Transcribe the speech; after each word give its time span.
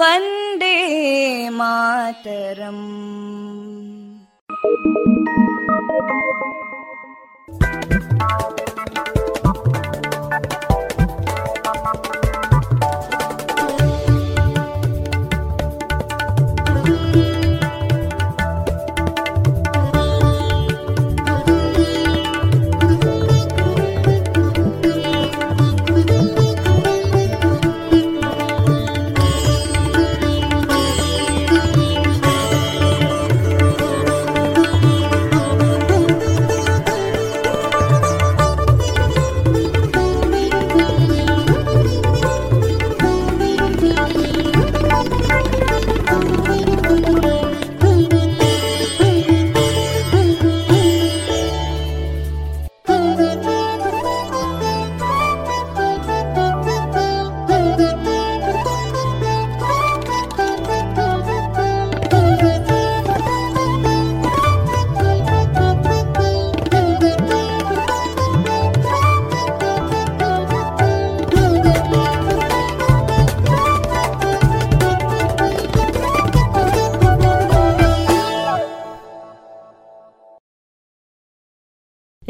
Vande 0.00 0.76
Mataram 1.58 2.84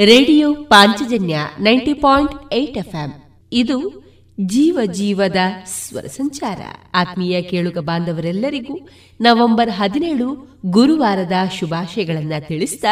Radio 0.04 0.54
Panchajanya 0.54 1.38
ninety 1.60 1.92
point 1.92 2.54
eight 2.54 2.78
FM. 2.78 3.10
ಇದು 3.52 4.02
ಜೀವ 4.40 4.78
ಜೀವದ 4.92 5.36
ಸ್ವರ 5.64 6.04
ಸಂಚಾರ. 6.04 6.60
ಆತ್ಮೀಯ 6.94 7.42
ಕೇಳುಗ 7.42 7.78
ಬಾಂಧವರೆಲ್ಲರಿಗೂ 7.78 8.88
ನವೆಂಬರ್ 9.20 9.70
ಹದಿನೇಳು 9.70 10.58
ಗುರುವಾರದ 10.66 11.32
ಶುಭಾಶಯಗಳನ್ನು 11.58 12.48
ತಿಳಿಸಿದ 12.48 12.84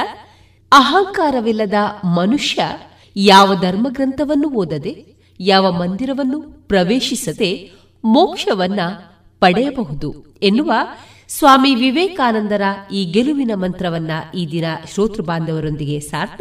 ಅಹಂಕಾರವಿಲ್ಲದ 0.72 1.74
ಮನುಷ್ಯ 2.04 2.62
ಯಾವ 3.16 3.54
ಧರ್ಮಗ್ರಂಥವನ್ನು 3.54 4.50
ಓದದೆ, 4.50 5.06
ಯಾವ 5.40 5.72
ಮಂದಿರವನ್ನು 5.72 6.40
ಪ್ರವೇಶಿಸದೆ 6.68 7.70
ಮೋಕ್ಷವನ್ನ 8.04 8.80
ಪಡೆಯಬಹುದು 9.40 10.38
ಎನ್ನುವ 10.42 10.72
ಸ್ವಾಮಿ 11.38 11.74
ವಿವೇಕಾನಂದರ 11.74 12.62
ಈ 12.92 13.04
ಗೆಲುವಿನ 13.04 13.50
ಮಂತ್ರವನ್ನ 13.54 14.10
ಈ 14.34 14.46
ದಿನ 14.50 14.64
ಶ್ರೋತೃ 14.92 15.22
ಬಾಂಧವರೊಂದಿಗೆ 15.22 16.00
ಸಾರ್ಥ 16.00 16.40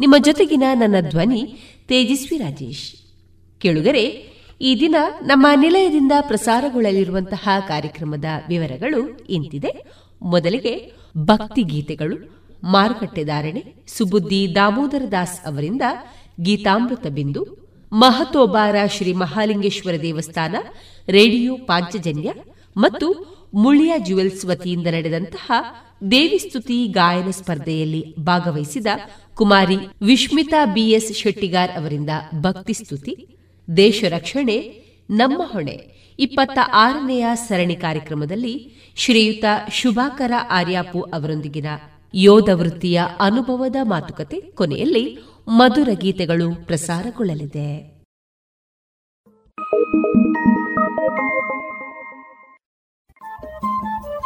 ನಿಮ್ಮ 0.00 0.14
ಜೊತೆಗಿನ 0.24 0.62
ನನ್ನ 0.74 1.08
ಧ್ವನಿ 1.08 1.58
ತೇಜಸ್ವಿ 1.88 2.38
ರಾಜೇಶ್. 2.38 2.94
ಕೇಳುಗರೆ, 3.60 4.02
ಈ 4.60 4.80
ದಿನ 4.80 4.94
ನಮ್ಮ 5.24 5.46
ನಿಲಯದಿಂದ 5.56 6.12
ಪ್ರಸಾರಗೊಳ್ಳಲಿರುವಂತಹ 6.20 7.48
ಕಾರ್ಯಕ್ರಮದ 7.68 8.24
ವಿವರಗಳು 8.48 9.16
ಇಂತಿದೆ. 9.16 9.84
ಮೊದಲಿಗೆ 10.22 10.92
ಭಕ್ತಿ 11.18 11.62
ಗೀತೆಗಳು 11.62 12.16
ಮಾರುಕಟ್ಟೆದಾರಣೆ 12.64 13.64
ಸುಬುದ್ದಿ 13.86 14.54
ದಾಮೋದರ 14.54 15.02
ದಾಸ್ 15.12 15.46
ಅವರಿಂದ 15.46 15.82
ಗೀತಾಮೃತ 16.40 17.06
ಬಿಂದು 17.06 17.46
ಮಹತೋಬಾರ 17.92 18.76
ಶ್ರೀ 18.86 19.12
ಮಹಾಲಿಂಗೇಶ್ವರ 19.12 19.94
ದೇವಸ್ಥಾನ, 20.02 20.56
ರೇಡಿಯೋ 21.08 21.56
ಪಾಂಚಜನ್ಯ 21.56 22.32
ಮತ್ತು 22.76 23.35
ಮುಳಿಯ 23.54 23.92
ಜುವೆಲ್ಸ್ 23.98 24.46
ವತಿಯಿಂದ 24.46 24.86
ನಡೆದಂತಹ 24.86 25.52
ದೇವಿಸ್ತುತಿ 26.10 26.88
ಗಾಯನ 26.88 27.30
ಸ್ಪರ್ಧೆಯಲ್ಲಿ 27.30 28.14
ಭಾಗವಹಿಸಿದ 28.18 28.86
ಕುಮಾರಿ 29.34 29.76
ವಿಶ್ಮಿತಾ 30.02 30.64
ಬಿಎಸ್ 30.64 31.14
ಶೆಟ್ಟಿಗಾರ್ 31.14 31.70
ಅವರಿಂದ 31.70 32.10
ಭಕ್ತಿ 32.40 32.72
ಸ್ತುತಿ, 32.72 33.38
ದೇಶ 33.76 34.04
ರಕ್ಷಣೆ, 34.08 34.86
ನಮ್ಮ 35.10 35.42
ಹೊಣೆ 35.44 35.96
ಇಪ್ಪತ್ತ 36.18 36.58
ಆರನೆಯ 36.72 37.26
ಸರಣಿ 37.34 37.76
ಕಾರ್ಯಕ್ರಮದಲ್ಲಿ 37.76 38.72
ಶ್ರೀಯುತ 38.96 39.44
ಶುಭಾಕರ 39.70 40.32
ಆರ್ಯಾಪು 40.50 41.00
ಅವರೊಂದಿಗಿನ 41.00 41.66
ಯೋಧ 42.14 42.48
ವೃತ್ತಿಯ 42.52 43.02
ಅನುಭವದ 43.20 43.76
ಮಾತುಕತೆ 43.82 44.40
ಕೊನೆಯಲ್ಲಿ 44.40 45.18
ಮಧುರ 45.48 45.88
ಗೀತೆಗಳು 45.92 46.66
ಪ್ರಸಾರಗೊಳ್ಳಲಿದೆ. 46.66 47.96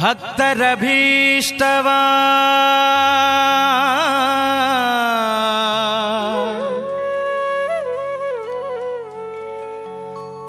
भक्तरभीष्टवा। 0.00 1.96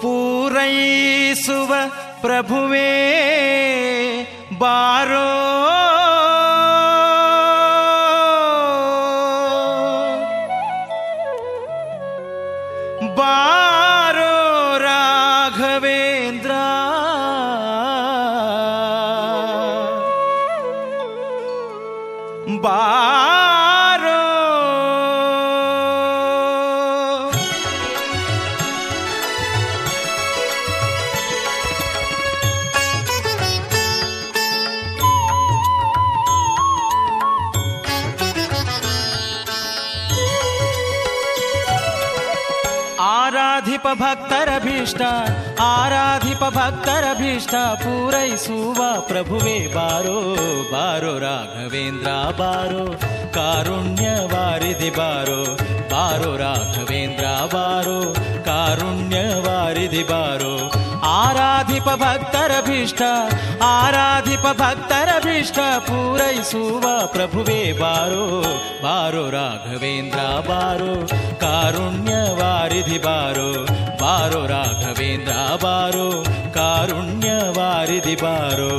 पूरैसु 0.02 1.58
व 1.70 1.72
प्रभुवे 2.22 2.92
बारो 4.62 5.39
ಭಕ್ತರಭೀಷ್ಟ 44.80 45.06
ಆರಾಧಿಪ 45.62 46.42
ಭಕ್ತರಭೀಷ್ಟ 46.56 47.54
ಪೂರೈಸುವ 47.82 48.78
ಪ್ರಭುವೇ 49.00 49.56
ಬಾರೋ 49.74 50.14
ಬಾರೋ 50.72 51.10
ರಾಘವೇಂದ್ರ 51.18 52.12
ಬಾರೋ 52.38 52.84
ಕಾರುಣ್ಯ 53.30 54.06
ವಾರಿಧಿ 54.32 54.90
ಬಾರೋ 54.90 55.40
ಬಾರೋ 55.92 56.30
ರಾಘವೇಂದ್ರ 56.36 57.26
ಬಾರೋ 57.52 57.98
ಕಾರುಣ್ಯ 58.44 59.18
ವಾರಿಧಿ 59.40 60.04
ಬಾರೋ 60.04 60.54
ಆರಾಧಿಪ 61.80 61.92
ಭಕ್ತರಭೀಷ್ಟ 62.02 63.02
ಆರಾಧಿಪ 63.66 64.46
ಭಕ್ತರಭೀಷ್ಟ 64.58 65.58
ಪೂರೈಸುವ 65.86 66.82
ಪ್ರಭುವೇ 67.06 67.60
ಬಾರೋ 67.72 68.24
ಬಾರೋ 68.82 69.22
ರಾಘವೇಂದ್ರ 69.30 70.20
ಬಾರೋ 70.48 70.90
ಕಾರುಣ್ಯ 71.40 72.12
ವಾರಿಧಿ 72.40 72.98
ಬಾರೋ 72.98 73.48
ಬಾರೋ 74.02 74.42
ರಾಘವೇಂದ್ರ 74.46 75.32
ಬಾರೋ 75.62 76.06
ಕಾರುಣ್ಯ 76.54 77.30
ವಾರಿಧಿ 77.58 78.16
ಬಾರೋ 78.16 78.70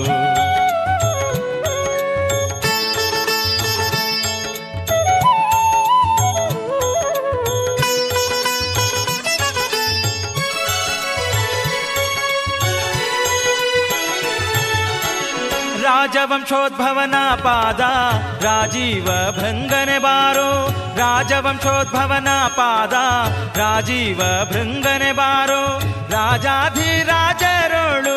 ರಾಜವಂಶೋದ್ಭವನ 16.10 17.16
ಪಾದ 17.42 17.80
ರಾಜೀವ 18.44 19.08
ಭೃಂಗನೆ 19.38 19.98
ಬಾರೋ 19.98 20.48
ರಾಜವಂಶೋದ್ಭವನ 20.98 22.28
ಪಾದ 22.56 22.94
ರಾಜೀವ 23.58 24.20
ಭೃಂಗನೆ 24.52 25.12
ಬಾರೋ 25.12 25.62
ರಾಜಾಧಿರಾಜರೊಳು 26.16 28.16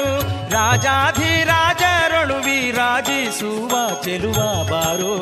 ರಾಜಾಧಿರಾಜರೊಳು 0.56 2.36
ವಿರಾಜಿಸುವ 2.46 3.76
ಚೆಲುವ 4.04 4.40
ಬಾರೋ 4.72 5.14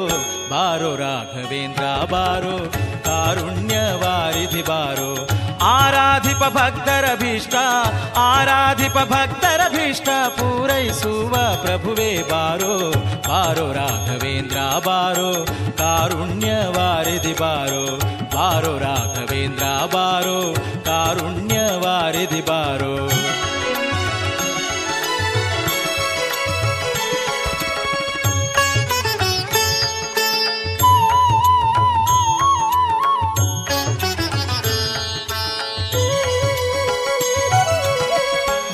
ಬಾರೋ 0.51 0.95
ರಾಘವೇಂದ್ರ 0.95 1.83
ಬಾರೋ 2.11 2.57
ಕಾರುಣ್ಯ 3.05 3.77
ವಾರಿಧಿ 4.03 4.61
ಬಾರೋ 4.61 5.11
आराधिप 5.62 6.42
भक्तरभिष्टा 6.54 7.60
आराधिप 8.20 8.96
भक्तर 9.10 9.60
अभिष्टा 9.60 10.16
पूरै 10.38 10.86
सुव 10.92 11.34
प्रभुवे 11.64 12.08
बारो 12.30 12.76
बारो 13.28 13.66
राघवेन्द्रा 13.72 14.64
बारो 14.86 15.30
कारुण्यवारिधि 15.80 17.34
बारो 17.40 17.84
बारो 18.34 18.34
बारो 18.34 18.72
राघवेन्द्रा 18.78 19.74
बारो। 19.94 20.38
कारुण्यवारिधिबारो 20.86 22.94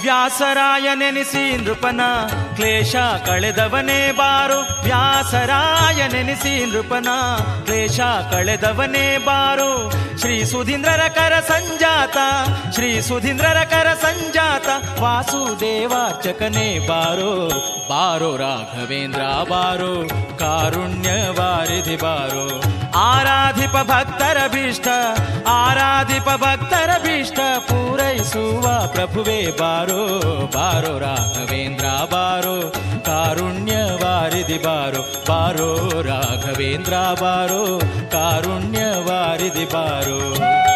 ವ್ಯಾಸರಾಯ 0.09 0.89
ನೆನೆಸಿ 0.95 1.43
ನೃಪನ 1.57 2.03
ಕ್ಲೇಶ 2.59 2.95
ಕಳೆದವನೇ 3.27 4.01
ಬಾರು 4.13 4.59
ವ್ಯಾಸರಾಯ 4.85 6.01
ನೆನೆಸಿ 6.09 6.55
ನೃಪನ 6.65 7.11
ಕ್ಲೇಶ 7.65 7.99
ಕಳೆದವನೇ 8.33 9.07
ಬಾರು 9.27 9.71
ಶ್ರೀ 10.21 10.37
ಸುಧೀಂದ್ರರ 10.45 11.03
ಕರ 11.17 11.35
ಸಂಜಾತ 11.49 12.19
ಶ್ರೀ 12.75 12.89
ಸುಧೀಂದ್ರರ 13.01 13.61
ಕರ 13.71 13.89
ಸಂಜಾತ 14.03 14.69
ವಾಸುದೇವಾರ್ಚಕನೇ 15.03 16.69
ಬಾರೋ 16.89 17.31
ಬಾರೋ 17.91 18.31
ರಾಘವೇಂದ್ರ 18.37 19.23
ಬಾರೋ 19.51 19.93
ಕಾರುಣ್ಯ 20.41 21.11
ವಾರಿಧಿ 21.39 21.97
ಬಾರೋ 21.97 22.45
ಆರಾಧಿಪ 23.05 23.77
ಭಕ್ತರ 23.89 24.39
ಭೀಷ್ಟ 24.49 24.89
ಆರಾಧಿಪ 25.57 26.29
ಭಕ್ತರ 26.43 26.91
ಭೀಷ್ಟ 27.03 27.39
ಪೂರೈಸುವ 27.69 28.65
ಪ್ರಭುವೇ 28.95 29.41
ಬಾರೋ 29.61 30.01
ಬಾರೋ 30.57 30.93
ರಾಘವೇಂದ್ರ 30.99 31.87
ಬಾರೋ 32.13 32.48
बारो 33.09 33.81
वारि 34.03 34.43
बारो 34.65 35.03
बारो 35.29 35.71
राघवेन्द्रा 36.03 37.03
बारो 37.15 37.63
कारुण्य 38.15 38.85
बारो। 39.09 39.51
दिबारो 39.59 40.68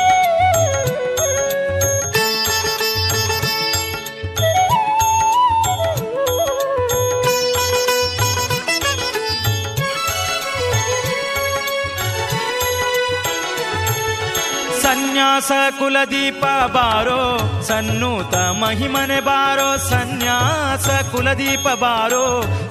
कुलदिप 15.40 16.44
बारो 16.74 17.20
सन् 17.64 18.04
तहिमन 18.32 19.12
बारो 19.24 19.68
संन्यास 19.80 20.86
कुलीप 21.12 21.66
बारो 21.80 22.24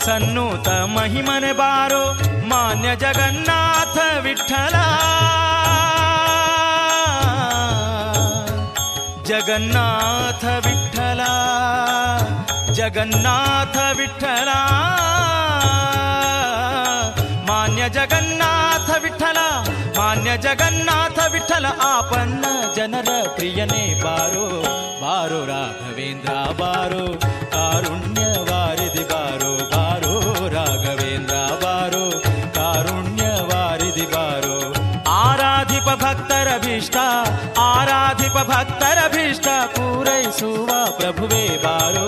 सन् 0.06 0.38
तहिमन 0.68 1.46
बारो 1.58 2.04
मन्य 2.52 2.96
जगन्नाथ 3.02 3.98
विठला 4.24 4.86
जगन्नाथ 9.32 10.46
विट्ठला 10.66 11.34
जगन्नाथ 12.78 13.78
विट्ठला 13.98 14.60
मन्य 17.50 17.90
जगन्नाथ 17.98 18.90
विट्ठला 19.04 19.50
ಮಾನ್ಯ 19.99 20.31
ಜಗನ್ನಾಥ 20.37 21.19
ವಿಠಲ 21.33 21.67
ಆಪನ್ನ 21.89 22.45
ಜನರ 22.77 23.11
ಪ್ರಿಯನೇ 23.37 23.85
ಬಾರೋ 24.03 24.47
ಬಾರೋ 25.03 25.41
ರಾಘವೇಂದ್ರ 25.47 26.33
ಬಾರೋ 26.61 27.05
ಕಾರುಣ್ಯ 27.55 28.25
ವಾರಿದಿ 28.51 29.05
ಬಾರೋ 29.05 29.53
ಬಾರೋ 29.75 30.15
ರಾಘವೇಂದ್ರ 30.49 31.37
ಬಾರೋ 31.65 32.05
ಕಾರುಣ್ಯ 32.55 33.27
ವಾರಿದಿ 33.53 34.07
ಬಾರೋ 34.07 34.57
ಆರಾಧಿಪ 35.17 35.89
ಭಕ್ತರ 36.03 36.49
ಭೀಷ್ಟ 36.59 36.97
ಆರಾಧಿಪ 37.67 38.39
ಭಕ್ತರ 38.51 39.01
ಭೀಷ್ಟ 39.15 39.49
ಪೂರೈಸುವ 39.77 40.71
ಪ್ರಭುವೇ 40.99 41.45
ಬಾರೋ 41.65 41.67
ಬಾರೋ 41.67 42.07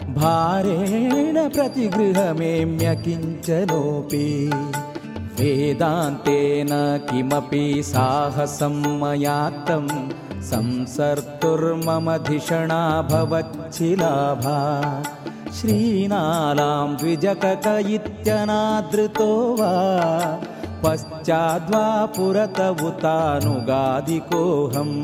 भारेण 0.02 1.48
प्रतिगृहमेम्य 1.48 2.96
किञ्चनोऽपि। 2.96 4.52
वेदान्तेन 5.40 7.00
किमपि 7.10 7.82
साहसं 7.82 9.00
मयात्तम् 9.00 10.27
संसर्तुर्ममधिषणा 10.50 12.82
भवच्छिलाभा 13.10 14.56
श्रीनालां 15.58 16.88
द्विजकक 16.96 17.66
इत्यनादृतो 17.96 19.30
वा 19.60 19.72
पश्चाद्वा 20.84 21.84
पुरत 22.16 22.58
उतानुगादिकोऽहम् 22.88 24.96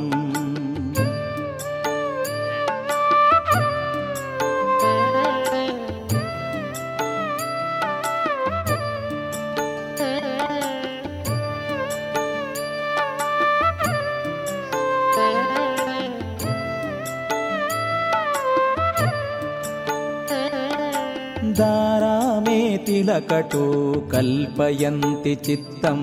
तिलकटो 22.87 23.67
कल्पयन्ति 24.13 25.35
चित्तं 25.47 26.01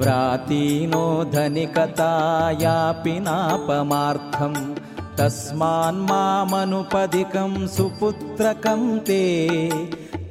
व्रातीनो 0.00 1.04
धनिकतायापि 1.34 3.14
नापमार्थं 3.26 4.54
तस्मान्मामनुपदिकं 5.18 7.52
सुपुत्रकं 7.76 8.82
ते 9.08 9.22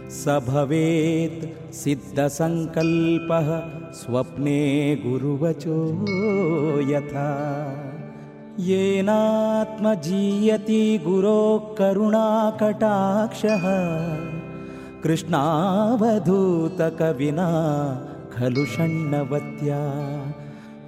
स 0.09 0.27
भवेत् 0.27 1.73
सिद्धसङ्कल्पः 1.73 3.61
स्वप्ने 3.91 4.97
गुरुवचो 5.05 5.95
यथा। 6.91 7.29
येनात्मजीयति 8.59 11.03
गुरोः 11.07 11.75
करुणाकटाक्षः। 11.75 13.63
कृष्णावधूतकविना 15.03 17.49
खलु 18.37 18.65
षण्णवत्या। 18.65 19.81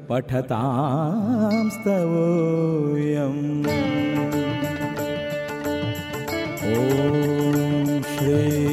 पठतां 0.10 1.70
स्तवोयम् 1.76 3.42
ॐ 6.74 8.02
श्री 8.12 8.67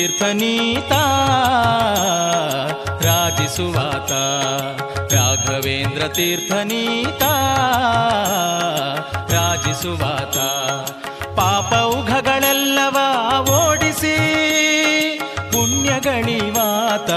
ತೀರ್ಥನೀತಾ 0.00 1.00
ರಾಜಿಸುವಾತ 3.02 4.12
ರಾಘವೇಂದ್ರ 5.14 6.08
ತೀರ್ಥನೀತಾ 6.08 7.32
ರಾಜಿಸುವಾತ 9.30 10.36
ಪಾಪೌಘಗಳೆಲ್ಲವ 11.38 12.96
ಓಡಿಸಿ 13.50 14.16
ಪುಣ್ಯಗಳಿವಾತ 15.52 17.10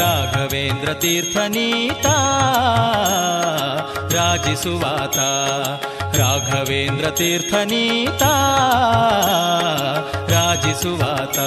ರಾಘವೇಂದ್ರ 0.00 0.94
ತೀರ್ಥನೀತಾ 0.94 2.16
ರಾಜಿಸುವಾತ 4.12 5.18
ರಾಘವೇಂದ್ರ 6.16 7.10
ತೀರ್ಥನೀತಾ 7.10 8.32
ರಾಜಿಸುವಾತ. 10.28 11.38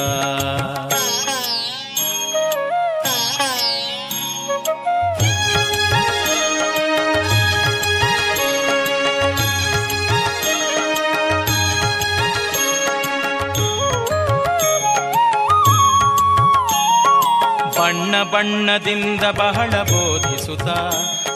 ಬಣ್ಣದಿಂದ 18.23 19.21
ಬಹಳ 19.21 19.69
ಬೋಧಿಸುತ್ತ, 19.69 20.69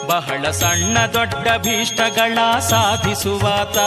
ಬಹಳ 0.06 0.50
ಸಣ್ಣ 0.50 0.98
ದೊಡ್ಡ 1.12 1.48
ಭೀಷ್ಟಗಳ 1.58 2.58
ಸಾಧಿಸುವಾತ. 2.58 3.78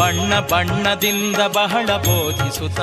ಬಣ್ಣ 0.00 0.38
ಬಣ್ಣದಿಂದ 0.38 1.36
ಬಹಳ 1.36 1.86
ಬೋಧಿಸುತ್ತ, 1.86 2.80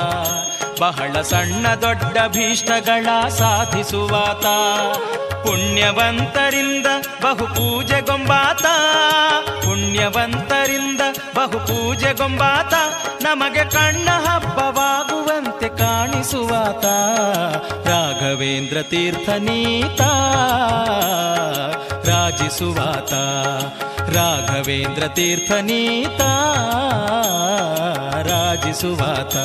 ಬಹಳ 0.80 1.20
ಸಣ್ಣ 1.20 1.66
ದೊಡ್ಡ 1.68 2.18
ಭೀಷ್ಟಗಳ 2.28 3.28
ಸಾಧಿಸುವಾತ. 3.28 4.46
ಪುಣ್ಯವಂತರಿಂದ 5.46 6.86
ಬಹು 7.22 7.46
ಪೂಜೆಗೊಂಬಾತ 7.46 8.66
ಪುಣ್ಯವಂತರಿಂದ 9.64 11.00
ಬಹು 11.34 11.58
ಪೂಜೆಗೊಂಬಾತ 11.66 12.74
ನಮಗೆ 13.22 13.70
ಕಣ್ಣ 13.70 14.08
ಹಬ್ಬವಾಗುವಂತೆ 14.10 14.85
ಕಾಣಿಸುವಾತ 16.26 16.86
ರಾಘವೇಂದ್ರ 17.88 18.78
ತೀರ್ಥನೀತ 18.82 20.02
ರಾಜಿಸುವಾತ 22.08 23.12
ರಾಘವೇಂದ್ರ 24.16 25.04
ತೀರ್ಥನೀತ 25.08 26.22
ರಾಜಿಸುವಾತ 28.26 29.36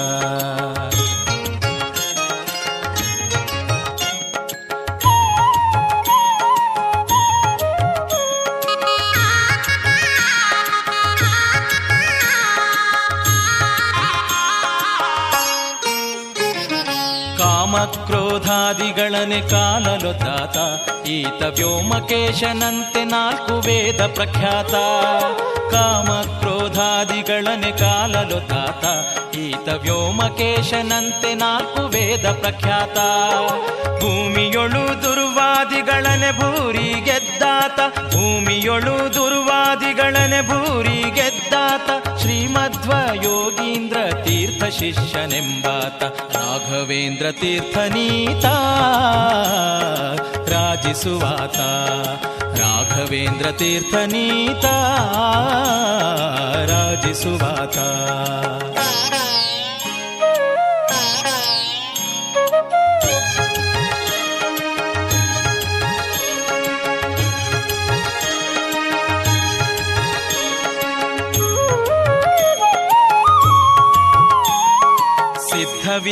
ಕಾಮಕ್ರೋಧಾದಿಗಳನೆ 18.71 20.13
ತಾತ 20.13 20.57
ಈತ 21.07 21.43
ವ್ಯೋಮಕೇಶನಂತೆ 21.43 23.03
ನಾಲ್ಕು 23.03 23.59
ವೇದ 23.59 24.01
ಪ್ರಖ್ಯಾತ. 24.01 24.73
ಕಾಮಕ್ರೋಧಾದಿಗಳನೆ 25.71 27.71
ತಾತ 28.49 28.85
ಈತ 29.35 29.67
ವ್ಯೋಮಕೇಶನಂತೆ 29.67 31.33
ನಾಲ್ಕು 31.33 31.87
ವೇದ 31.87 32.31
ಪ್ರಖ್ಯಾತ. 32.31 32.97
ಭೂಮಿಯೊಳು 34.01 35.03
ದುರ್ವಾದಿಗಳನೆ 35.03 36.31
ಭೂರಿ 36.31 36.77
ಗೆದ್ದಾತ, 36.77 38.13
ಭೂಮಿಯೊಳು 38.13 39.13
ದುರ್ವಾದಿಗಳನೆ 39.13 40.47
ಭೂರಿ 40.47 40.80
ಶಿಷ್ಯನೆಂಬಾತ 44.70 46.02
ರಾಘವೇಂದ್ರ 46.36 47.32
ತೀರ್ಥನೀತ 47.32 48.44
ರಾಜಿಸುವಾತ 50.48 51.58
ರಾಘವೇಂದ್ರ 52.60 53.50
ತೀರ್ಥನೀತ 53.52 54.64
ರಾಜಿಸುವಾತ 56.70 57.78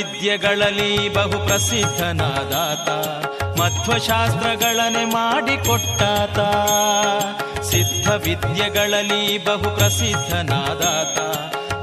ವಿದ್ಯೆಗಳಲ್ಲಿ 0.04 1.14
ಬಹು 1.14 1.48
ಪ್ರಸಿದ್ಧನಾದಾತ 1.48 2.90
ಮಧ್ವಶಾಸ್ತ್ರಗಳನೆ 3.62 5.06
ಮಾಡಿಕೊಟ್ಟಾತ. 5.06 6.40
ಸಿದ್ಧ 7.62 8.10
ವಿದ್ಯೆಗಳಲ್ಲಿ 8.10 9.46
ಬಹು 9.46 9.78
ಪ್ರಸಿದ್ಧನಾದಾತ 9.78 11.20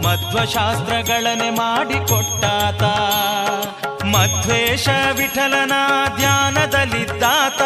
ಮಧ್ವಶಾಸ್ತ್ರಗಳನೆ 0.06 1.50
ಮಾಡಿಕೊಟ್ಟಾತ. 1.50 2.82
ಮಧ್ವೇಶ 4.04 4.88
ವಿಠಲನ 5.16 5.72
ಧ್ಯಾನದಲ್ಲಿದ್ದಾತ. 6.16 7.62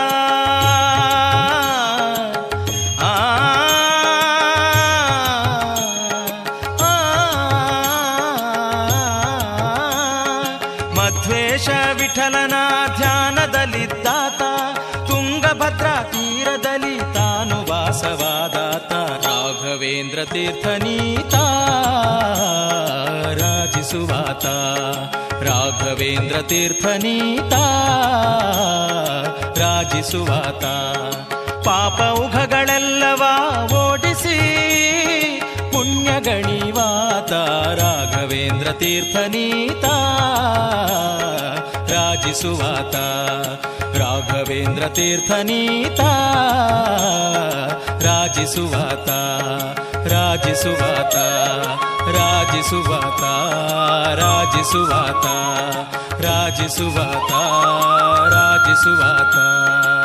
ತೀರ್ಥನೀತ 26.40 27.52
ರಾಜಿಸುವಾತ. 29.58 30.64
ಪಾಪ 31.64 32.18
ಉಘಗಳೆಲ್ಲವ 32.18 33.22
ಓಡಿಸಿ 33.90 34.36
ಪುಣ್ಯ 35.72 36.10
ಗಣಿವಾತ. 36.20 37.32
ರಾಘವೇಂದ್ರ 37.80 38.72
ತೀರ್ಥನೀತ 38.72 39.84
ರಾಜಿಸುವಾತ. 41.92 42.96
ರಾಘವೇಂದ್ರ 43.96 44.88
ತೀರ್ಥನೀತ 44.88 46.00
ರಾಜಿಸುವಾತ. 48.06 49.10
ರಾಜಿಸುವಾತ 50.08 51.16
ರಾಜಿಸುವಾತ 52.16 53.22
ರಾಜಿಸುವಾತ 54.18 55.26
ರಾಜಿಸುವಾತ 56.24 57.32
ರಾಜಿಸುವಾತ. 58.34 59.99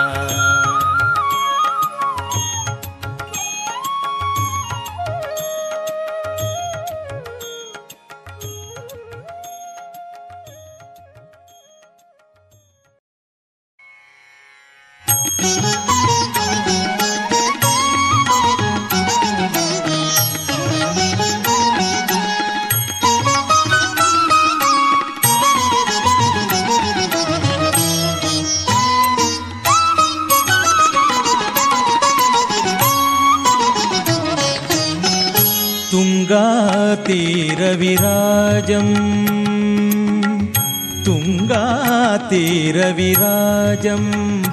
तुङ्गातीरविराजं 42.95 44.03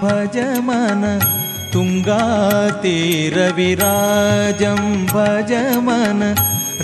भज 0.03 0.37
मन 0.67 1.03
तुङ्गातीरविराजं 1.73 2.81
भज 5.13 5.53
मन 5.87 6.21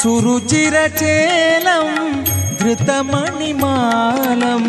सुरुचिरचेलं 0.00 1.86
धृतमणिमालं 2.60 4.64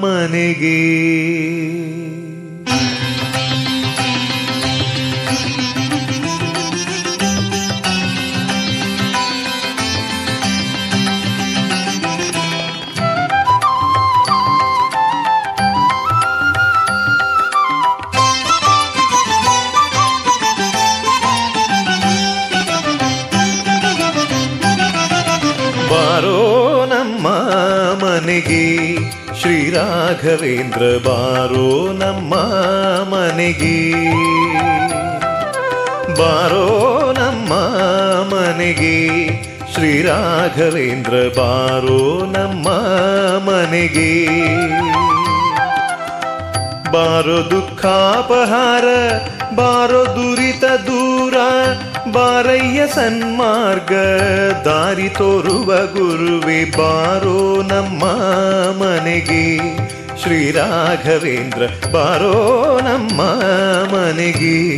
ಮನೆಗೆ. 0.00 1.02
ಶ್ರೀರಾಘವೇಂದ್ರ 29.71 30.85
ಬಾರೋ 31.05 31.67
ನಮ್ಮ 31.91 32.33
ಮನೆಗೆ 33.09 33.75
ಬಾರೋ 36.17 36.63
ನಮ್ಮ 37.13 37.53
ಮನೆಗೆ 38.33 38.95
ಶ್ರೀರಾಘವೇಂದ್ರ 39.73 41.13
ಬಾರೋ 41.37 42.01
ನಮ್ಮ 42.33 42.67
ಮನೆಗೆ 43.45 44.09
ಬಾರೋ 46.91 47.37
ದುಃಖಾಪಹಾರ 47.51 48.85
ಬಾರೋ 49.55 50.03
ದುರಿತ 50.15 50.65
ದೂರ 50.87 51.35
ಬಾರಯ್ಯ 52.12 52.86
ಸನ್ಮಾರ್ಗ 52.86 53.92
ದಾರಿ 54.68 55.08
ತೋರುವ 55.08 55.76
ಗುರುವೆ 55.76 56.64
ಬಾರೋ 56.64 57.62
ನಮ್ಮ 57.62 58.04
ಮನೆಗೆ. 58.82 59.58
ಶ್ರೀರಾಘವೇಂದ್ರ 60.22 61.90
ಬಾರೋ 61.92 62.80
ನಮ್ಮ 62.84 63.20
ಮನೆಗೆ. 63.96 64.72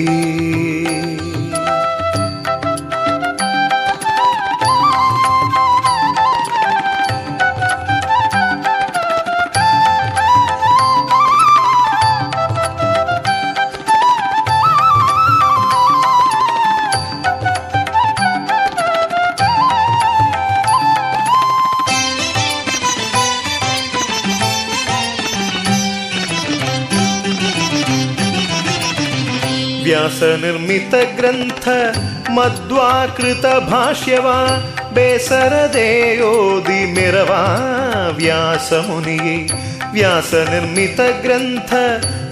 ವ್ಯಾಸ 38.16 38.72
ಮುನಿಯೇ 38.72 39.48
ವ್ಯಾಸ 39.92 40.34
ನಿರ್ಮಿತ 40.34 41.00
ಗ್ರಂಥ, 41.22 41.74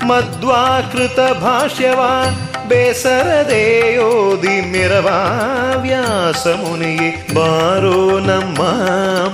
ಮಧ್ವಾಕೃತ 0.04 1.20
ಭಾಷ್ಯವ, 1.20 2.00
ಬೇಸರದೇಯೋದಿ 2.68 4.48
ಮೆರವಾ 4.48 5.80
ವ್ಯಾಸ 5.80 6.46
ಮುನಿಯೇ 6.46 7.26
ಬಾರೋ 7.34 8.18
ನಮ್ಮ 8.18 8.58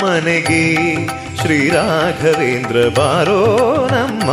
ಮನೆಗೆ, 0.07 1.07
ಶ್ರೀರಾಘವೇಂದ್ರ 1.41 2.89
ಬಾರೋ 2.89 3.89
ನಮ್ಮ 3.93 4.31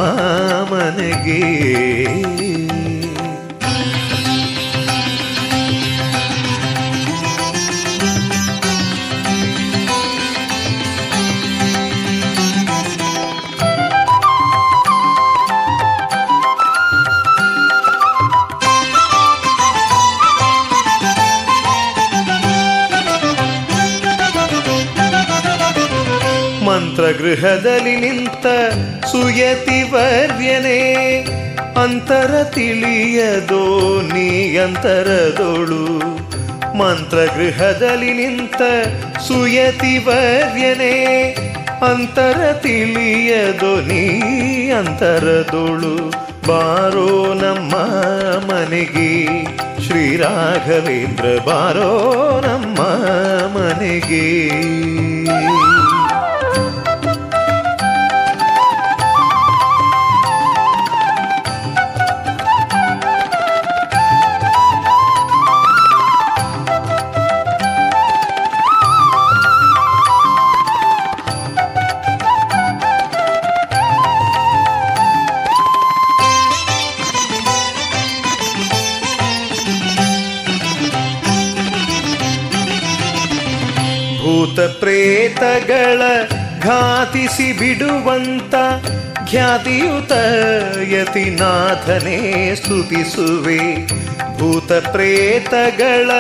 ಮನೆಗೆ. 0.73 2.64
ಮಂತ್ರಗೃಹದಲ್ಲಿ 27.25 27.95
ನಿಂತ 27.95 28.47
ಸುಯತಿ 29.05 29.83
ವರ್ಯನೇ, 29.83 30.81
ಅಂತರ 31.83 32.43
ತಿಳಿಯದೋ 32.43 33.61
ನೀ 34.01 34.57
ಅಂತರದೋಳು. 34.57 35.85
ಮಂತ್ರಗೃಹದಲ್ಲಿ 36.77 38.13
ನಿಂತ 38.13 38.61
ಸುಯತಿ 39.27 39.97
ವರ್ಯನೇ, 39.97 40.93
ಅಂತರ 41.91 42.53
ತಿಳಿಯದೋ 42.53 43.73
ನೀ 43.81 44.03
ಅಂತರದೋಳು. 44.69 45.95
ಬಾರೋ 46.47 47.33
ನಮ್ಮ 47.33 47.75
ಮನೆಗೆ 48.53 49.43
ಶ್ರೀ 49.87 50.17
ರಾಘವೇಂದ್ರ 50.17 51.25
ಬಾರೋ 51.45 51.91
ನಮ್ಮ 52.45 52.79
ಮನೆಗೆ. 53.57 54.25
ಪ್ರೇತಗಳ 84.79 86.01
ಘಾತಿಸಿ 86.61 87.53
ಬಿಡುವಂತ 87.53 88.55
ಖ್ಯಾತಿಯುತ 89.29 90.11
ಯತಿನಾಥನೇ 90.93 92.55
ಸ್ತುತಿಸುವೆ. 92.55 93.87
ಭೂತ 94.37 94.73
ಪ್ರೇತಗಳ 94.73 96.11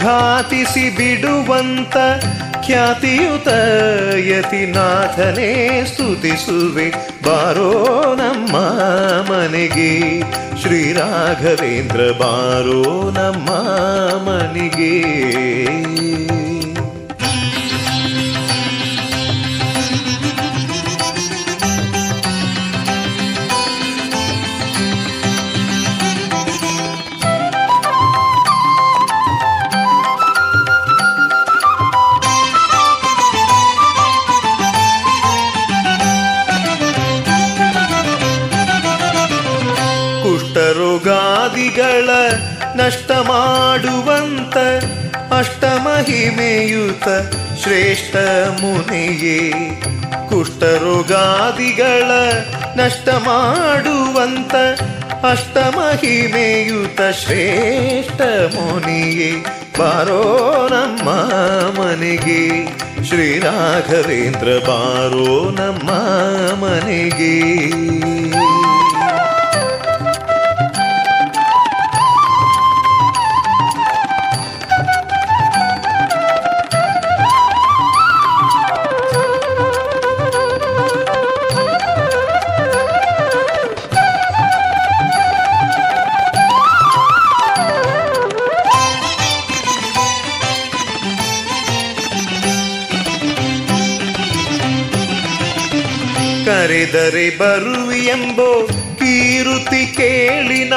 ಘಾತಿಸಿ 0.00 0.96
ಬಿಡುವಂತ 0.96 1.96
ಖ್ಯಾತಿಯುತ 2.66 3.48
ಯತಿನಾಥನೇ 4.16 5.84
ಸ್ತುತಿಸುವೆ. 5.92 6.90
ಬಾರೋ 7.24 8.02
ನಮ್ಮ 8.18 8.56
ಮನೆಗೆ, 9.32 10.20
ಶ್ರೀರಾಘವೇಂದ್ರ 10.62 11.96
ಬಾರೋ 11.96 13.10
ನಮ್ಮ 13.10 13.48
ಮನೆಗೆ. 14.28 15.04
ಅಷ್ಟಮಹಿಮೆಯುತ 45.44 47.04
ಶ್ರೇಷ್ಠ 47.62 48.16
ಮುನಿಯೇ. 48.60 49.50
ಕುಷ್ಠರೋಗಾದಿಗಳ 50.28 52.10
ನಷ್ಟ 52.76 53.08
ಮಾಡುವಂತ 53.08 54.54
ಅಷ್ಟಮಹಿಮೆಯುತ 55.24 57.00
ಶ್ರೇಷ್ಠ 57.24 58.20
ಮುನಿಯೇ. 58.54 59.32
ಬಾರೋ 59.78 60.68
ನಮ್ಮ 60.70 61.10
ಮನೆಗೆ. 61.82 62.66
ಶ್ರೀರಾಘವೇಂದ್ರ 63.04 64.48
ಬಾರೋ 64.66 65.50
ನಮ್ಮ 65.50 65.90
ಮನೆಗೆ. 66.64 67.34
ಕರೆದರೆ 96.94 97.38
ಬರುವಿಯೆಂಬೋ 97.38 98.68
ಕೀರುತಿ 98.98 99.96
ಕೇಳಿನ, 99.96 100.74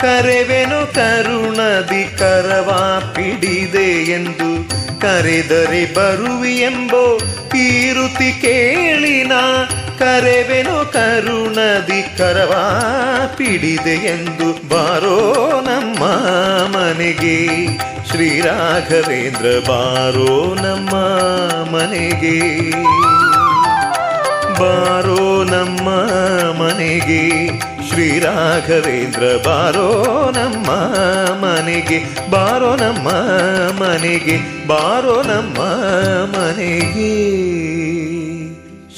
ಕರೆವೆನು 0.00 0.94
ಕರುಣದಿ 0.94 2.18
ಕರವಾ 2.18 3.12
ಪಿಡಿದೆ 3.14 4.12
ಎಂದು. 4.12 4.68
ಕರೆದರೆ 5.00 5.94
ಬರುವಿಯೆಂಬೋ 5.94 7.18
ಕೀರುತಿ 7.48 8.40
ಕೇಳಿನ, 8.40 9.32
ಕರೆವೆನು 9.98 10.92
ಕರುಣದಿ 10.92 12.18
ಕರವಾ 12.18 12.64
ಪಿಡಿದೆ 13.36 14.06
ಎಂದು. 14.06 14.68
ಬಾರೋ 14.68 15.18
ನಮ್ಮ 15.64 16.04
ಮನೆಗೆ, 16.76 17.66
ಶ್ರೀ 18.10 18.40
ರಾಘವೇಂದ್ರ 18.40 19.68
ಬಾರೋ 19.68 20.54
ನಮ್ಮ 20.54 20.92
ಮನೆಗೆ. 21.76 22.40
ಬಾರೋ 24.60 25.44
ನಮ್ಮ 25.44 25.88
ಮನೆಗೆ. 26.62 27.48
ಶ್ರೀ 27.88 28.18
ರಾಘವೇಂದ್ರ 28.18 29.22
ಬಾರೋ 29.46 30.04
ನಮ್ಮ 30.34 30.70
ಮನೆಗೆ. 31.44 32.30
ಬಾರೋ 32.30 32.76
ನಮ್ಮ 32.76 33.08
ಮನೆಗೆ. 33.84 34.66
ಬಾರೋ 34.66 35.22
ನಮ್ಮ 35.22 35.58
ಮನೆಗೆ. 36.38 37.40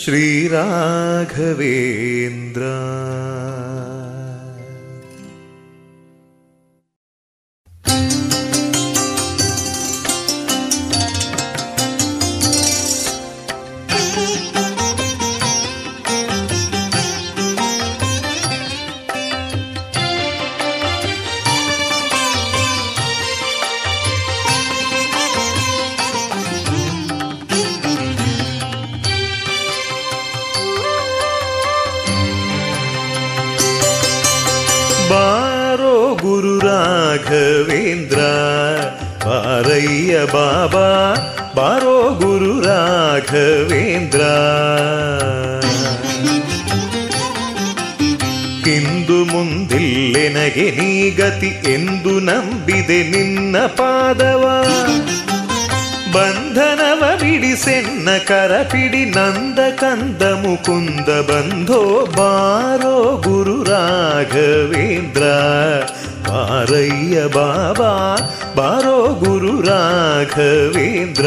ಶ್ರೀ 0.05 0.49
ಬಾಬಾ, 40.25 41.15
ಬಾರೋ 41.57 42.15
ಗುರು 42.15 42.61
ರಾಘವೇಂದ್ರ. 42.61 44.21
ಇಂದು 48.69 49.25
ನೀ 50.71 51.11
ಗತಿ 51.11 51.73
ಎಂದು 51.73 52.21
ನಂಬಿದೆ 52.21 53.09
ನಿನ್ನ 53.09 53.59
ಪಾದವ. 53.59 54.65
ಬಂಧನವ 56.13 57.01
ಬಿಡಿಸೆನ್ನ 57.01 58.09
ಕರಪಿಡಿ 58.27 59.05
ನಂದ 59.05 59.59
ಕಂದ 59.59 60.23
ಮುಕುಂದ 60.23 61.09
ಬಂಧೋ, 61.09 62.07
ಬಾರೋ 62.07 63.23
ಗುರು 63.25 63.63
ರಾಘವೇಂದ್ರ. 63.63 65.23
ಬಾರಯ್ಯ 66.33 67.17
ಬಾಬಾ 67.29 67.93
ಬಾರೋ 68.57 68.99
ಗುರು 69.23 69.55
ರಾಘವೇಂದ್ರ 69.61 71.27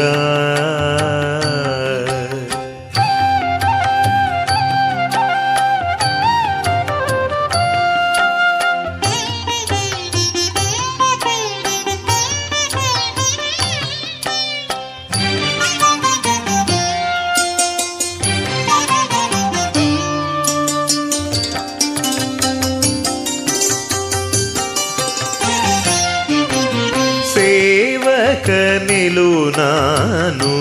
ನಾನು 29.56 30.52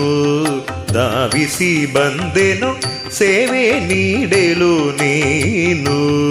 ದಾವಿಸಿ 0.94 1.94
ಬಂದೆನು, 1.94 2.72
ಸೇವೆ 3.12 3.80
ನೀಡಲು 3.80 4.92
ನೀನು. 4.92 6.26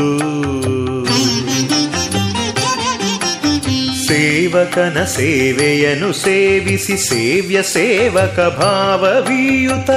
ಸೇವಕನ 4.08 5.04
ಸೇವೆಯನ್ನು 5.04 6.12
ಸೇವಿಸಿ 6.12 6.96
ಸೇವ್ಯ 6.96 7.62
ಸೇವಕ 7.62 8.40
ಭಾವವೀಯುತ. 8.40 9.90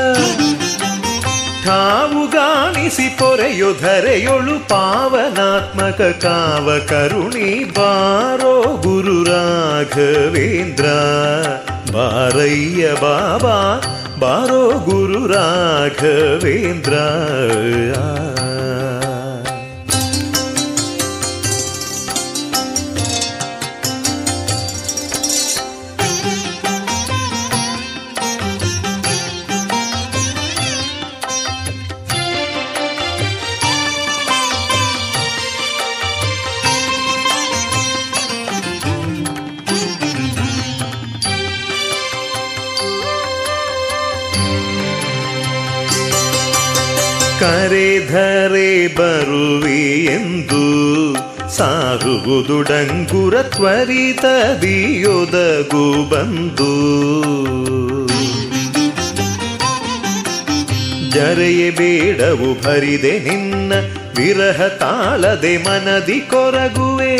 ಗಾಣಿಸಿ 2.32 3.10
ಪೊರೆಯು 3.10 3.82
ಧರೆಯೊಳು 3.82 4.68
ಪಾವನಾತ್ಮಕ 4.68 6.02
ಕಾವ 6.02 6.80
ಕರುಣಿ 6.88 7.64
ಬಾರೋ 7.64 8.78
ಗುರು 8.84 9.24
ರಾಘವೇಂದ್ರ. 9.24 10.86
ಬಾರಯ್ಯ 11.92 12.86
ಬಾಬಾ 13.02 13.58
ಬಾರೋ 14.20 14.62
ಗುರು 14.80 15.22
ರಾಘವೇಂದ್ರ 15.28 16.94
ಕರೆಧರೆ 47.40 48.96
ಬರುವೆ 48.96 50.06
ಎಂದು 50.06 50.66
ಸಾರುವುದು 51.56 52.62
ಡಂಗುರ 52.62 53.42
ತ್ವರಿತದಿಯೊದಗು 53.42 56.10
ಬಂದು. 56.10 56.98
ಜರೆಯ 61.12 61.72
ಬೇಡವು 61.72 62.64
ಭರಿದೆ 62.64 63.20
ನಿನ್ನ 63.20 63.74
ವಿರಹ 64.18 64.68
ತಾಳದೆ 64.68 65.58
ಮನದಿ 65.58 66.20
ಕೊರಗುವೆ. 66.20 67.18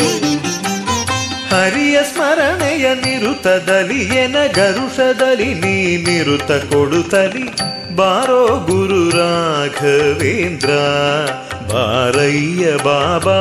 ಹರಿಯ 1.48 2.02
ಸ್ಮರಣೆಯ 2.02 2.94
ನಿರುತದಲ್ಲಿ 2.94 4.04
ಎನ 4.04 4.36
ಗರುಷದಲ್ಲಿ 4.54 5.54
ನೀ 5.54 5.96
ನಿರುತ 5.96 6.42
ಕೊಡುತ್ತಲಿ. 6.42 7.78
ಬಾರೋ 7.98 8.42
ಗುರು 8.66 9.00
ರಾಘವೇಂದ್ರ 9.10 10.72
ಬಾರಯ್ಯ 11.72 12.66
ಬಾಬಾ 12.84 13.40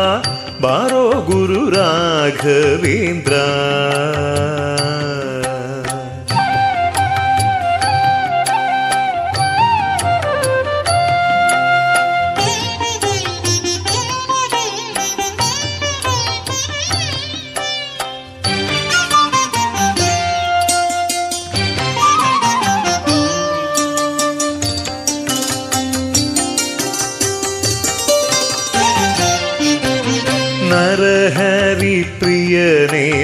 ಬಾರೋ 0.62 1.03
ಗುರು 1.22 1.62
ರಾಘವೇಂದ್ರ 1.70 3.34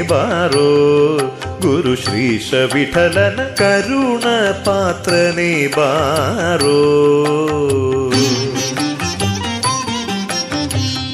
ಬಾರೋ. 0.08 1.18
ಗುರು 1.62 1.96
ಶ್ರೀಶ 1.96 2.54
ವಿಠಲನ 2.54 3.44
ಕರುಣ 3.44 4.52
ಪಾತ್ರನೇ 4.52 5.68
ಬಾರೋ. 5.68 7.24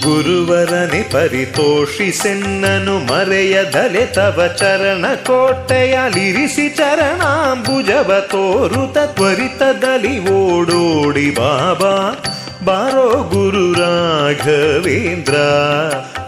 ಗುರುವರನೆ 0.06 1.12
ಪರಿತೋಷಿಸೆನ್ನನು 1.12 3.00
ಮರೆಯ 3.00 3.64
ತವ 4.06 4.44
ಚರಣ 4.58 5.06
ಕೋಟೆಯಲಿರಿಸಿ 5.16 6.70
ಚರಣಾಂಬುಜವ 6.70 8.14
ತೋರುತ 8.20 8.98
ತ್ವರಿತದಲ್ಲಿ 8.98 10.30
ಓಡೋಡಿ 10.30 11.32
ಬಾಬಾ. 11.32 12.24
ಬಾರೋ 12.66 13.24
ಗುರು 13.24 13.74
ರಾಘವೇಂದ್ರ. 13.74 15.34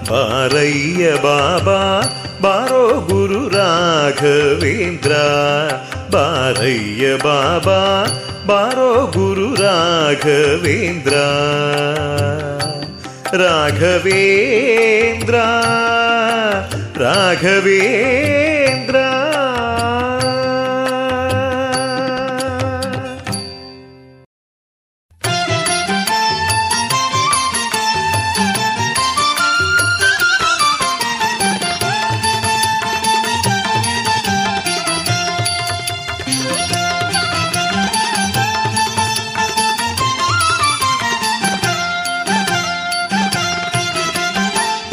ಬಾರಯ್ಯ 0.09 1.12
ಬಾಬಾ. 1.12 2.01
ಬಾರೋ 2.41 2.83
ಗುರು 2.99 3.49
ರಾಘವೇಂದ್ರ 3.49 5.13
ಬಾರಯ್ಯ 6.11 7.05
ಬಾಬಾ 7.23 7.79
ಬಾರೋ 8.45 8.89
ಗುರು 9.07 9.47
ರಾಘವೇಂದ್ರ 9.55 11.15
ರಾಘವೇಂದ್ರ 13.43 15.35
ರಾಘವೇಂದ್ರ 17.03 18.95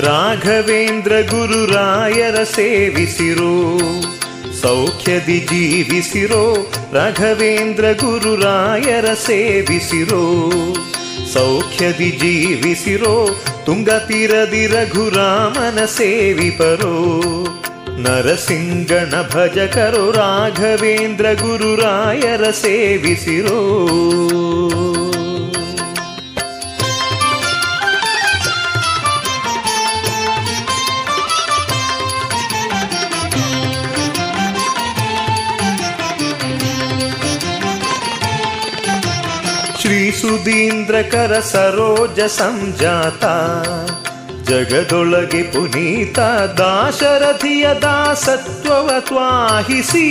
ರಾಘವೇಂದ್ರ 0.08 1.14
ಗುರುರಾಯರ 1.30 2.36
ಸೇವಿಸಿರೋ 2.52 3.52
ಸೌಖ್ಯದಿ 4.60 5.38
ಜೀವಿಸಿರೋ 5.50 6.44
ರಾಘವೇಂದ್ರ 6.92 7.84
ಗುರುರಾಯರ 7.94 9.08
ಸೇವಿಸಿರೋ 9.24 10.22
ಸೌಖ್ಯದಿ 11.34 12.10
ಜೀವಿಸಿರೋ 12.20 13.14
ತುಂಗತಿರದಿ 13.66 14.64
ರಘುರಾಮನ 14.66 15.80
ಸೇವಿಪರೋ 15.96 16.94
ನರಸಿಂಗಣ 17.98 19.14
ಭಜಕರು 19.32 20.04
ರಾಘವೇಂದ್ರ 20.12 21.26
ಗುರುರಾಯರ 21.42 22.44
ಸೇವಿಸಿರೋ 22.60 23.58
ಶ್ರೀಸುಧೀಂದ್ರಕರ 40.38 41.40
ಸರೋಜ 41.40 42.20
ಸಂಜಾತ 42.20 43.24
ಜಗದೊಳಗೆ 44.48 45.42
ಪುನೀತ 45.42 46.18
ದಾಶರಥಿಯ 46.58 47.66
ದಾಸತ್ವವ 47.82 49.00
ತ್ವಾಹಿಸಿ 49.00 50.06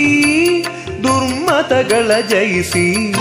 ದುರ್ಮತಗಳ 1.02 2.20
ಜಯಿಸಿ. 2.30 3.14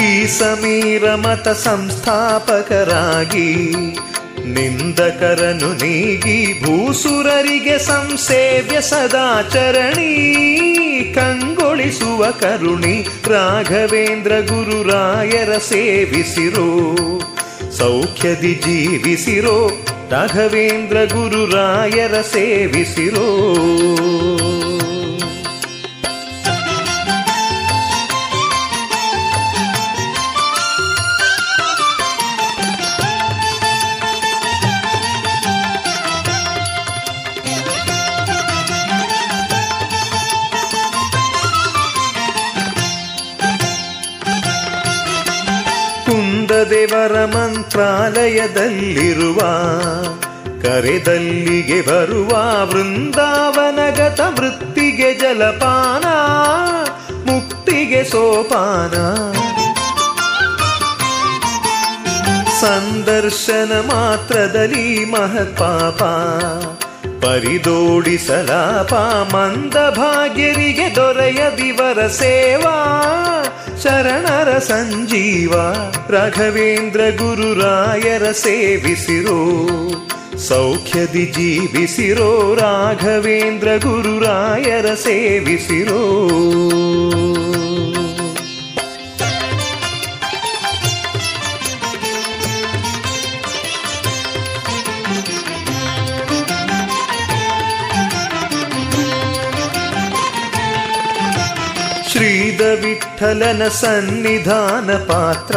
ಈ 0.00 0.26
ಸಮೀರ 0.26 1.14
ಮತ 1.14 1.48
ಸಂಸ್ಥಾಪಕರಾಗಿ 1.48 3.50
ನಿಂದಕರನು 4.44 5.72
ನೀಗಿ 5.72 6.64
ಭೂಸುರರಿಗೆ 6.64 7.78
ಸಂಸೇವ್ಯ 7.78 8.80
ಸದಾಚರಣಿ, 8.80 10.12
ಕಂಗೊಳಿಸುವ 11.14 12.30
ಕರುಣಿ 12.30 13.06
ರಾಘವೇಂದ್ರ 13.26 14.32
ಗುರುರಾಯರ 14.40 15.58
ಸೇವಿಸಿರೋ, 15.58 16.90
ಸೌಖ್ಯದಿ 17.70 18.54
ಜೀವಿಸಿರೋ, 18.54 19.70
ರಾಘವೇಂದ್ರ 20.10 20.96
ಗುರುರಾಯರ 21.04 22.20
ಸೇವಿಸಿರೋ. 22.20 23.50
ಕುಂದದೇವರ 46.90 47.24
ಮಂತ್ರಾಲಯದಲ್ಲಿರುವ, 47.24 49.40
ಕರೆದಲ್ಲಿಗೆ 50.62 51.82
ಬರುವ 51.82 52.64
ವೃಂದಾವನಗತ 52.64 54.20
ವೃತ್ತಿಗೆ 54.38 55.14
ಜಲಪಾನ, 55.14 56.04
ಮುಕ್ತಿಗೆ 57.30 58.04
ಸೋಪಾನ. 58.04 58.94
ಸಂದರ್ಶನ 62.60 63.72
ಮಾತ್ರದಲ್ಲಿ 63.86 65.04
ಮಹತ್ಪಾಪ 65.04 66.02
ಪರಿದೋಡಿಸಲಾಪ 67.24 68.94
ಮಂದ 69.34 69.96
ಭಾಗ್ಯರಿಗೆ 69.96 70.96
ದೊರೆಯದಿವರ 70.96 72.06
ಸೇವಾ. 72.06 72.76
ಶರಣರ 73.82 74.58
ಸಂಜೀವ 74.58 75.52
ರಾಘವೇಂದ್ರ 76.08 77.00
ಗುರುರಾಯರ 77.10 78.30
ಸೇವಿಸಿರೋ 78.30 79.40
ಸೌಖ್ಯದಿ 80.38 81.26
ಜೀವಿಸಿರೋ 81.26 82.54
ರಾಘವೇಂದ್ರ 82.54 83.68
ಗುರುರಾಯರ 83.76 84.94
ಸೇವಿಸಿರೋ. 84.94 86.02
ವಿಠಲನ 103.20 103.68
ಸನ್ನಿಧಾನ 103.68 104.92
ಪಾತ್ರ. 104.92 105.56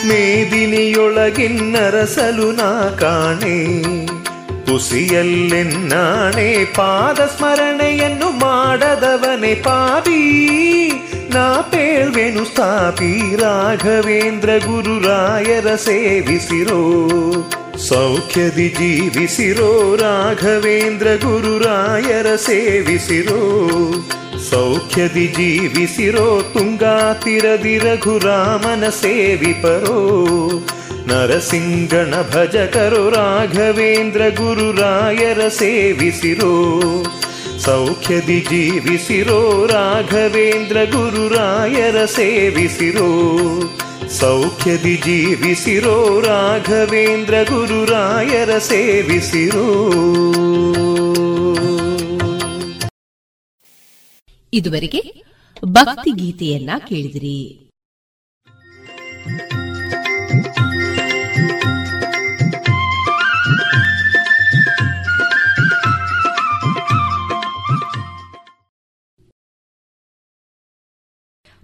ಮೇದಿನಿಯೊಳಗಿನ್ನರಸಲು 0.09 2.53
ನಾ 2.53 2.96
ಕಾಣೆ. 3.00 3.82
ತುಸಿಯಲ್ಲೆನ್ನಾಣೆ 4.66 6.64
ಪಾದ 6.64 7.20
ಸ್ಮರಣೆಯನ್ನು 7.20 8.30
ಮಾಡದವನೆ 8.30 9.55
ಪಾಪಿ 9.55 10.91
ನಾ 11.34 11.60
ಪೇಳ್ವೆನು 11.60 12.44
ಸ್ಥಾಪಿ 12.44 13.36
ರಾಘವೇಂದ್ರ 13.36 14.50
ಗುರುರಾಯರ 14.58 15.74
ಸೇವಿಸಿರೋ. 15.74 17.08
ಸೌಖ್ಯದಿ 17.88 18.68
ಜೀವಿಸಿರೋ 18.68 19.96
ರಾಘವೇಂದ್ರ 19.96 21.06
ಗುರುರಾಯರ 21.06 22.36
ಸೇವಿಸಿರೋ. 22.36 23.68
ಸೌಖ್ಯದಿ 24.50 25.26
ಜೀವಿಸಿರೋ 25.26 26.50
ತುಂಗಾತಿರದಿ 26.52 27.78
ರಘುರಾಮನ 27.78 28.88
ಸೇವಿಪರೋ. 28.88 30.26
ನರಸಿಂಗಣ 31.06 32.14
ಭಜಕರು 32.22 33.10
ರಾಘವೇಂದ್ರ 33.10 34.22
ಗುರುರಾಯರ 34.28 35.48
ಸೇವಿಸಿರೋ. 35.48 36.80
ಸೌಖ್ಯದಿ 37.64 38.40
ಜೀವಿಸಿರೋ 38.40 39.66
ರಾಘವೇಂದ್ರ 39.66 40.84
ಗುರುರಾಯರ 40.84 42.04
ಸೇವಿಸಿರೋ. 42.04 43.08
ಸೌಖ್ಯದಿ 44.08 44.96
ಜೀವಿಸಿರೋ 44.96 46.20
ರಾಘವೇಂದ್ರ 46.20 47.34
ಗುರುರಾಯರ 47.42 48.58
ಸೇವಿಸಿರೋ. 48.58 49.92
ಇದುವರೆಗೆ 54.52 55.22
ಭಕ್ತಿ 55.64 56.10
ಗೀತೆಯನ್ನ 56.10 56.70
ಕೇಳಿದಿರಿ. 56.88 57.58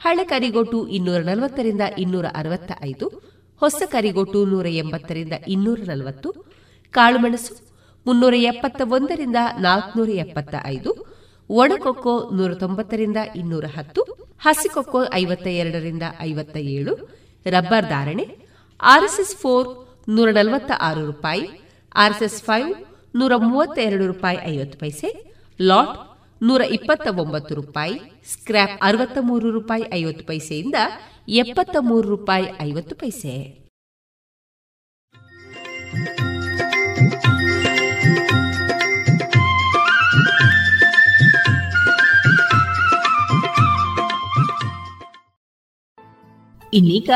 ಹಳೆ 0.00 0.24
ಕರಿಗೋಟು 0.24 0.88
ಇನ್ನೂರ 0.88 1.20
ನಲವತ್ತರಿಂದ 1.20 1.80
ಇನ್ನೂರ 1.98 2.26
ಅರವತ್ತ 2.34 2.72
ಐದು 2.82 3.06
ಹೊಸ 3.62 3.82
ಕರಿಗೋಟು 3.88 4.44
ನೂರ 4.44 4.66
ಎಂಬತ್ತರಿಂದ 4.66 5.32
ಇನ್ನೂರ 5.48 5.78
ನಲವತ್ತು, 5.86 6.28
ಕಾಳುಮೆಣಸು 6.94 7.52
ಮುನ್ನೂರ 8.06 8.34
ಎಪ್ಪತ್ತ 8.34 8.80
ಒಂದರಿಂದ 8.84 9.36
ನಾಲ್ಕನೂರ 9.58 10.08
ಎಪ್ಪತ್ತ 10.08 10.54
ಐದು 10.64 10.90
ಒಣಕೊಕ್ಕೋ 11.50 12.30
ನೂರ 12.32 12.54
ತೊಂಬತ್ತರಿಂದ 12.54 13.16
ಇನ್ನೂರ 13.36 13.64
ಹತ್ತು, 13.76 14.02
ಹಸಿಕೊಕ್ಕೋ 14.38 15.00
ಐವತ್ತ 15.14 15.46
ಎರಡರಿಂದ 15.46 16.02
ಐವತ್ತ 16.20 16.56
ಏಳು, 16.56 16.94
ರಬ್ಬರ್ 17.46 17.88
ಧಾರಣೆ 17.88 18.26
ಆರ್ಎಸ್ಎಸ್ 18.80 19.36
ಫೋರ್ 19.36 19.68
ನೂರ 20.08 20.28
ನಲವತ್ತ 20.30 20.72
ಆರು 20.80 21.06
ರೂಪಾಯಿ, 21.06 21.44
ಆರ್ಎಸ್ಎಸ್ 21.94 22.42
ಫೈವ್ 22.42 22.70
ನೂರ 23.16 23.32
ಮೂವತ್ತ 23.36 23.78
ಎರಡು 23.78 24.06
ರೂಪಾಯಿ 24.06 24.38
ಐವತ್ತು 24.44 24.78
ಪೈಸೆ, 24.78 25.08
ಲಾಟ್ 25.60 25.94
ನೂರ 26.42 26.60
ಇಪ್ಪತ್ತ 26.60 27.06
ಒಂಬತ್ತು 27.06 27.54
ರೂಪಾಯಿ 27.54 27.94
ಸ್ಕ್ರಾಪ್ 28.32 28.78
ಅರವತ್ತ 28.82 29.18
ಮೂರು 29.20 29.50
ರೂಪಾಯಿ 29.50 29.84
ಐವತ್ತು 29.94 30.26
ಪೈಸೆಯಿಂದ 30.26 30.74
ಎಪ್ಪತ್ತ 31.28 31.76
ಮೂರು 31.80 32.08
ರೂಪಾಯಿ 32.08 32.46
ಐವತ್ತು 32.62 32.96
ಪೈಸೆ. 32.96 33.66
ಇನ್ನೀಗ 46.72 47.10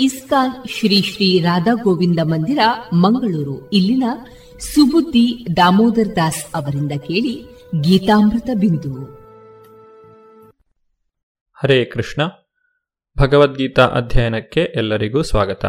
ಇಸ್ಕಾನ್ 0.00 0.68
ಶ್ರೀ 0.68 1.02
ಶ್ರೀ 1.02 1.38
ರಾಧಾ 1.38 1.74
ಗೋವಿಂದ 1.74 2.18
ಮಂದಿರ, 2.22 2.58
ಮಂಗಳೂರು. 2.92 3.70
ಇಲ್ಲಿನ 3.70 4.04
ಸುಬುದ್ದಿ 4.58 5.46
ದಾಮೋದರ್ 5.56 6.16
ದಾಸ್ 6.16 6.44
ಅವರಿಂದ 6.54 6.92
ಕೇಳಿ 6.92 7.57
ಗೀತಾಮೃತ 7.74 8.50
ಬಿಂದು. 8.60 9.04
ಹರೇ 11.62 11.84
ಕೃಷ್ಣ. 11.84 12.22
ಭಗವದ್ಗೀತಾ 13.18 13.86
ಅಧ್ಯಯನಕ್ಕೆ 13.86 14.60
ಎಲ್ಲರಿಗೂ 14.60 15.22
ಸ್ವಾಗತ. 15.22 15.64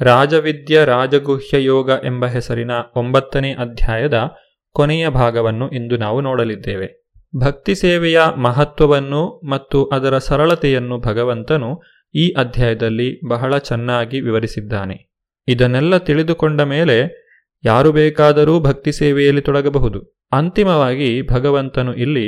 ರಾಜವಿದ್ಯ 0.00 0.84
ರಾಜಗುಹ್ಯ 0.84 1.64
ಯೋಗ 1.64 1.90
ಎಂಬ 2.04 2.26
ಹೆಸರಿನ 2.26 2.70
ಒಂಬತ್ತನೇ 2.96 3.52
ಅಧ್ಯಾಯದ 3.52 4.30
ಕೊನೆಯ 4.70 5.08
ಭಾಗವನ್ನು 5.08 5.70
ಇಂದು 5.70 5.96
ನಾವು 5.96 6.20
ನೋಡಲಿದ್ದೇವೆ. 6.20 7.10
ಭಕ್ತಿ 7.36 7.74
ಸೇವೆಯ 7.74 8.20
ಮಹತ್ವವನ್ನು 8.36 9.40
ಮತ್ತು 9.48 9.84
ಅದರ 9.84 10.18
ಸರಳತೆಯನ್ನು 10.18 11.00
ಭಗವಂತನು 11.00 11.82
ಈ 12.14 12.32
ಅಧ್ಯಾಯದಲ್ಲಿ 12.32 13.28
ಬಹಳ 13.28 13.58
ಚೆನ್ನಾಗಿ 13.58 14.20
ವಿವರಿಸಿದ್ದಾನೆ. 14.20 15.12
ಇದನ್ನೆಲ್ಲ 15.48 15.96
ತಿಳಿದುಕೊಂಡ 15.96 16.60
ಮೇಲೆ 16.60 17.23
ಯಾರು 17.64 17.92
ಬೇಕಾದರೂ 17.92 18.60
ಭಕ್ತಿ 18.60 18.92
ಸೇವೆಯಲ್ಲಿ 18.92 19.42
ತೊಡಗಬಹುದು. 19.42 20.00
ಅಂತಿಮವಾಗಿ 20.32 21.22
ಭಗವಂತನು 21.32 21.94
ಇಲ್ಲಿ 21.94 22.26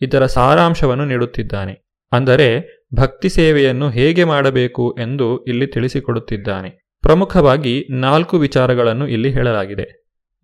ಇದರ 0.00 0.26
ಸಾರಾಂಶವನ್ನು 0.26 1.04
ನೀಡುತ್ತಿದ್ದಾನೆ. 1.04 1.74
ಅಂದರೆ 2.12 2.80
ಭಕ್ತಿ 2.94 3.28
ಸೇವೆಯನ್ನು 3.28 3.90
ಹೇಗೆ 3.90 4.24
ಮಾಡಬೇಕು 4.24 4.96
ಎಂದು 5.00 5.44
ಇಲ್ಲಿ 5.44 5.66
ತಿಳಿಸಿಕೊಡುತ್ತಿದ್ದಾನೆ. 5.66 6.70
ಪ್ರಮುಖವಾಗಿ 7.02 7.86
ನಾಲ್ಕು 7.90 8.38
ವಿಚಾರಗಳನ್ನು 8.38 9.06
ಇಲ್ಲಿ 9.06 9.30
ಹೇಳಲಾಗಿದೆ. 9.30 9.86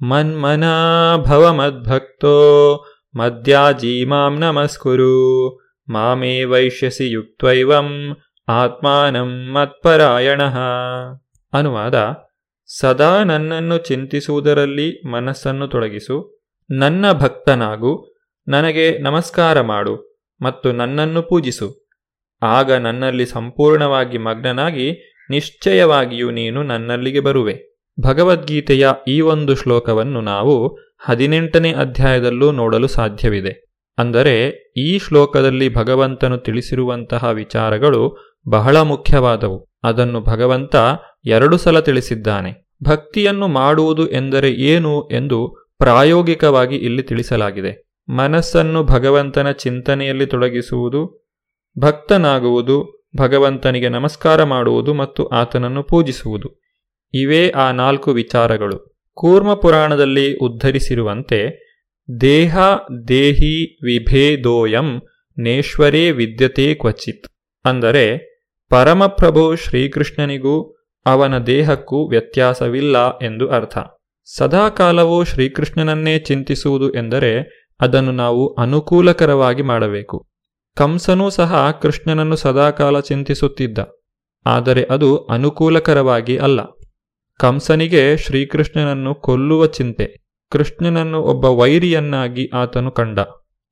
ಮನ್ಮನಾ 0.03 1.17
ಭವ 1.17 1.53
ಮದ್ಭಕ್ತೋ 1.53 2.35
ಮದ್ಯಾಜೀ 3.15 4.05
ಮಾಂ 4.05 4.39
ನಮಸ್ಕುರು 4.39 5.15
ಮಾಮೇ 5.89 6.45
ವೈಶ್ಯಸಿ 6.45 7.11
ಯುಕ್ತೈವಂ 7.11 8.17
ಆತ್ಮಾನಂ 8.49 9.31
ಮತ್ಪರಾಯಣ. 9.53 10.43
ಅನುವಾದ 11.53 11.95
ಸದಾ 12.69 13.25
ನನ್ನನ್ನು 13.25 13.79
ಚಿಂತಿಸುವುದರಲ್ಲಿ 13.79 15.09
ಮನಸ್ಸನ್ನು 15.09 15.69
ತೊಡಗಿಸು. 15.69 16.39
ನನ್ನ 16.71 17.13
ಭಕ್ತನಾಗು. 17.13 18.17
ನನಗೆ 18.49 18.99
ನಮಸ್ಕಾರ 18.99 19.61
ಮಾಡು 19.61 20.19
ಮತ್ತು 20.43 20.73
ನನ್ನನ್ನು 20.73 21.23
ಪೂಜಿಸು. 21.23 21.89
ಆಗ 22.43 22.73
ನನ್ನಲ್ಲಿ 22.73 23.27
ಸಂಪೂರ್ಣವಾಗಿ 23.27 24.19
ಮಗ್ನನಾಗಿ 24.19 25.17
ನಿಶ್ಚಯವಾಗಿಯೂ 25.31 26.31
ನೀನು 26.31 26.63
ನನ್ನಲ್ಲಿಗೆ 26.63 27.21
ಬರುವೆ. 27.21 27.79
ಭಗವದ್ಗೀತೆಯ 28.01 28.89
ಈ 29.09 29.21
ಒಂದು 29.21 29.55
ಶ್ಲೋಕವನ್ನು 29.55 30.21
ನಾವು 30.21 30.79
ಹದಿನೆಂಟನೇ 31.05 31.73
ಅಧ್ಯಾಯದಲ್ಲೂ 31.73 32.53
ನೋಡಲು 32.53 32.89
ಸಾಧ್ಯವಿದೆ. 32.89 33.67
ಅಂದರೆ 33.99 34.51
ಈ 34.77 34.99
ಶ್ಲೋಕದಲ್ಲಿ 34.99 35.75
ಭಗವಂತನು 35.75 36.39
ತಿಳಿಸಿರುವಂತಹ 36.39 37.31
ವಿಚಾರಗಳು 37.31 38.17
ಬಹಳ 38.51 38.77
ಮುಖ್ಯವಾದವು. 38.77 39.67
ಅದನ್ನು 39.85 40.21
ಭಗವಂತ 40.21 40.77
ಎರಡು 41.27 41.57
ಸಲ 41.57 41.81
ತಿಳಿಸಿದ್ದಾನೆ. 41.81 42.67
ಭಕ್ತಿಯನ್ನು 42.83 43.49
ಮಾಡುವುದು 43.49 44.11
ಎಂದರೆ 44.11 44.51
ಏನು 44.53 45.09
ಎಂದು 45.09 45.67
ಪ್ರಾಯೋಗಿಕವಾಗಿ 45.79 46.77
ಇಲ್ಲಿ 46.77 47.03
ತಿಳಿಸಲಾಗಿದೆ. 47.03 47.87
ಮನಸ್ಸನ್ನು 48.09 48.85
ಭಗವಂತನ 48.85 49.51
ಚಿಂತನೆಯಲ್ಲಿ 49.51 50.27
ತೊಡಗಿಸುವುದು, 50.27 51.31
ಭಕ್ತನಾಗುವುದು, 51.79 53.09
ಭಗವಂತನಿಗೆ 53.17 53.89
ನಮಸ್ಕಾರ 53.89 54.43
ಮಾಡುವುದು 54.43 54.95
ಮತ್ತು 54.95 55.27
ಆತನನ್ನು 55.27 55.83
ಪೂಜಿಸುವುದು. 55.83 56.61
ಇವೇ 57.15 57.51
ಆ 57.51 57.71
ನಾಲ್ಕು 57.71 58.11
ವಿಚಾರಗಳು. 58.11 58.99
ಕೂರ್ಮ 59.15 59.55
ಪುರಾಣದಲ್ಲಿ 59.55 60.37
ಉದ್ಧರಿಸಿರುವಂತೆ, 60.37 61.67
ದೇಹ 62.21 62.59
ದೇಹಿ 63.09 63.79
ವಿಭೇದೋಯಂ 63.85 65.03
ನೇಶ್ವರೇ 65.39 66.11
ವಿದ್ಯತೆ 66.11 66.75
ಕ್ವಚಿತ್. 66.75 67.29
ಅಂದರೆ, 67.65 68.37
ಪರಮಪ್ರಭು 68.69 69.57
ಶ್ರೀಕೃಷ್ಣನಿಗೂ 69.57 70.76
ಅವನ 71.07 71.39
ದೇಹಕ್ಕೂ 71.39 72.09
ವ್ಯತ್ಯಾಸವಿಲ್ಲ 72.09 73.19
ಎಂದು 73.19 73.49
ಅರ್ಥ. 73.49 73.79
ಸದಾಕಾಲವೂ 74.25 75.25
ಶ್ರೀಕೃಷ್ಣನನ್ನೇ 75.25 76.19
ಚಿಂತಿಸುವುದು 76.19 76.93
ಎಂದರೆ 76.93 77.63
ಅದನ್ನು 77.81 78.13
ನಾವು 78.13 78.55
ಅನುಕೂಲಕರವಾಗಿ 78.55 79.63
ಮಾಡಬೇಕು. 79.63 80.27
ಕಂಸನೂ 80.77 81.31
ಸಹ 81.31 81.79
ಕೃಷ್ಣನನ್ನು 81.83 82.37
ಸದಾಕಾಲ 82.37 83.01
ಚಿಂತಿಸುತ್ತಿದ್ದ. 83.01 83.79
ಆದರೆ 84.47 84.85
ಅದು 84.85 85.17
ಅನುಕೂಲಕರವಾಗಿ 85.17 86.37
ಅಲ್ಲ. 86.37 86.61
ಕಂಸನಿಗೆ 87.39 88.17
ಶ್ರೀಕೃಷ್ಣನನ್ನು 88.17 89.15
ಕೊಲ್ಲುವ 89.15 89.67
ಚಿಂತೆ, 89.67 90.25
ಕೃಷ್ಣನನ್ನು 90.51 91.23
ಒಬ್ಬ 91.23 91.45
ವೈರಿಯನ್ನಾಗಿ 91.45 92.51
ಆತನು 92.55 92.91
ಕಂಡ. 92.91 93.19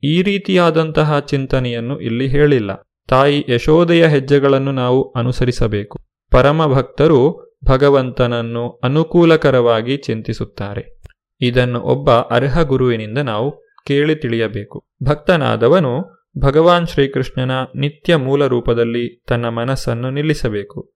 ಈ 0.02 0.22
ರೀತಿಯಾದಂತಹ 0.22 1.18
ಚಿಂತನೆಯನ್ನು 1.18 2.00
ಇಲ್ಲಿ 2.00 2.28
ಹೇಳಿಲ್ಲ. 2.28 2.88
ತಾಯಿ 3.08 3.44
ಯಶೋದೆಯ 3.48 4.06
ಹೆಜ್ಜೆಗಳನ್ನು 4.06 4.72
ನಾವು 4.72 5.10
ಅನುಸರಿಸಬೇಕು. 5.10 6.03
ಪರಮ 6.34 6.74
ಭಕ್ತರು 6.74 7.54
ಭಗವಂತನನ್ನು 7.64 8.70
ಅನುಕೂಲಕರವಾಗಿ 8.70 9.96
ಚಿಂತಿಸುತ್ತಾರೆ. 9.96 11.00
ಇದನ್ನು 11.40 11.80
ಒಬ್ಬ 11.80 12.10
ಅರ್ಹ 12.10 12.62
ಗುರುವಿನಿಂದ 12.62 13.18
ನಾವು 13.18 13.50
ಕೇಳಿ 13.86 14.16
ತಿಳಿಯಬೇಕು. 14.16 14.86
ಭಕ್ತನಾದವನು 15.04 16.24
ಭಗವಾನ್ 16.38 16.86
ಶ್ರೀಕೃಷ್ಣನ 16.86 17.50
ನಿತ್ಯ 17.76 18.16
ಮೂಲ 18.16 18.46
ರೂಪದಲ್ಲಿ 18.46 19.22
ತನ್ನ 19.28 19.48
ಮನಸ್ಸನ್ನು 19.48 20.10
ನಿಲ್ಲಿಸಬೇಕು. 20.10 20.92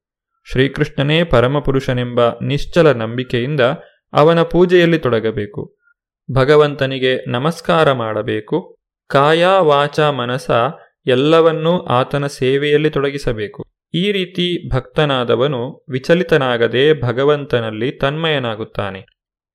ಶ್ರೀಕೃಷ್ಣನೇ 0.51 1.25
ಪರಮಪುರುಷನೆಂಬ 1.25 2.21
ನಿಶ್ಚಲ 2.43 2.93
ನಂಬಿಕೆಯಿಂದ 2.93 3.61
ಅವನ 4.13 4.43
ಪೂಜೆಯಲ್ಲಿ 4.43 4.99
ತೊಡಗಬೇಕು. 4.99 5.77
ಭಗವಂತನಿಗೆ 6.35 7.31
ನಮಸ್ಕಾರ 7.31 7.93
ಮಾಡಬೇಕು. 7.93 8.77
ಕಾಯ 9.07 9.47
ವಾಚ 9.59 10.01
ಮನಸ 10.01 10.51
ಎಲ್ಲವನ್ನೂ 11.07 11.79
ಆತನ 11.79 12.27
ಸೇವೆಯಲ್ಲಿ 12.27 12.91
ತೊಡಗಿಸಬೇಕು. 12.91 13.65
ಈ 13.95 14.13
ರೀತಿ 14.13 14.75
ಭಕ್ತನಾದವನು 14.75 15.85
ವಿಚಲಿತನಾಗದೆ 15.91 17.03
ಭಗವಂತನಲ್ಲಿ 17.03 17.93
ತನ್ಮಯನಾಗುತ್ತಾನೆ. 17.93 19.07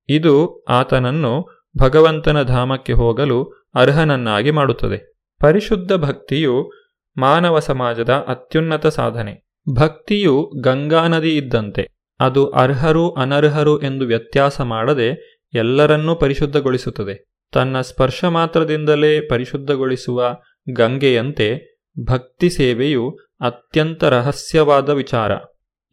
ಇದು 0.10 0.64
ಆತನನ್ನು 0.64 1.64
ಭಗವಂತನ 1.78 2.44
ಧಾಮಕ್ಕೆ 2.44 2.94
ಹೋಗಲು 2.94 3.44
ಅರ್ಹನನ್ನಾಗಿ 3.76 4.52
ಮಾಡುತ್ತದೆ. 4.52 5.14
ಪರಿಶುದ್ಧ 5.42 5.94
ಭಕ್ತಿಯು 5.94 6.72
ಮಾನವ 7.18 7.60
ಸಮಾಜದ 7.60 8.10
ಅತ್ಯುನ್ನತ 8.10 8.88
ಸಾಧನೆ. 8.88 9.44
ಭಕ್ತಿಯು 9.74 10.52
ಗಂಗಾ 10.64 11.08
ನದಿ 11.08 11.38
ಇದ್ದಂತೆ 11.38 11.88
ಅದು 12.20 12.46
ಅರ್ಹರು 12.46 13.12
ಅನರ್ಹರು 13.12 13.82
ಎಂದು 13.82 14.06
ವ್ಯತ್ಯಾಸ 14.06 14.62
ಮಾಡದೆ 14.62 15.40
ಎಲ್ಲರನ್ನೂ 15.54 16.16
ಪರಿಶುದ್ಧಗೊಳಿಸುತ್ತದೆ. 16.16 17.26
ತನ್ನ 17.52 17.82
ಸ್ಪರ್ಶ 17.82 18.26
ಮಾತ್ರದಿಂದಲೇ 18.26 19.22
ಪರಿಶುದ್ಧಗೊಳಿಸುವ 19.22 20.38
ಗಂಗೆಯಂತೆ 20.76 21.73
ಭಕ್ತಿ 22.00 22.50
ಸೇವೆಯು 22.50 23.18
ಅತ್ಯಂತ 23.42 24.04
ರಹಸ್ಯವಾದ 24.04 24.90
ವಿಚಾರ. 24.90 25.32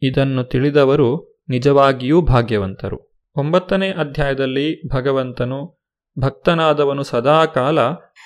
ಇದನ್ನು 0.01 0.43
ತಿಳಿದವರು 0.43 1.39
ನಿಜವಾಗಿಯೂ 1.49 2.21
ಭಾಗ್ಯವಂತರು. 2.21 3.11
ಒಂಬತ್ತನೇ 3.35 3.89
ಅಧ್ಯಾಯದಲ್ಲಿ 3.89 4.87
ಭಗವಂತನು 4.87 5.81
ಭಕ್ತನಾದವನು 6.19 7.03
ಸದಾಕಾಲ 7.03 7.79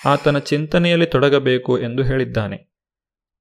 ಆತನ 0.05 0.37
ಚಿಂತನೆಯಲ್ಲಿ 0.37 1.05
ತೊಡಗಬೇಕು 1.05 1.79
ಎಂದು 1.79 2.03
ಹೇಳಿದ್ದಾನೆ. 2.03 2.73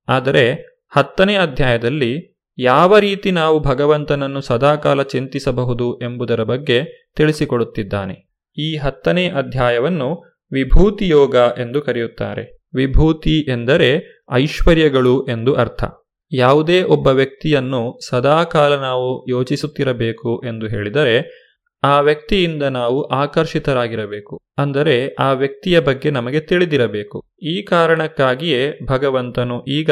ಆದರೆ 0.08 0.52
ಹತ್ತನೇ 0.96 1.36
ಅಧ್ಯಾಯದಲ್ಲಿ 1.36 2.40
ಯಾವ 2.58 2.98
ರೀತಿ 2.98 3.30
ನಾವು 3.30 3.60
ಭಗವಂತನನ್ನು 3.60 4.40
ಸದಾಕಾಲ 4.40 5.02
ಚಿಂತಿಸಬಹುದು 5.02 5.98
ಎಂಬುದರ 5.98 6.42
ಬಗ್ಗೆ 6.42 7.10
ತಿಳಿಸಿಕೊಡುತ್ತಿದ್ದಾನೆ. 7.16 8.30
ಈ 8.58 8.76
ಹತ್ತನೇ 8.76 9.28
ಅಧ್ಯಾಯವನ್ನು 9.28 10.38
ವಿಭೂತಿ 10.52 11.08
ಯೋಗ 11.08 11.34
ಎಂದು 11.34 11.82
ಕರೆಯುತ್ತಾರೆ. 11.82 12.63
ವಿಭೂತಿ 12.74 13.40
ಎಂದರೆ 13.40 14.22
ಐಶ್ವರ್ಯಗಳು 14.32 15.26
ಎಂದು 15.26 15.54
ಅರ್ಥ. 15.54 15.84
ಯಾವುದೇ 16.32 16.82
ಒಬ್ಬ 16.82 17.06
ವ್ಯಕ್ತಿಯನ್ನು 17.06 17.98
ಸದಾಕಾಲ 18.08 18.76
ನಾವು 18.76 19.30
ಯೋಚಿಸುತ್ತಿರಬೇಕು 19.30 20.42
ಎಂದು 20.46 20.66
ಹೇಳಿದರೆ, 20.68 21.44
ಆ 21.82 22.00
ವ್ಯಕ್ತಿಯಿಂದ 22.00 22.62
ನಾವು 22.62 23.02
ಆಕರ್ಷಿತರಾಗಿರಬೇಕು. 23.02 24.40
ಅಂದರೆ 24.58 25.14
ಆ 25.14 25.32
ವ್ಯಕ್ತಿಯ 25.32 25.80
ಬಗ್ಗೆ 25.80 26.10
ನಮಗೆ 26.10 26.40
ತಿಳಿದಿರಬೇಕು. 26.40 27.22
ಈ 27.42 27.62
ಕಾರಣಕ್ಕಾಗಿಯೇ 27.62 28.78
ಭಗವಂತನು 28.86 29.64
ಈಗ 29.64 29.90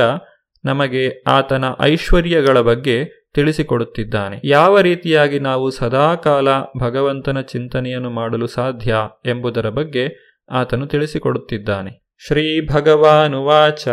ನಮಗೆ 0.65 1.23
ಆತನ 1.27 1.65
ಐಶ್ವರ್ಯಗಳ 1.81 2.61
ಬಗ್ಗೆ 2.61 3.05
ತಿಳಿಸಿಕೊಡುತ್ತಿದ್ದಾನೆ. 3.35 4.41
ಯಾವ 4.45 4.81
ರೀತಿಯಾಗಿ 4.81 5.39
ನಾವು 5.39 5.71
ಸದಾಕಾಲ 5.71 6.49
ಭಗವಂತನ 6.79 7.41
ಚಿಂತನೆಯನ್ನು 7.41 8.11
ಮಾಡಲು 8.11 8.47
ಸಾಧ್ಯ 8.47 8.95
ಎಂಬುದರ 9.27 9.69
ಬಗ್ಗೆ 9.69 10.33
ಆತನು 10.51 10.87
ತಿಳಿಸಿಕೊಡುತ್ತಿದ್ದಾನೆ. 10.87 12.02
ಶ್ರೀ 12.27 12.67
ಭಗವಾನುವಾಚ 12.67 13.89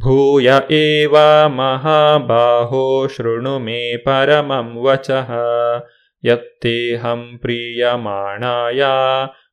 ಭೂಯ 0.00 0.50
ಏವಾ 0.70 1.46
ಮಹಾಬಾಹೋ 1.46 3.06
ಶೃಣು 3.06 3.58
ಮೇ 3.58 3.96
ಪರಮಂ 3.96 4.76
ವಚಃ 4.76 5.32
ಯತ್ತೇಹಂ 6.24 7.38
ಪ್ರೀಯಮಾಣಾಯ 7.40 8.82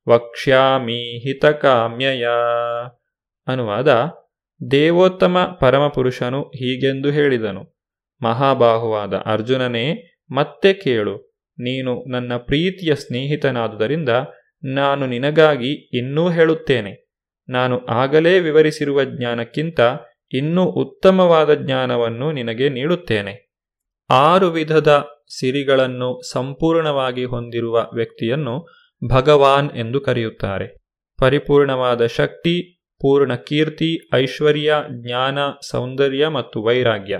ವಕ್ಷ್ಯಾಮಿ 0.10 1.20
ಹಿತಕಾಮ್ಯಯ 1.20 2.28
ಅನುವಾದ 3.48 4.10
ದೇವೋತ್ತಮ 4.72 5.58
ಪರಮಪುರುಷನು 5.60 6.42
ಹೀಗೆಂದು 6.42 7.10
ಹೇಳಿದನು. 7.10 7.78
ಮಹಾಬಾಹುವಾದ 8.22 9.14
ಅರ್ಜುನನೇ, 9.14 10.18
ಮತ್ತೆ 10.32 10.74
ಕೇಳು. 10.74 11.18
ನೀನು 11.52 12.12
ನನ್ನ 12.12 12.34
ಪ್ರೀತಿಯ 12.38 12.96
ಸ್ನೇಹಿತನಾದುದರಿಂದ 12.96 14.10
ನಾನು 14.64 15.08
ನಿನಗಾಗಿ 15.08 15.98
ಇನ್ನೂ 15.98 16.30
ಹೇಳುತ್ತೇನೆ. 16.30 17.01
ನಾನು 17.52 17.86
ಆಗಲೇ 17.86 18.40
ವಿವರಿಸಿರುವ 18.40 19.04
ಜ್ಞಾನಕ್ಕಿಂತ 19.04 19.80
ಇನ್ನೂ 20.34 20.64
ಉತ್ತಮವಾದ 20.64 21.54
ಜ್ಞಾನವನ್ನು 21.54 22.32
ನಿನಗೆ 22.32 22.70
ನೀಡುತ್ತೇನೆ. 22.70 23.52
ಆರು 24.10 24.48
ವಿಧದ 24.48 25.08
ಸಿರಿಗಳನ್ನು 25.40 26.32
ಸಂಪೂರ್ಣವಾಗಿ 26.32 27.26
ಹೊಂದಿರುವ 27.26 27.90
ವ್ಯಕ್ತಿಯನ್ನು 27.94 28.68
ಭಗವಾನ್ 29.08 29.72
ಎಂದು 29.72 30.02
ಕರೆಯುತ್ತಾರೆ. 30.02 30.82
ಪರಿಪೂರ್ಣವಾದ 31.20 32.06
ಶಕ್ತಿ, 32.06 32.82
ಪೂರ್ಣ 33.02 33.36
ಕೀರ್ತಿ, 33.36 34.10
ಐಶ್ವರ್ಯ, 34.16 34.76
ಜ್ಞಾನ, 34.90 35.38
ಸೌಂದರ್ಯ 35.70 36.28
ಮತ್ತು 36.28 36.64
ವೈರಾಗ್ಯ. 36.64 37.20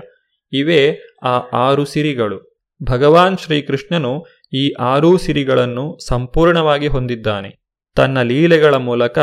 ಇವೇ 0.52 0.98
ಆ 1.22 1.38
ಆರು 1.52 1.84
ಸಿರಿಗಳು. 1.84 2.56
ಭಗವಾನ್ 2.82 3.38
ಶ್ರೀಕೃಷ್ಣನು 3.38 4.24
ಈ 4.52 4.72
ಆರೂ 4.72 5.16
ಸಿರಿಗಳನ್ನು 5.16 6.06
ಸಂಪೂರ್ಣವಾಗಿ 6.06 6.86
ಹೊಂದಿದ್ದಾನೆ. 6.86 7.62
ತನ್ನ 7.96 8.22
ಲೀಲೆಗಳ 8.22 8.74
ಮೂಲಕ 8.74 9.18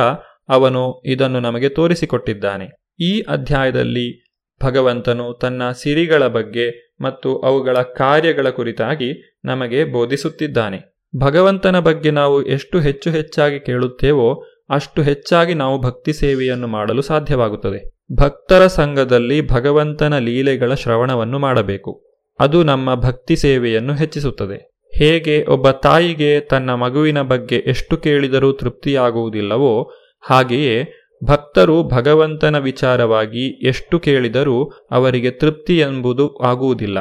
ಅವನು 0.49 1.01
ಇದನ್ನು 1.05 1.39
ನಮಗೆ 1.39 1.69
ತೋರಿಸಿಕೊಟ್ಟಿದ್ದಾನೆ. 1.69 2.69
ಈ 2.99 3.21
ಅಧ್ಯಾಯದಲ್ಲಿ 3.21 4.35
ಭಗವಂತನು 4.63 5.33
ತನ್ನ 5.33 5.71
ಸಿರಿಗಳ 5.71 6.27
ಬಗ್ಗೆ 6.27 6.95
ಮತ್ತು 7.01 7.39
ಅವುಗಳ 7.39 7.77
ಕಾರ್ಯಗಳ 7.81 8.49
ಕುರಿತಾಗಿ 8.49 9.39
ನಮಗೆ 9.45 9.85
ಬೋಧಿಸುತ್ತಿದ್ದಾನೆ. 9.85 10.99
ಭಗವಂತನ 11.17 11.79
ಬಗ್ಗೆ 11.79 12.11
ನಾವು 12.11 12.45
ಎಷ್ಟು 12.45 12.79
ಹೆಚ್ಚು 12.79 13.11
ಹೆಚ್ಚಾಗಿ 13.11 13.59
ಕೇಳುತ್ತೇವೋ 13.59 14.45
ಅಷ್ಟು 14.69 15.01
ಹೆಚ್ಚಾಗಿ 15.01 15.53
ನಾವು 15.53 15.81
ಭಕ್ತಿ 15.81 16.13
ಸೇವೆಯನ್ನು 16.13 16.67
ಮಾಡಲು 16.67 17.01
ಸಾಧ್ಯವಾಗುತ್ತದೆ. 17.01 17.99
ಭಕ್ತರ 18.15 18.67
ಸಂಘದಲ್ಲಿ 18.67 19.47
ಭಗವಂತನ 19.47 20.17
ಲೀಲೆಗಳ 20.17 20.73
ಶ್ರವಣವನ್ನು 20.73 21.39
ಮಾಡಬೇಕು. 21.39 22.05
ಅದು 22.39 22.63
ನಮ್ಮ 22.63 22.95
ಭಕ್ತಿ 22.95 23.35
ಸೇವೆಯನ್ನು 23.35 23.93
ಹೆಚ್ಚಿಸುತ್ತದೆ. 23.93 24.71
ಹೇಗೆ 24.95 25.45
ಒಬ್ಬ 25.45 25.71
ತಾಯಿಗೆ 25.71 26.39
ತನ್ನ 26.39 26.73
ಮಗುವಿನ 26.73 27.21
ಬಗ್ಗೆ 27.21 27.55
ಎಷ್ಟು 27.55 27.97
ಕೇಳಿದರೂ 27.97 28.51
ತೃಪ್ತಿಯಾಗುವುದಿಲ್ಲವೋ 28.51 29.91
ಹಾಗೆಯೇ 30.21 30.93
ಭಕ್ತರು 31.25 31.83
ಭಗವಂತನ 31.83 32.57
ವಿಚಾರವಾಗಿ 32.57 33.67
ಎಷ್ಟು 33.67 33.99
ಕೇಳಿದರೂ 33.99 34.63
ಅವರಿಗೆ 34.91 35.31
ತೃಪ್ತಿ 35.31 35.79
ಎಂಬುದು 35.79 36.37
ಆಗುವುದಿಲ್ಲ. 36.43 36.97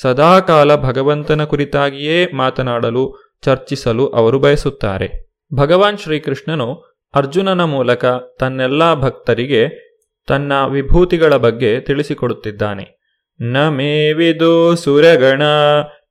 ಸದಾಕಾಲ 0.00 0.76
ಭಗವಂತನ 0.76 1.44
ಕುರಿತಾಗಿಯೇ 1.44 2.32
ಮಾತನಾಡಲು, 2.32 3.34
ಚರ್ಚಿಸಲು 3.44 4.06
ಅವರು 4.06 4.38
ಬಯಸುತ್ತಾರೆ. 4.38 5.32
ಭಗವಾನ್ 5.54 5.98
ಶ್ರೀಕೃಷ್ಣನು 5.98 6.74
ಅರ್ಜುನನ 7.14 7.64
ಮೂಲಕ 7.64 8.04
ತನ್ನೆಲ್ಲ 8.38 8.94
ಭಕ್ತರಿಗೆ 8.94 9.92
ತನ್ನ 10.28 10.52
ವಿಭೂತಿಗಳ 10.66 11.36
ಬಗ್ಗೆ 11.36 11.80
ತಿಳಿಸಿಕೊಡುತ್ತಿದ್ದಾನೆ. 11.80 13.02
ನ 13.40 13.68
ಮೇ 13.68 14.12
ವಿದೋ 14.12 14.74
ಸುರಗಣ 14.74 15.42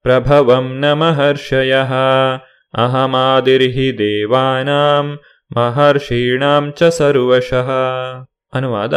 ಪ್ರಭವಂ 0.02 0.80
ನ 0.80 0.94
ಮಹರ್ಷಯ 0.94 1.76
ಅಹಮಾದಿರ್ಹಿ 2.74 3.98
ದೇವಾನಾಂ 3.98 5.20
ಮಹರ್ಷೀಣಾಂ 5.56 6.72
ಚ 6.72 6.84
ಸರ್ವಶಃ. 6.84 7.70
ಅನುವಾದ, 8.54 8.94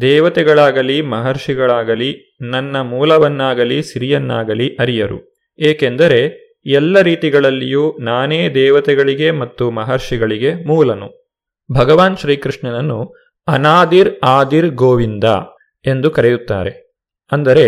ದೇವತೆಗಳಾಗಲಿ, 0.00 1.02
ಮಹರ್ಷಿಗಳಾಗಲಿ, 1.02 2.38
ನನ್ನ 2.42 2.80
ಮೂಲವನ್ನಾಗಲಿ, 2.80 3.82
ಸಿರಿಯನ್ನಾಗಲಿ 3.82 4.76
ಅರಿಯರು. 4.76 5.36
ಏಕೆಂದರೆ, 5.58 6.20
ಎಲ್ಲ 6.66 7.00
ರೀತಿಗಳಲ್ಲಿಯೂ 7.00 7.98
ನಾನೇ 7.98 8.48
ದೇವತೆಗಳಿಗೆ 8.48 9.30
ಮತ್ತು 9.30 9.70
ಮಹರ್ಷಿಗಳಿಗೆ 9.70 10.54
ಮೂಲನು. 10.54 11.32
ಭಗವಾನ್ 11.72 12.16
ಶ್ರೀಕೃಷ್ಣನನ್ನು 12.16 13.14
ಅನಾದಿರ್ 13.48 14.20
ಆದಿರ್ 14.24 14.68
ಗೋವಿಂದ 14.68 15.24
ಎಂದು 15.86 16.10
ಕರೆಯುತ್ತಾರೆ. 16.10 16.92
ಅಂದರೆ, 17.32 17.66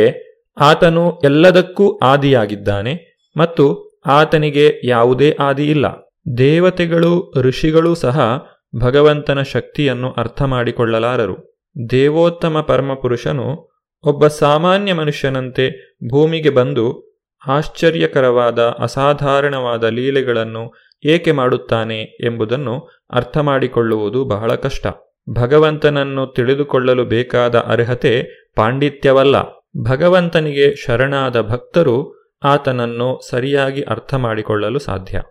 ಆತನು 0.61 1.21
ಎಲ್ಲದಕ್ಕೂ 1.25 1.99
ಆದಿಯಾಗಿದ್ದಾನೆ 1.99 2.95
ಮತ್ತು 3.37 3.95
ಆತನಿಗೆ 4.07 4.81
ಯಾವುದೇ 4.85 5.37
ಆದಿ 5.41 5.71
ಇಲ್ಲ 5.71 6.12
ದೇವತೆಗಳು 6.39 7.33
ಋಷಿಗಳೂ 7.41 7.95
ಸಹ 7.95 8.45
ಭಗವಂತನ 8.81 9.43
ಶಕ್ತಿಯನ್ನು 9.43 10.13
ಅರ್ಥ 10.13 10.43
ಮಾಡಿಕೊಳ್ಳಲಾರರು. 10.43 11.65
ದೇವೋತ್ತಮ 11.91 12.61
ಪರಮಪುರುಷನು 12.61 13.73
ಒಬ್ಬ 14.05 14.27
ಸಾಮಾನ್ಯ 14.27 14.93
ಮನುಷ್ಯನಂತೆ 14.93 15.97
ಭೂಮಿಗೆ 16.11 16.51
ಬಂದು 16.51 17.13
ಆಶ್ಚರ್ಯಕರವಾದ 17.47 18.59
ಅಸಾಧಾರಣವಾದ 18.63 19.85
ಲೀಲೆಗಳನ್ನು 19.85 20.75
ಏಕೆ 21.05 21.33
ಮಾಡುತ್ತಾನೆ 21.33 22.03
ಎಂಬುದನ್ನು 22.03 23.05
ಅರ್ಥ 23.13 23.39
ಮಾಡಿಕೊಳ್ಳುವುದು 23.39 24.25
ಬಹಳ 24.25 24.55
ಕಷ್ಟ. 24.55 24.87
ಭಗವಂತನನ್ನು 25.31 26.27
ತಿಳಿದುಕೊಳ್ಳಲು 26.27 27.05
ಬೇಕಾದ 27.05 27.59
ಅರ್ಹತೆ 27.59 28.23
ಪಾಂಡಿತ್ಯವಲ್ಲ. 28.57 29.37
ಭಗವಂತನಿಗೆ 29.83 30.77
ಶರಣಾದ 30.77 31.41
ಭಕ್ತರು 31.41 32.25
ಆತನನ್ನು 32.43 33.21
ಸರಿಯಾಗಿ 33.31 33.83
ಅರ್ಥ 33.83 34.15
ಮಾಡಿಕೊಳ್ಳಲು 34.15 34.79
ಸಾಧ್ಯ. 34.79 35.23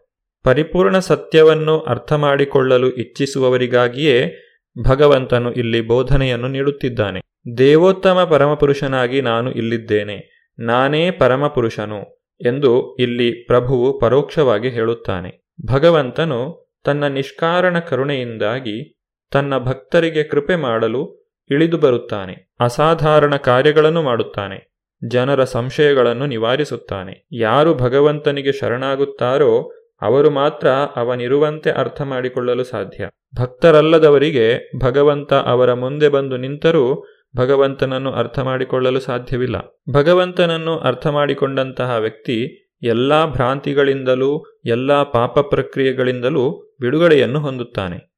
ಪರಿಪೂರ್ಣ 0.43 0.99
ಸತ್ಯವನ್ನು 0.99 1.79
ಅರ್ಥ 1.79 2.13
ಮಾಡಿಕೊಳ್ಳಲು 2.13 2.91
ಇಚ್ಛಿಸುವವರಿಗಾಗಿಯೇ 2.91 4.47
ಭಗವಂತನು 4.87 5.53
ಇಲ್ಲಿ 5.53 5.81
ಬೋಧನೆಯನ್ನು 5.81 6.47
ನೀಡುತ್ತಿದ್ದಾನೆ. 6.47 7.21
ದೇವೋತ್ತಮ 7.57 8.27
ಪರಮಪುರುಷನಾಗಿ 8.31 9.21
ನಾನು 9.21 9.51
ಇಲ್ಲಿದ್ದೇನೆ. 9.51 10.47
ನಾನೇ 10.59 11.11
ಪರಮಪುರುಷನು 11.11 12.27
ಎಂದು 12.45 12.95
ಇಲ್ಲಿ 12.95 13.31
ಪ್ರಭುವು 13.31 13.99
ಪರೋಕ್ಷವಾಗಿ 13.99 14.69
ಹೇಳುತ್ತಾನೆ. 14.69 15.51
ಭಗವಂತನು 15.71 16.71
ತನ್ನ 16.83 17.07
ನಿಷ್ಕಾರಣ 17.07 17.79
ಕರುಣೆಯಿಂದಾಗಿ 17.79 18.99
ತನ್ನ 19.31 19.57
ಭಕ್ತರಿಗೆ 19.57 20.23
ಕೃಪೆ 20.23 20.55
ಮಾಡಲು 20.55 21.33
ಇಳಿದು 21.49 21.77
ಬರುತ್ತಾನೆ. 21.77 22.53
ಅಸಾಧಾರಣ 22.59 23.35
ಕಾರ್ಯಗಳನ್ನು 23.35 24.01
ಮಾಡುತ್ತಾನೆ. 24.01 24.71
ಜನರ 25.07 25.43
ಸಂಶಯಗಳನ್ನು 25.43 26.25
ನಿವಾರಿಸುತ್ತಾನೆ. 26.25 27.27
ಯಾರು 27.31 27.75
ಭಗವಂತನಿಗೆ 27.75 28.51
ಶರಣಾಗುತ್ತಾರೋ 28.51 29.71
ಅವರು 30.01 30.29
ಮಾತ್ರ 30.29 30.67
ಅವನಿರುವಂತೆ 30.95 31.71
ಅರ್ಥ 31.71 32.01
ಮಾಡಿಕೊಳ್ಳಲು 32.01 32.63
ಸಾಧ್ಯ. 32.63 33.09
ಭಕ್ತರಲ್ಲದವರಿಗೆ 33.41 34.71
ಭಗವಂತ 34.79 35.33
ಅವರ 35.33 35.73
ಮುಂದೆ 35.73 36.09
ಬಂದು 36.09 36.37
ನಿಂತರೂ 36.37 37.05
ಭಗವಂತನನ್ನು 37.37 38.11
ಅರ್ಥ 38.11 38.39
ಮಾಡಿಕೊಳ್ಳಲು 38.39 38.99
ಸಾಧ್ಯವಿಲ್ಲ. 38.99 39.55
ಭಗವಂತನನ್ನು 39.93 40.77
ಅರ್ಥ 40.79 41.07
ಮಾಡಿಕೊಂಡಂತಹ 41.07 41.95
ವ್ಯಕ್ತಿ 41.99 42.69
ಎಲ್ಲಾ 42.83 43.25
ಭ್ರಾಂತಿಗಳಿಂದಲೂ, 43.25 44.61
ಎಲ್ಲ 44.65 45.03
ಪಾಪ 45.03 45.39
ಪ್ರಕ್ರಿಯೆಗಳಿಂದಲೂ 45.39 46.75
ಬಿಡುಗಡೆಯನ್ನು 46.79 47.39
ಹೊಂದುತ್ತಾನೆ. 47.39 48.11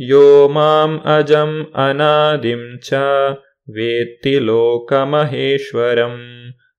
ಯೋ 0.00 0.48
ಮಾಂ 0.48 1.00
ಅಜಂ 1.16 1.72
ಅನಾದಿಂಚ 1.74 2.90
ಚ 2.90 2.92
ವೇತ್ತಿ 3.74 4.38
ಲೋಕಮಹೇಶ್ವರಂ 4.38 6.20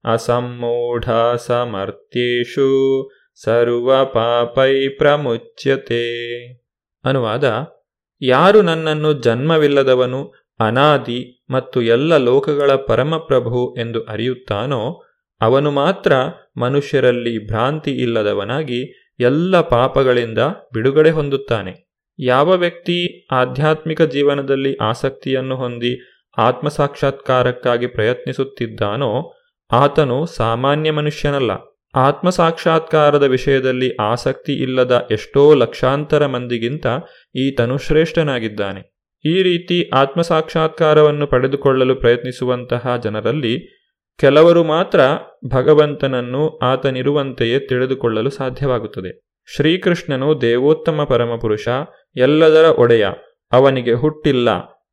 ಅಸಮ್ಮೂಢ 0.05 1.09
ಸಮರ್ಥ್ಯೇಷು 1.35 2.69
ಸರ್ವ 3.43 4.05
ಪಾಪೈ 4.05 4.87
ಪ್ರಮುಚ್ಯತೆ. 4.87 6.01
ಅನುವಾದ, 7.05 7.65
ಯಾರು 8.21 8.61
ನನ್ನನ್ನು 8.61 9.13
ಜನ್ಮವಿಲ್ಲದವನು, 9.13 10.33
ಅನಾದಿ 10.59 11.43
ಮತ್ತು 11.49 11.81
ಎಲ್ಲ 11.81 12.17
ಲೋಕಗಳ 12.17 12.75
ಪರಮಪ್ರಭು 12.75 13.75
ಎಂದು 13.79 14.03
ಅರಿಯುತ್ತಾನೋ, 14.03 15.03
ಅವನು 15.41 15.71
ಮಾತ್ರ 15.71 16.13
ಮನುಷ್ಯರಲ್ಲಿ 16.57 17.47
ಭ್ರಾಂತಿ 17.47 17.91
ಇಲ್ಲದವನಾಗಿ 17.91 19.13
ಎಲ್ಲ 19.19 19.61
ಪಾಪಗಳಿಂದ 19.61 20.39
ಬಿಡುಗಡೆ 20.73 21.09
ಹೊಂದುತ್ತಾನೆ. 21.09 21.91
ಯಾವ 22.19 22.49
ವ್ಯಕ್ತಿ 22.51 23.27
ಆಧ್ಯಾತ್ಮಿಕ 23.31 24.01
ಜೀವನದಲ್ಲಿ 24.01 24.75
ಆಸಕ್ತಿಯನ್ನು 24.75 25.55
ಹೊಂದಿ 25.55 26.23
ಆತ್ಮಸಾಕ್ಷಾತ್ಕಾರಕ್ಕಾಗಿ 26.37 27.87
ಪ್ರಯತ್ನಿಸುತ್ತಿದ್ದಾನೋ, 27.87 29.33
ಆತನು 29.71 30.25
ಸಾಮಾನ್ಯ 30.25 30.91
ಮನುಷ್ಯನಲ್ಲ. 30.91 31.68
ಆತ್ಮಸಾಕ್ಷಾತ್ಕಾರದ 31.95 33.23
ವಿಷಯದಲ್ಲಿ 33.23 33.95
ಆಸಕ್ತಿ 33.95 34.53
ಇಲ್ಲದ 34.53 35.07
ಎಷ್ಟೋ 35.11 35.53
ಲಕ್ಷಾಂತರ 35.53 36.25
ಮಂದಿಗಿಂತ 36.25 36.87
ಈತನು 37.35 37.77
ಶ್ರೇಷ್ಠನಾಗಿದ್ದಾನೆ. 37.77 38.99
ಈ 39.25 39.43
ರೀತಿ 39.43 39.89
ಆತ್ಮಸಾಕ್ಷಾತ್ಕಾರವನ್ನು 39.93 41.27
ಪಡೆದುಕೊಳ್ಳಲು 41.27 41.95
ಪ್ರಯತ್ನಿಸುವಂತಹ 41.95 42.97
ಜನರಲ್ಲಿ 43.03 43.79
ಕೆಲವರು 44.17 44.63
ಮಾತ್ರ 44.63 44.99
ಭಗವಂತನನ್ನು 45.47 46.57
ಆತನಿರುವಂತೆಯೇ 46.57 47.59
ತಿಳಿದುಕೊಳ್ಳಲು 47.59 48.29
ಸಾಧ್ಯವಾಗುತ್ತದೆ. 48.29 49.29
ಶ್ರೀಕೃಷ್ಣನು 49.55 50.41
ದೇವೋತ್ತಮ 50.41 51.03
ಪರಮಪುರುಷ, 51.03 51.67
ಎಲ್ಲದರ 52.15 52.65
ಒಡೆಯ, 52.65 53.07
ಅವನಿಗೆ 53.51 53.93
ಹುಟ್ಟಿಲ್ಲ 53.93 54.49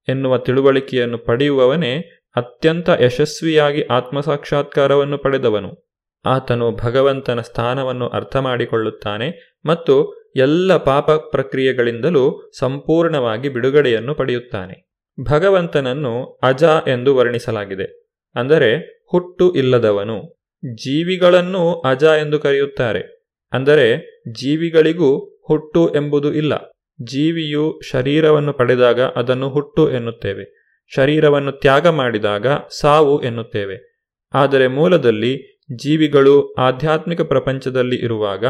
ಎನ್ನುವ 0.08 0.38
ತಿಳುವಳಿಕೆಯನ್ನು 0.38 1.18
ಪಡೆಯುವವನೇ 1.18 2.22
ಅತ್ಯಂತ 2.36 2.88
ಯಶಸ್ವಿಯಾಗಿ 3.00 3.82
ಆತ್ಮಸಾಕ್ಷಾತ್ಕಾರವನ್ನು 3.82 5.18
ಪಡೆದವನು. 5.18 5.85
ಆತನು 6.24 6.70
ಭಗವಂತನ 6.72 7.40
ಸ್ಥಾನವನ್ನು 7.40 8.08
ಅರ್ಥ 8.08 8.36
ಮಾಡಿಕೊಳ್ಳುತ್ತಾನೆ 8.36 9.58
ಮತ್ತು 9.64 10.26
ಎಲ್ಲ 10.36 10.76
ಪಾಪ 10.76 11.10
ಪ್ರಕ್ರಿಯೆಗಳಿಂದಲೂ 11.10 12.50
ಸಂಪೂರ್ಣವಾಗಿ 12.58 13.48
ಬಿಡುಗಡೆಯನ್ನು 13.48 14.14
ಪಡೆಯುತ್ತಾನೆ. 14.14 14.86
ಭಗವಂತನನ್ನು 15.30 16.24
ಅಜ 16.42 16.64
ಎಂದು 16.88 17.16
ವರ್ಣಿಸಲಾಗಿದೆ. 17.16 18.08
ಅಂದರೆ 18.34 19.02
ಹುಟ್ಟು 19.12 19.54
ಇಲ್ಲದವನು. 19.54 20.46
ಜೀವಿಗಳನ್ನು 20.74 21.80
ಅಜ 21.80 22.04
ಎಂದು 22.04 22.38
ಕರೆಯುತ್ತಾರೆ. 22.38 23.28
ಅಂದರೆ 23.52 24.20
ಜೀವಿಗಳಿಗೂ 24.32 25.40
ಹುಟ್ಟು 25.48 25.94
ಎಂಬುದು 25.94 26.32
ಇಲ್ಲ. 26.34 26.54
ಜೀವಿಯು 27.02 27.80
ಶರೀರವನ್ನು 27.90 28.52
ಪಡೆದಾಗ 28.52 29.00
ಅದನ್ನು 29.00 29.48
ಹುಟ್ಟು 29.48 29.90
ಎನ್ನುತ್ತೇವೆ. 29.90 30.66
ಶರೀರವನ್ನು 30.94 31.52
ತ್ಯಾಗ 31.52 31.86
ಮಾಡಿದಾಗ 31.86 32.46
ಸಾವು 32.80 33.22
ಎನ್ನುತ್ತೇವೆ. 33.22 33.96
ಆದರೆ 34.34 34.66
ಮೂಲದಲ್ಲಿ 34.66 35.55
ಜೀವಿಗಳು 35.74 36.54
ಆಧ್ಯಾತ್ಮಿಕ 36.54 37.20
ಪ್ರಪಂಚದಲ್ಲಿ 37.20 37.96
ಇರುವಾಗ 37.96 38.46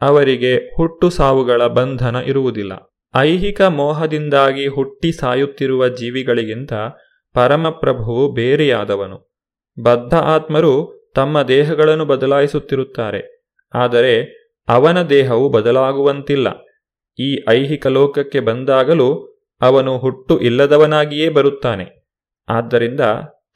ಅವರಿಗೆ 0.00 0.56
ಹುಟ್ಟು 0.56 1.10
ಸಾವುಗಳ 1.10 1.66
ಬಂಧನ 1.66 2.16
ಇರುವುದಿಲ್ಲ. 2.16 2.72
ಐಹಿಕ 3.16 3.62
ಮೋಹದಿಂದಾಗಿ 3.62 4.66
ಹುಟ್ಟಿ 4.66 5.12
ಸಾಯುತ್ತಿರುವ 5.12 5.88
ಜೀವಿಗಳಿಗಿಂತ 5.88 6.72
ಪರಮಪ್ರಭುವು 7.34 8.32
ಬೇರೆಯಾದವನು. 8.32 9.40
ಬದ್ಧ 9.82 10.14
ಆತ್ಮರು 10.14 10.98
ತಮ್ಮ 11.14 11.42
ದೇಹಗಳನ್ನು 11.42 12.04
ಬದಲಾಯಿಸುತ್ತಿರುತ್ತಾರೆ. 12.04 13.48
ಆದರೆ 13.74 14.14
ಅವನ 14.68 15.02
ದೇಹವು 15.02 15.48
ಬದಲಾಗುವಂತಿಲ್ಲ. 15.48 16.48
ಈ 17.18 17.44
ಐಹಿಕ 17.48 17.86
ಲೋಕಕ್ಕೆ 17.86 18.40
ಬಂದಾಗಲೂ 18.40 19.38
ಅವನು 19.60 19.98
ಹುಟ್ಟು 19.98 20.40
ಇಲ್ಲದವನಾಗಿಯೇ 20.40 21.28
ಬರುತ್ತಾನೆ. 21.28 22.08
ಆದ್ದರಿಂದ 22.48 23.00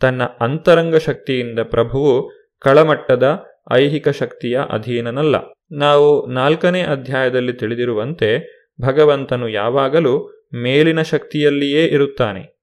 ತನ್ನ 0.00 0.22
ಅಂತರಂಗ 0.40 0.96
ಶಕ್ತಿಯಿಂದ 0.96 1.58
ಪ್ರಭುವು 1.58 2.41
ಕಳಮಟ್ಟದ 2.62 3.44
ಐಹಿಕ 3.72 4.08
ಶಕ್ತಿಯ 4.08 4.60
ಅಧೀನನಲ್ಲ. 4.72 5.36
ನಾವು 5.72 6.26
ನಾಲ್ಕನೇ 6.26 6.82
ಅಧ್ಯಾಯದಲ್ಲಿ 6.82 7.52
ತಿಳಿದಿರುವಂತೆ 7.52 8.62
ಭಗವಂತನು 8.80 9.48
ಯಾವಾಗಲೂ 9.48 10.42
ಮೇಲಿನ 10.54 11.02
ಶಕ್ತಿಯಲ್ಲಿಯೇ 11.02 11.86
ಇರುತ್ತಾನೆ. 11.86 12.58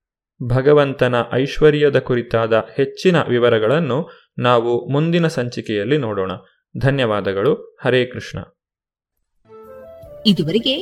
ಭಗವಂತನ 0.48 1.16
ಐಶ್ವರ್ಯದ 1.34 2.00
ಕುರಿತಾದ 2.00 2.54
ಹೆಚ್ಚಿನ 2.54 3.22
ವಿವರಗಳನ್ನು 3.22 4.10
ನಾವು 4.40 4.90
ಮುಂದಿನ 4.90 5.28
ಸಂಚಿಕೆಯಲ್ಲಿ 5.28 5.98
ನೋಡೋಣ. 5.98 6.32
ಧನ್ಯವಾದಗಳು. 6.80 7.78
ಹರೇ 7.84 8.06
ಕೃಷ್ಣ. 8.06 8.40
ಇದುವರೆಗೆ 10.26 10.76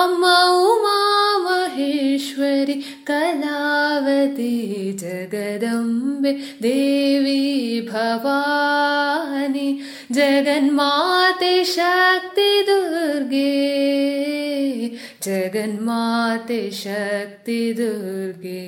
अम्मा 0.00 0.36
उमा 0.68 0.98
महेश्वरी 1.44 2.74
कलावती 3.08 4.52
जगदम्बे 5.02 6.32
देवी 6.62 7.80
भवानी 7.90 9.68
जगन्माते 10.12 11.52
शक्ति 11.74 12.50
दुर्गे 12.68 13.48
जगन्माते 15.22 16.60
शक्ति 16.82 17.60
दुर्गे 17.78 18.62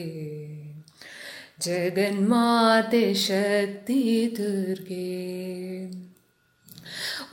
जगन्माते 1.67 3.03
शक्ति 3.15 4.03
दुर्गे 4.39 6.04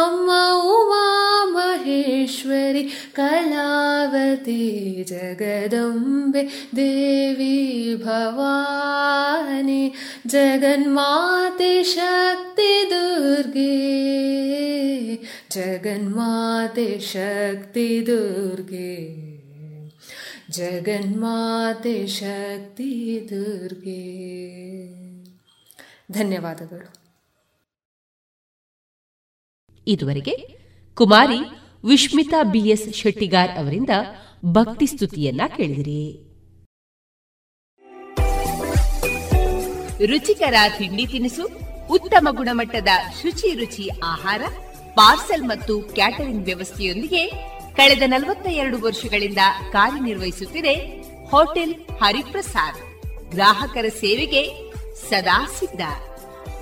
अम्मा 0.00 0.42
उमा 0.72 1.04
महेश्वरि 1.54 2.82
कलावती 3.16 4.62
जगदम्बे 5.08 6.42
देवी 6.74 7.56
भवानि 8.04 9.82
जगन्माते 10.34 11.72
शक्ति 11.92 12.72
दुर्गे 12.92 13.70
जगन्माते 15.52 16.88
शक्ति 17.12 17.88
दुर्गे 18.08 18.96
जगन्माते 20.58 21.96
शक्ति 22.18 22.92
दुर्गे 23.30 24.02
ಧನ್ಯವಾದಗಳು 26.12 26.97
ಇದುವರೆಗೆ 29.89 30.35
ಕುಮಾರಿ 30.97 31.39
ವಿಶ್ಮಿತಾ 31.87 32.43
ಬಿಎಸ್ 32.43 32.87
ಶೆಟ್ಟಿಗಾರ್ 32.93 33.51
ಅವರಿಂದ 33.51 33.89
ಭಕ್ತಿ 34.45 34.85
ಸ್ತುತಿಯನ್ನ 34.85 35.41
ಕೇಳಿದಿರಿ. 35.57 36.01
ರುಚಿಕರ 40.05 40.53
ತಿಂಡಿ 40.77 41.05
ತಿನಿಸು, 41.07 41.45
ಉತ್ತಮ 41.89 42.27
ಗುಣಮಟ್ಟದ 42.31 42.91
ಶುಚಿ 43.21 43.49
ರುಚಿ 43.53 43.85
ಆಹಾರ, 44.03 44.41
ಪಾರ್ಸೆಲ್ 44.95 45.43
ಮತ್ತು 45.43 45.73
ಕ್ಯಾಟರಿಂಗ್ 45.79 46.45
ವ್ಯವಸ್ಥೆಯೊಂದಿಗೆ 46.45 47.23
ಕಳೆದ 47.75 48.03
ನಲವತ್ತ 48.05 48.47
ಎರಡು 48.47 48.77
ವರ್ಷಗಳಿಂದ 48.81 49.41
ಕಾರ್ಯನಿರ್ವಹಿಸುತ್ತಿದೆ 49.71 50.75
ಹೋಟೆಲ್ 51.31 51.75
ಹರಿಪ್ರಸಾದ್. 52.01 52.79
ಗ್ರಾಹಕರ 53.31 53.87
ಸೇವೆಗೆ 53.87 54.43
ಸದಾ 55.09 55.37
ಸಿದ್ಧ. 55.59 55.81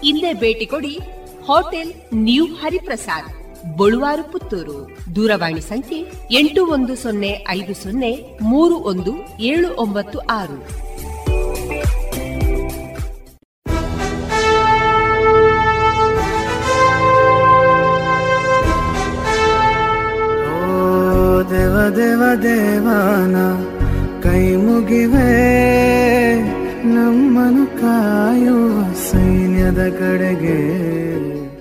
ಇಲ್ಲೇ 0.03 0.33
ಭೇಟಿ 0.33 0.65
ಕೊಡಿ 0.65 0.99
ಹೋಟೆಲ್ 1.47 1.91
ನ್ಯೂ 2.25 2.45
ಹರಿಪ್ರಸಾದ್, 2.61 3.27
ಬಳುವಾರು 3.77 4.23
ಪುತ್ತೂರು. 4.31 4.77
ದೂರವಾಣಿ 5.15 5.61
ಸಂಖ್ಯೆ 5.61 5.99
ಎಂಟು 6.39 6.61
ಒಂದು 6.75 6.93
ಸೊನ್ನೆ 6.95 7.31
ಐದು 7.49 7.73
ಸೊನ್ನೆ 7.83 8.11
ಮೂರು 8.51 8.75
ಒಂದು 8.91 9.13
ಏಳು 9.51 9.69
ಒಂಬತ್ತು 9.83 10.19
ಆರು. 10.39 10.57
ದೇವ 21.51 21.77
ದೇವ 21.97 22.21
ದೇವಾನ, 22.43 23.35
ಕೈ 24.23 24.43
ಮುಗಿವೆ 24.65 25.29
ನಮ್ಮನು 26.95 27.65
ಕಾಯುವ 27.79 28.75
ಸೈನ್ಯದ 29.09 29.81
ಕಡೆಗೆ. 29.99 30.59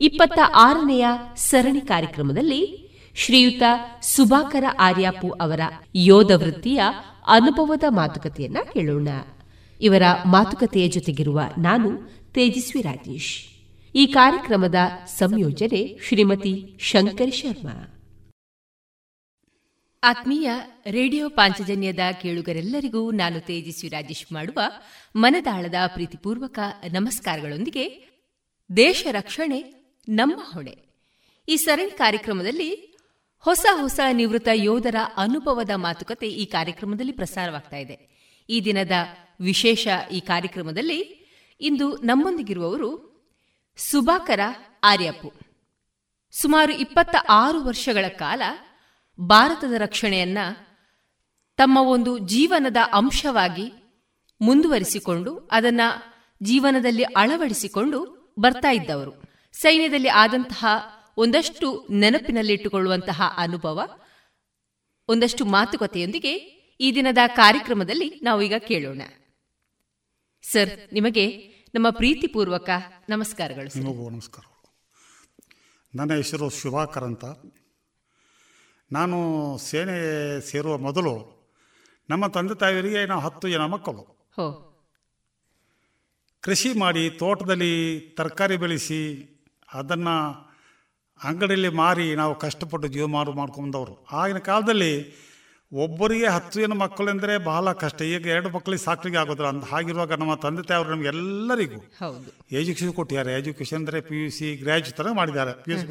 ಇಪ್ಪತ್ತ 0.00 0.38
ಆರನೆಯ 0.54 1.06
ಸರಣಿ 1.36 1.80
ಕಾರ್ಯಕ್ರಮದಲ್ಲಿ 1.80 2.90
ಶ್ರೀಯುತ 3.14 3.62
ಸುಭಾಕರ 4.02 4.64
ಆರ್ಯಾಪು 4.80 5.30
ಅವರ 5.30 5.60
ಯೋಧ 5.94 6.30
ವೃತ್ತಿಯ 6.30 6.82
ಅನುಭವದ 7.26 7.82
ಮಾತುಕತೆಯನ್ನ 7.88 8.56
ಕೇಳೋಣ. 8.72 9.08
ಇವರ 9.80 10.02
ಮಾತುಕತೆಯ 10.26 10.88
ಜೊತೆಗಿರುವ 10.88 11.40
ನಾನು 11.58 11.90
ತೇಜಸ್ವಿ 12.32 12.82
ರಾಜೇಶ್. 12.82 13.46
ಈ 13.94 14.06
ಕಾರ್ಯಕ್ರಮದ 14.06 14.74
ಸಂಯೋಜನೆ 15.06 15.98
ಶ್ರೀಮತಿ 16.08 16.76
ಶಂಕರ್ 16.80 17.34
ಶರ್ಮಾ. 17.34 17.96
ಆತ್ಮೀಯ 20.04 20.50
ರೇಡಿಯೋ 20.86 21.28
ಪಾಂಚಜನ್ಯದ 21.28 21.98
ಕೇಳುಗರೆಲ್ಲರಿಗೂ 22.22 23.10
ನಾನು 23.10 23.40
ತೇಜಸ್ವಿ 23.40 23.88
ರಾಜೇಶ್ 23.88 24.32
ಮಾಡುವ 24.32 24.60
ಮನದಾಳದ 25.16 25.74
ಪ್ರೀತಿಪೂರ್ವಕ 25.86 26.58
ನಮಸ್ಕಾರಗಳೊಂದಿಗೆ 26.92 28.10
ದೇಶ 28.76 29.06
ರಕ್ಷಣೆ 29.10 29.79
ನಮ್ಮ 30.08 30.40
ಹೊಣೆ. 30.42 30.78
ಈ 31.48 31.56
ಸರಣಿ 31.56 31.90
ಕಾರ್ಯಕ್ರಮದಲ್ಲಿ 31.90 32.96
ಹೊಸ 33.38 33.66
ಹೊಸ 33.80 34.00
ನಿವೃತ್ತ 34.12 34.48
ಯೋಧರ 34.52 34.94
ಅನುಭವದ 35.16 35.70
ಮಾತುಕತೆ 35.76 36.28
ಈ 36.28 36.44
ಕಾರ್ಯಕ್ರಮದಲ್ಲಿ 36.44 37.12
ಪ್ರಸಾರವಾಗ್ತಾ 37.12 37.76
ಇದೆ. 37.76 38.10
ಈ 38.48 38.60
ದಿನದ 38.64 38.90
ವಿಶೇಷ 39.40 39.88
ಈ 40.12 40.20
ಕಾರ್ಯಕ್ರಮದಲ್ಲಿ 40.20 41.20
ಇಂದು 41.60 41.96
ನಮ್ಮೊಂದಿಗಿರುವವರು 41.96 43.10
ಸುಭಾಕರ 43.76 44.40
ಆರ್ಯಪ್ಪು. 44.84 45.32
ಸುಮಾರು 46.30 46.72
ಇಪ್ಪತ್ತ 46.72 47.16
ಆರು 47.28 47.64
ವರ್ಷಗಳ 47.64 48.08
ಕಾಲ 48.08 48.42
ಭಾರತದ 49.20 49.72
ರಕ್ಷಣೆಯನ್ನ 49.72 50.38
ತಮ್ಮ 51.56 51.78
ಒಂದು 51.78 52.18
ಜೀವನದ 52.18 52.76
ಅಂಶವಾಗಿ 52.92 53.72
ಮುಂದುವರಿಸಿಕೊಂಡು, 54.40 55.38
ಅದನ್ನ 55.38 55.80
ಜೀವನದಲ್ಲಿ 56.42 57.02
ಅಳವಡಿಸಿಕೊಂಡು 57.02 58.34
ಬರ್ತಾ 58.38 58.70
ಇದ್ದವರು. 58.70 59.29
ಸೈನ್ಯದಲ್ಲಿ 59.52 60.08
ಆದಂತಹ 60.08 60.66
ಒಂದಷ್ಟು 61.16 61.86
ನೆನಪಿನಲ್ಲಿಟ್ಟುಕೊಳ್ಳುವಂತಹ 61.90 63.22
ಅನುಭವ 63.36 63.80
ಒಂದಷ್ಟು 65.08 65.44
ಮಾತುಕತೆಯೊಂದಿಗೆ 65.44 66.34
ಈ 66.80 66.94
ದಿನದ 66.94 67.18
ಕಾರ್ಯಕ್ರಮದಲ್ಲಿ 67.26 68.20
ನಾವು 68.22 68.42
ಈಗ 68.42 68.54
ಕೇಳೋಣ. 68.58 69.02
ಸರ್ 70.42 70.92
ನಿಮಗೆ 70.92 71.26
ನಮ್ಮ 71.74 71.90
ಪ್ರೀತಿಪೂರ್ವಕ 71.90 72.70
ನಮಸ್ಕಾರಗಳು 73.08 74.10
ನಮಸ್ಕಾರ. 74.10 74.44
ನನ್ನ 75.94 76.12
ಹೆಸರು 76.12 76.50
ಶುಭಾಕರ್ 76.50 77.04
ಅಂತ. 77.04 77.24
ನಾನು 78.92 79.16
ಸೇನೆ 79.58 80.40
ಸೇರುವ 80.40 80.78
ಮೊದಲು 80.78 81.40
ನಮ್ಮ 82.10 82.26
ತಂದೆ 82.26 82.54
ತಾಯಿಯರಿಗೆ 82.54 83.06
ನಾವು 83.06 83.20
ಹತ್ತು 83.20 83.48
ಜನ 83.48 83.64
ಮಕ್ಕಳು. 83.64 84.20
ಕೃಷಿ 86.40 86.72
ಮಾಡಿ 86.72 87.10
ತೋಟದಲ್ಲಿ 87.10 88.00
ತರಕಾರಿ 88.16 88.56
ಬೆಳೆಸಿ 88.56 89.00
ಅದನ್ನು 89.74 90.16
ಅಂಗಡಿಯಲ್ಲಿ 91.20 91.68
ಮಾರಿ 91.68 92.14
ನಾವು 92.14 92.34
ಕಷ್ಟಪಟ್ಟು 92.34 92.88
ಜೀವಮಾರು 92.88 93.32
ಮಾಡ್ಕೊಂಬಂದವರು 93.32 93.94
ಆಗಿನ 94.12 94.38
ಕಾಲದಲ್ಲಿ 94.38 94.92
ಒಬ್ಬರಿಗೆ 95.72 96.26
ಹತ್ತು 96.26 96.60
ಜನ 96.60 96.72
ಮಕ್ಕಳೆಂದರೆ 96.72 97.38
ಬಹಳ 97.38 97.72
ಕಷ್ಟ. 97.72 98.02
ಈಗ 98.02 98.26
ಎರಡು 98.26 98.48
ಮಕ್ಕಳಿಗೆ 98.50 98.82
ಸಾಕಲಿಗೆ 98.82 99.18
ಆಗೋದಿಲ್ಲ. 99.18 99.48
ಅಂತ 99.48 99.64
ಹಾಗಿರುವಾಗ 99.64 100.12
ನಮ್ಮ 100.12 100.34
ತಂದೆ 100.34 100.62
ತಾಯಿಯವರು 100.62 100.90
ನಮ್ಗೆ 100.90 101.08
ಎಲ್ಲರಿಗೂ 101.08 101.80
ಎಜುಕೇಶನ್ 102.52 102.92
ಕೊಟ್ಟಿದ್ದಾರೆ. 102.92 103.32
ಎಜುಕೇಶನ್ 103.32 103.78
ಅಂದರೆ 103.78 104.00
ಪಿ 104.00 104.16
ಯು 104.22 104.30
ಸಿ 104.30 104.56
ಗ್ರಾಜುಯೇಟ್ 104.56 105.00
ಮಾಡಿದ್ದಾರೆ. 105.20 105.52
ಪಿ 105.64 105.72
ಯು 105.72 105.78
ಸಿ 105.78 105.86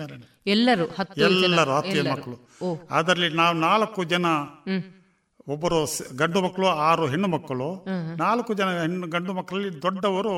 ಎಲ್ಲರೂ 0.46 0.86
ಎಲ್ಲರೂ 1.28 1.72
ಹತ್ತು 1.72 1.96
ಜನ 1.96 2.12
ಮಕ್ಕಳು. 2.12 2.38
ಅದರಲ್ಲಿ 2.92 3.30
ನಾವು 3.36 3.56
ನಾಲ್ಕು 3.58 4.04
ಜನ 4.04 4.26
ಒಬ್ಬರು 5.48 5.80
ಗಂಡು 6.16 6.42
ಮಕ್ಕಳು 6.42 6.68
ಆರು 6.68 7.06
ಹೆಣ್ಣು 7.08 7.28
ಮಕ್ಕಳು. 7.28 7.70
ನಾಲ್ಕು 8.16 8.54
ಜನ 8.54 8.82
ಹೆಣ್ಣು 8.82 9.08
ಗಂಡು 9.08 9.34
ಮಕ್ಕಳಲ್ಲಿ 9.34 9.72
ದೊಡ್ಡವರು 9.82 10.36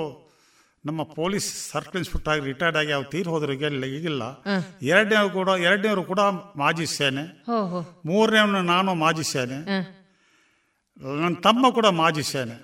ನಮ್ಮ 0.86 1.04
ಪೊಲೀಸ್ 1.04 1.48
ಸರ್ಕಲ್ 1.72 2.00
ಇನ್ಸ್ಪೆಕ್ಟರ್ 2.02 2.34
ಆಗಿ 2.34 2.44
ರಿಟೈರ್ಡ್ 2.46 2.78
ಆಗಿ 2.78 2.92
ಅವ್ರು 2.92 3.10
ತೀರ್ 3.10 3.28
ಹೋದ್ರು 3.28 3.54
ಈಗಿಲ್ಲ. 3.86 4.24
ಎರಡನೇ 4.24 4.88
ಎರಡನೇವರು 4.92 5.30
ಕೂಡ 5.30 5.50
ಎರಡನೇವರು 5.50 6.04
ಕೂಡ 6.04 6.20
ಮಾಜಿ 6.62 6.86
ಸೇನೆ. 6.86 7.26
ಮೂರನೇವನು 8.06 8.62
ನಾನು 8.62 8.94
ಮಾಜಿ 8.94 9.26
ಸೇನೆ. 9.32 9.60
ನನ್ನ 11.22 11.36
ತಮ್ಮ 11.36 11.70
ಕೂಡ 11.70 11.86
ಮಾಜಿ 11.86 12.24
ಸೇನೆ. 12.24 12.56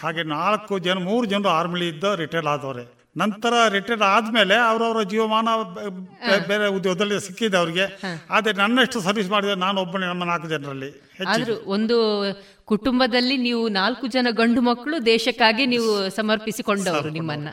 ಹಾಗೆ 0.00 0.22
ನಾಲ್ಕು 0.22 0.78
ಜನ 0.78 0.98
ಮೂರು 0.98 1.26
ಜನರು 1.26 1.48
ಆರ್ಮಿಲಿ 1.48 1.88
ಇದ್ದ 1.88 2.04
ರಿಟೈರ್ಡ್ 2.04 2.48
ಆದವ್ರೆ. 2.48 2.84
ನಂತರ 3.16 3.54
ರಿಟೈರ್ಡ್ 3.68 4.02
ಆದಮೇಲೆ 4.02 4.54
ಅವರವರ 4.56 5.02
ಜೀವಮಾನ 5.02 5.48
ಬೇರೆ 6.48 6.66
ಉದ್ಯೋಗದಲ್ಲಿ 6.66 7.16
ಸಿಕ್ಕಿದೆ 7.26 7.56
ಅವರಿಗೆ. 7.56 7.86
ಆದರೆ 8.30 8.52
ನನ್ನಷ್ಟು 8.52 9.00
ಸರ್ವಿಸ್ 9.00 9.30
ಮಾಡಿದೆ 9.30 9.54
ನಾನು 9.54 9.80
ಒಬ್ಬನೇ 9.80 10.06
ನಮ್ಮ 10.06 10.24
ನಾಲ್ಕು 10.24 10.48
ಜನರಲ್ಲಿ. 10.48 10.90
ಒಂದು 11.76 11.96
ಕುಟುಂಬದಲ್ಲಿ 12.64 13.36
ನೀವು 13.36 13.68
ನಾಲ್ಕು 13.68 14.06
ಜನ 14.06 14.26
ಗಂಡು 14.30 14.60
ಮಕ್ಕಳು 14.60 15.06
ದೇಶಕ್ಕಾಗಿ 15.06 15.66
ನೀವು 15.66 16.10
ಸಮರ್ಪಿಸಿಕೊಂಡವರು 16.10 17.08
ನಿಮ್ಮನ್ನ. 17.08 17.48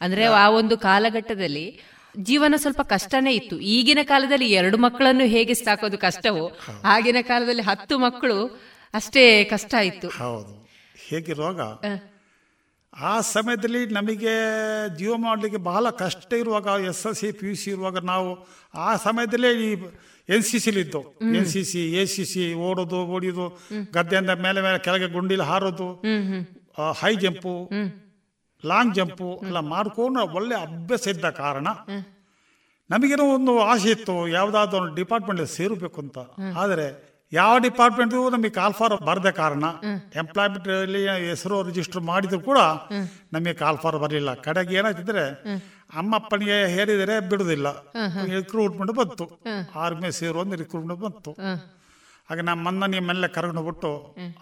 ಅಂದ್ರೆ 0.00 0.24
ಆ 0.24 0.48
ಒಂದು 0.48 0.78
ಕಾಲಘಟ್ಟದಲ್ಲಿ 0.78 1.80
ಜೀವನ 2.18 2.54
ಸ್ವಲ್ಪ 2.56 2.82
ಕಷ್ಟನೇ 2.82 3.32
ಇತ್ತು. 3.34 3.60
ಈಗಿನ 3.60 3.98
ಕಾಲದಲ್ಲಿ 4.02 4.50
ಎರಡು 4.50 4.78
ಮಕ್ಕಳನ್ನು 4.78 5.24
ಹೇಗೆ 5.24 5.54
ಸಾಕೋದು 5.54 5.98
ಕಷ್ಟವೋ 5.98 6.52
ಆಗಿನ 6.84 7.16
ಕಾಲದಲ್ಲಿ 7.22 7.62
ಹತ್ತು 7.62 7.98
ಮಕ್ಕಳು 7.98 8.60
ಅಷ್ಟೇ 8.94 9.44
ಕಷ್ಟ 9.44 9.74
ಇತ್ತು. 9.74 10.08
ಹೌದು. 10.08 10.64
ರೋಗ? 11.34 11.60
ಆ 13.00 13.20
ಸಮಯದಲ್ಲಿ 13.20 13.86
ನಮಗೆ 13.86 14.34
ಜೀವ 14.96 15.16
ಮಾಡಲಿಕ್ಕೆ 15.16 15.56
ಬಹಳ 15.56 15.90
ಕಷ್ಟ 15.90 16.32
ಇರುವಾಗ 16.32 16.66
S 16.88 17.06
S 17.06 17.18
C 17.18 17.32
P 17.32 17.46
U 17.46 17.54
C 17.54 17.70
ಇರುವಾಗ 17.70 17.98
ನಾವು 17.98 18.46
ಆ 18.74 18.96
ಸಮಯದಲ್ಲೇ 18.96 19.50
ಈ 19.50 19.76
N 20.28 20.44
C 20.48 20.58
ಸಿಲಿದ್ದು 20.64 21.00
N 21.38 21.48
C 21.52 21.62
C 21.70 21.80
A 22.00 22.02
C 22.12 22.24
C 22.24 22.44
ಓಡೋದು 22.66 22.98
ಓಡಿಯೋದು 23.14 23.46
ಗದ್ದೆಯಿಂದ 23.94 24.32
ಮೇಲೆ 24.44 24.60
ಮೇಲೆ 24.66 24.78
ಕೆಳಗೆ 24.78 25.08
ಗುಂಡಿಲಿ 25.16 25.46
ಹಾರೋದು 25.50 25.88
ಹೈ 27.00 27.12
ಜಂಪು 27.22 27.54
ಲಾಂಗ್ 28.64 28.94
ಜಂಪು 28.94 29.28
ಎಲ್ಲ 29.46 29.60
ಮಾಡ್ಕೊಂಡು 29.72 30.20
ಒಳ್ಳೆ 30.38 30.54
ಅಭ್ಯಾಸ 30.66 31.06
ಇದ್ದ 31.14 31.30
ಕಾರಣ 31.42 31.66
ನಮಗೇನೋ 32.90 33.24
ಒಂದು 33.34 33.52
ಆಸೆ 33.70 33.90
ಇತ್ತು 33.90 34.14
ಯಾವುದಾದ್ರು 34.28 34.78
ಒಂದು 34.80 34.94
ಡಿಪಾರ್ಟ್ಮೆಂಟ್ 34.94 35.42
ಸೇರಬೇಕು 35.58 35.98
ಅಂತ. 36.04 36.18
ಆದರೆ 36.62 36.86
ಯಾವ 37.32 37.52
ಡಿಪಾರ್ಟ್ಮೆಂಟ್ 37.58 38.14
ನಮಗೆ 38.34 38.50
ಕಾಲ್ 38.50 38.74
ಫಾರ್ 38.78 38.94
ಬರದ 39.08 39.28
ಕಾರಣ 39.38 39.64
ಎಂಪ್ಲಾಯ್ಮೆಂಟ್ 40.22 40.68
ಅಲ್ಲಿ 40.68 41.00
ಹೆಸರು 41.28 41.56
ರಿಜಿಸ್ಟರ್ 41.68 42.02
ಮಾಡಿದ್ರು 42.10 42.40
ಕೂಡ 42.40 42.58
ನಮಗೆ 43.32 43.54
ಕಾಲ್ಫಾರ್ 43.62 43.96
ಬರಲಿಲ್ಲ. 44.04 44.30
ಕಡೆಗೆ 44.46 44.76
ಏನಾಯ್ತಿದ್ರೆ 44.80 45.24
ಅಮ್ಮಪ್ಪನಿಗೆ 46.00 46.56
ಹೇರಿದರೆ 46.74 47.14
ಬಿಡುದಿಲ್ಲ 47.30 47.68
ರಿಕ್ರೂಟ್ಮೆಂಟ್ 48.34 48.92
ಬಂತು. 49.00 49.26
ಆರ್ಮಿ 49.84 50.10
ಸೇರು 50.18 50.38
ಒಂದು 50.42 50.56
ರಿಕ್ರೂಟ್ಮೆಂಟ್ 50.62 51.02
ಬಂತು. 51.02 51.32
ಹಾಗೆ 52.28 52.42
ನಮ್ಮ 52.48 52.60
ಮನ್ನ 52.66 52.84
ನಿಮ್ಮೆಲ್ಲ 52.94 53.26
ಕರ್ಕೊಂಡು 53.36 53.62
ಬಿಟ್ಟು 53.62 53.90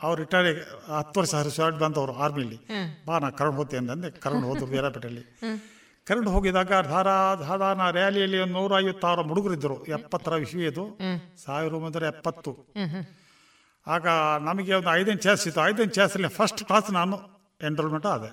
ಅವ್ರು 0.02 0.18
ರಿಟೈರ್ 0.22 0.48
ಹತ್ತು 0.96 1.20
ವರ್ಷ 1.20 1.34
ಶರ್ಟ್ 1.56 1.78
ಬಂದವರು 1.78 2.12
ಆರ್ಮಿಲಿ. 2.24 2.58
ಬಾ 3.06 3.14
ನಾ 3.22 3.30
ಕರ್ಕೊಂಡು 3.30 3.58
ಹೋಗ್ತೀನಿ 3.60 3.92
ಅಂದೆ 3.94 4.10
ಕರ್ಕೊಂಡು 4.24 4.48
ಹೋದ್ರು 4.48 4.66
ವೀರಾಪೇಟೆಯಲ್ಲಿ 4.72 5.24
ಕರ್ಕೊಂಡು 6.06 6.30
ಹೋಗಿದಾಗ 6.34 6.72
ಧಾರಾ 6.90 7.68
ನಾ 7.80 7.86
ರ್ಯಾಲಿಯಲ್ಲಿ 7.98 8.38
ಒಂದು 8.44 8.54
ನೂರ 8.58 8.78
ಐವತ್ತಾರು 8.78 9.22
ಹುಡುಗರಿದ್ದರು 9.30 9.76
ಎಪ್ಪತ್ತರ 9.96 10.32
ಇದು. 10.70 10.84
ಸಾವಿರ 11.44 11.72
ಒಂಬೈನೂರ 11.78 12.04
ಎಪ್ಪತ್ತು. 12.14 12.52
ಆಗ 13.86 14.06
ನಮಗೆ 14.48 14.72
ಒಂದು 14.78 14.90
ಐದನೇ 14.98 15.16
ಚಾನ್ಸ್ 15.26 15.44
ಇತ್ತು. 15.48 15.60
ಐದನೇ 15.68 15.86
ಚಾನ್ಸಲ್ಲಿ 15.98 16.30
ಫಸ್ಟ್ 16.38 16.62
ಕ್ಲಾಸ್ 16.64 16.88
ನಾನು 16.98 17.16
ಎನ್ರೋಲ್ಮೆಂಟ್ 17.68 18.08
ಆದೆ. 18.14 18.30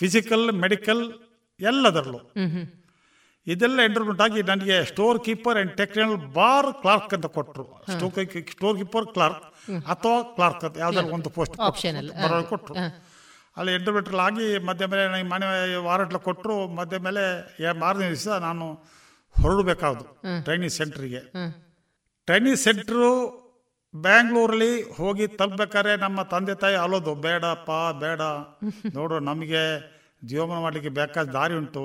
ಫಿಸಿಕಲ್ 0.00 0.46
ಮೆಡಿಕಲ್ 0.64 1.02
ಎಲ್ಲದರಲ್ಲೂ. 1.60 2.20
ಇದೆಲ್ಲ 3.46 3.80
ಎಂಟರ್ಮೆಂಟ್ 3.82 4.22
ಆಗಿ 4.22 4.42
ನನಗೆ 4.42 4.76
store 4.84 5.18
keeper 5.24 5.56
and 5.56 5.72
technical 5.76 6.16
bar 6.34 6.68
clerk 6.82 7.14
ಅಂತ 7.14 7.26
ಕೊಟ್ಟರು 7.36 7.66
ಸ್ಟೋರ್ 8.50 8.76
ಕೀಪರ್ 8.78 9.06
ಕ್ಲಾರ್ಕ್ 9.12 9.44
ಅಥವಾ 9.88 10.22
ಕ್ಲಾರ್ಕ್ 10.34 10.64
ಅಂತ 10.64 10.76
ಯಾವ್ದಾದ್ರು 10.78 11.14
ಒಂದು 11.14 11.30
ಪೋಸ್ಟ್ 11.30 11.56
ಕೊಟ್ಟರು 12.48 12.74
ಅಲ್ಲಿ. 13.56 13.72
ಎಂಟರ್ಮೆಟ್ರಲ್ 13.74 14.20
ಆಗಿ 14.20 14.58
ಮಧ್ಯ 14.58 14.86
ಮೇಲೆ 14.86 15.08
ನನಗೆ 15.08 15.28
ಮನೆ 15.28 15.46
ವಾರಂಟ್ಲ 15.80 16.16
ಕೊಟ್ಟರು 16.18 16.66
ಮಧ್ಯ 16.74 16.98
ಮೇಲೆ 16.98 17.22
ಮಾರನೇ 17.78 18.08
ದಿವಸ 18.08 18.28
ನಾನು 18.40 18.66
ಹೊರಡಬೇಕಾದ್ರು 19.34 20.08
ಟ್ರೈನಿಂಗ್ 20.44 20.72
ಸೆಂಟ್ರಿಗೆ 20.72 21.22
ಟ್ರೈನಿಂಗ್ 22.28 22.58
ಸೆಂಟ್ರು 22.58 23.10
ಬ್ಯಾಂಗ್ಳೂರಲ್ಲಿ 23.94 24.72
ಹೋಗಿ 24.92 25.26
ತಲುಪಬೇಕಾದ್ರೆ 25.38 25.96
ನಮ್ಮ 25.96 26.22
ತಂದೆ 26.22 26.54
ತಾಯಿ 26.54 26.76
ಅಲೋದು 26.76 27.14
ಬೇಡಪ್ಪ 27.16 27.70
ಬೇಡ. 28.00 28.20
ನೋಡು 28.96 29.18
ನಮಗೆ 29.20 29.62
ಜೀವನ 30.30 30.58
ಮಾಡಲಿಕ್ಕೆ 30.64 30.90
ಬೇಕಾದ 30.98 31.26
ದಾರಿ 31.36 31.54
ಉಂಟು. 31.60 31.82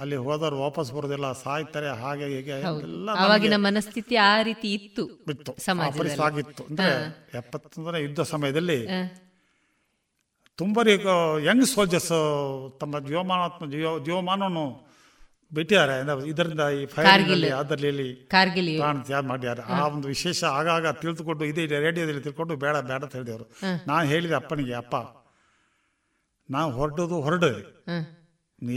ಅಲ್ಲಿ 0.00 0.16
ಹೋದವರು 0.26 0.56
ವಾಪಸ್ 0.64 0.90
ಬರೋದಿಲ್ಲ 0.96 1.28
ಸಾಯ್ತಾರೆ 1.42 1.88
ಹಾಗೆ 2.02 2.26
ಹೀಗೆ 2.34 2.56
ಎಲ್ಲ 2.86 3.56
ಮನಸ್ಥಿತಿ 3.68 4.16
ಆ 4.30 4.32
ರೀತಿ 4.48 4.68
ಇತ್ತು 4.78 5.04
ಇತ್ತು. 5.34 5.54
ಸಾಗಿತ್ತು 6.16 6.64
ಅಂದ್ರೆ 6.70 6.92
ಎಪ್ಪತ್ತೊಂದನೇ 7.40 8.00
ಯುದ್ಧ 8.06 8.20
ಸಮಯದಲ್ಲಿ 8.34 8.78
ತುಂಬ 10.58 10.78
ಯಂಗ್ 11.48 11.66
ಸೋಲ್ಜರ್ಸ್ 11.74 12.12
ತಮ್ಮ 12.80 12.94
ಜೀವಮಾನಾತ್ಮ 13.08 13.70
ಜೀವ 13.70 13.90
ಜೀವಮಾನವನ್ನು 14.06 14.66
ಬಿಟ್ಟಿದ್ದಾರೆ. 15.52 15.94
ಇದರಿಂದ 16.30 16.62
ಈ 16.78 16.80
ಫೈರ್ನಲ್ಲಿ 16.94 17.50
ಅದರಲ್ಲಿ 17.60 18.08
ತ್ಯಾಗ 19.06 19.22
ಮಾಡಿದ್ದಾರೆ. 19.30 19.62
ಆ 19.74 19.78
ಒಂದು 19.94 20.08
ವಿಶೇಷ 20.14 20.40
ಆಗಾಗ 20.58 20.90
ತಿಳಿದುಕೊಂಡು 21.02 21.44
ಇದೇ 21.50 21.64
ರೇಡಿಯೋದಲ್ಲಿ 21.84 22.22
ತಿಳ್ಕೊಂಡು 22.26 22.56
ಬೇಡ 22.64 22.74
ಬೇಡ 22.90 23.00
ಅಂತ 23.06 23.14
ಹೇಳಿದವರು. 23.18 23.46
ನಾನು 23.86 24.04
ಹೇಳಿದೆ 24.12 24.36
ಅಪ್ಪನಿಗೆ 24.40 24.74
ಅಪ್ಪ 24.82 24.96
ನಾವು 26.54 26.70
ಹೊರಡೋದು 26.78 27.16
ಹೊರಡು. 27.26 27.50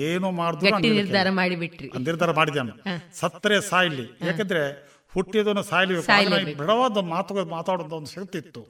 ಏನು 0.09 0.27
ಮಾಡಿದ್ರು 0.39 0.79
ನಿರ್ಧಾರ 0.79 1.27
ಮಾಡಿಬಿಟ್ರಿ. 1.39 1.87
ನಿರ್ಧಾರ 2.07 2.31
ಮಾಡಿದ್ಯಾನು 2.39 2.73
ಸತ್ತರೆ 3.19 3.57
ಸಾಯ್ಲಿ. 3.69 4.05
ಯಾಕಂದ್ರೆ 4.27 4.63
ಹುಟ್ಟಿದವನು 5.13 5.63
ಸಾಯ್ಲಿ 5.69 5.95
ಬಿಡವಾದ 6.59 7.03
ಮಾತು 7.13 7.45
ಮಾತಾಡೋದು 7.55 7.95
ಒಂದು 7.99 8.11
ಶಕ್ತಿ 8.15 8.37
ಇತ್ತು 8.43 8.61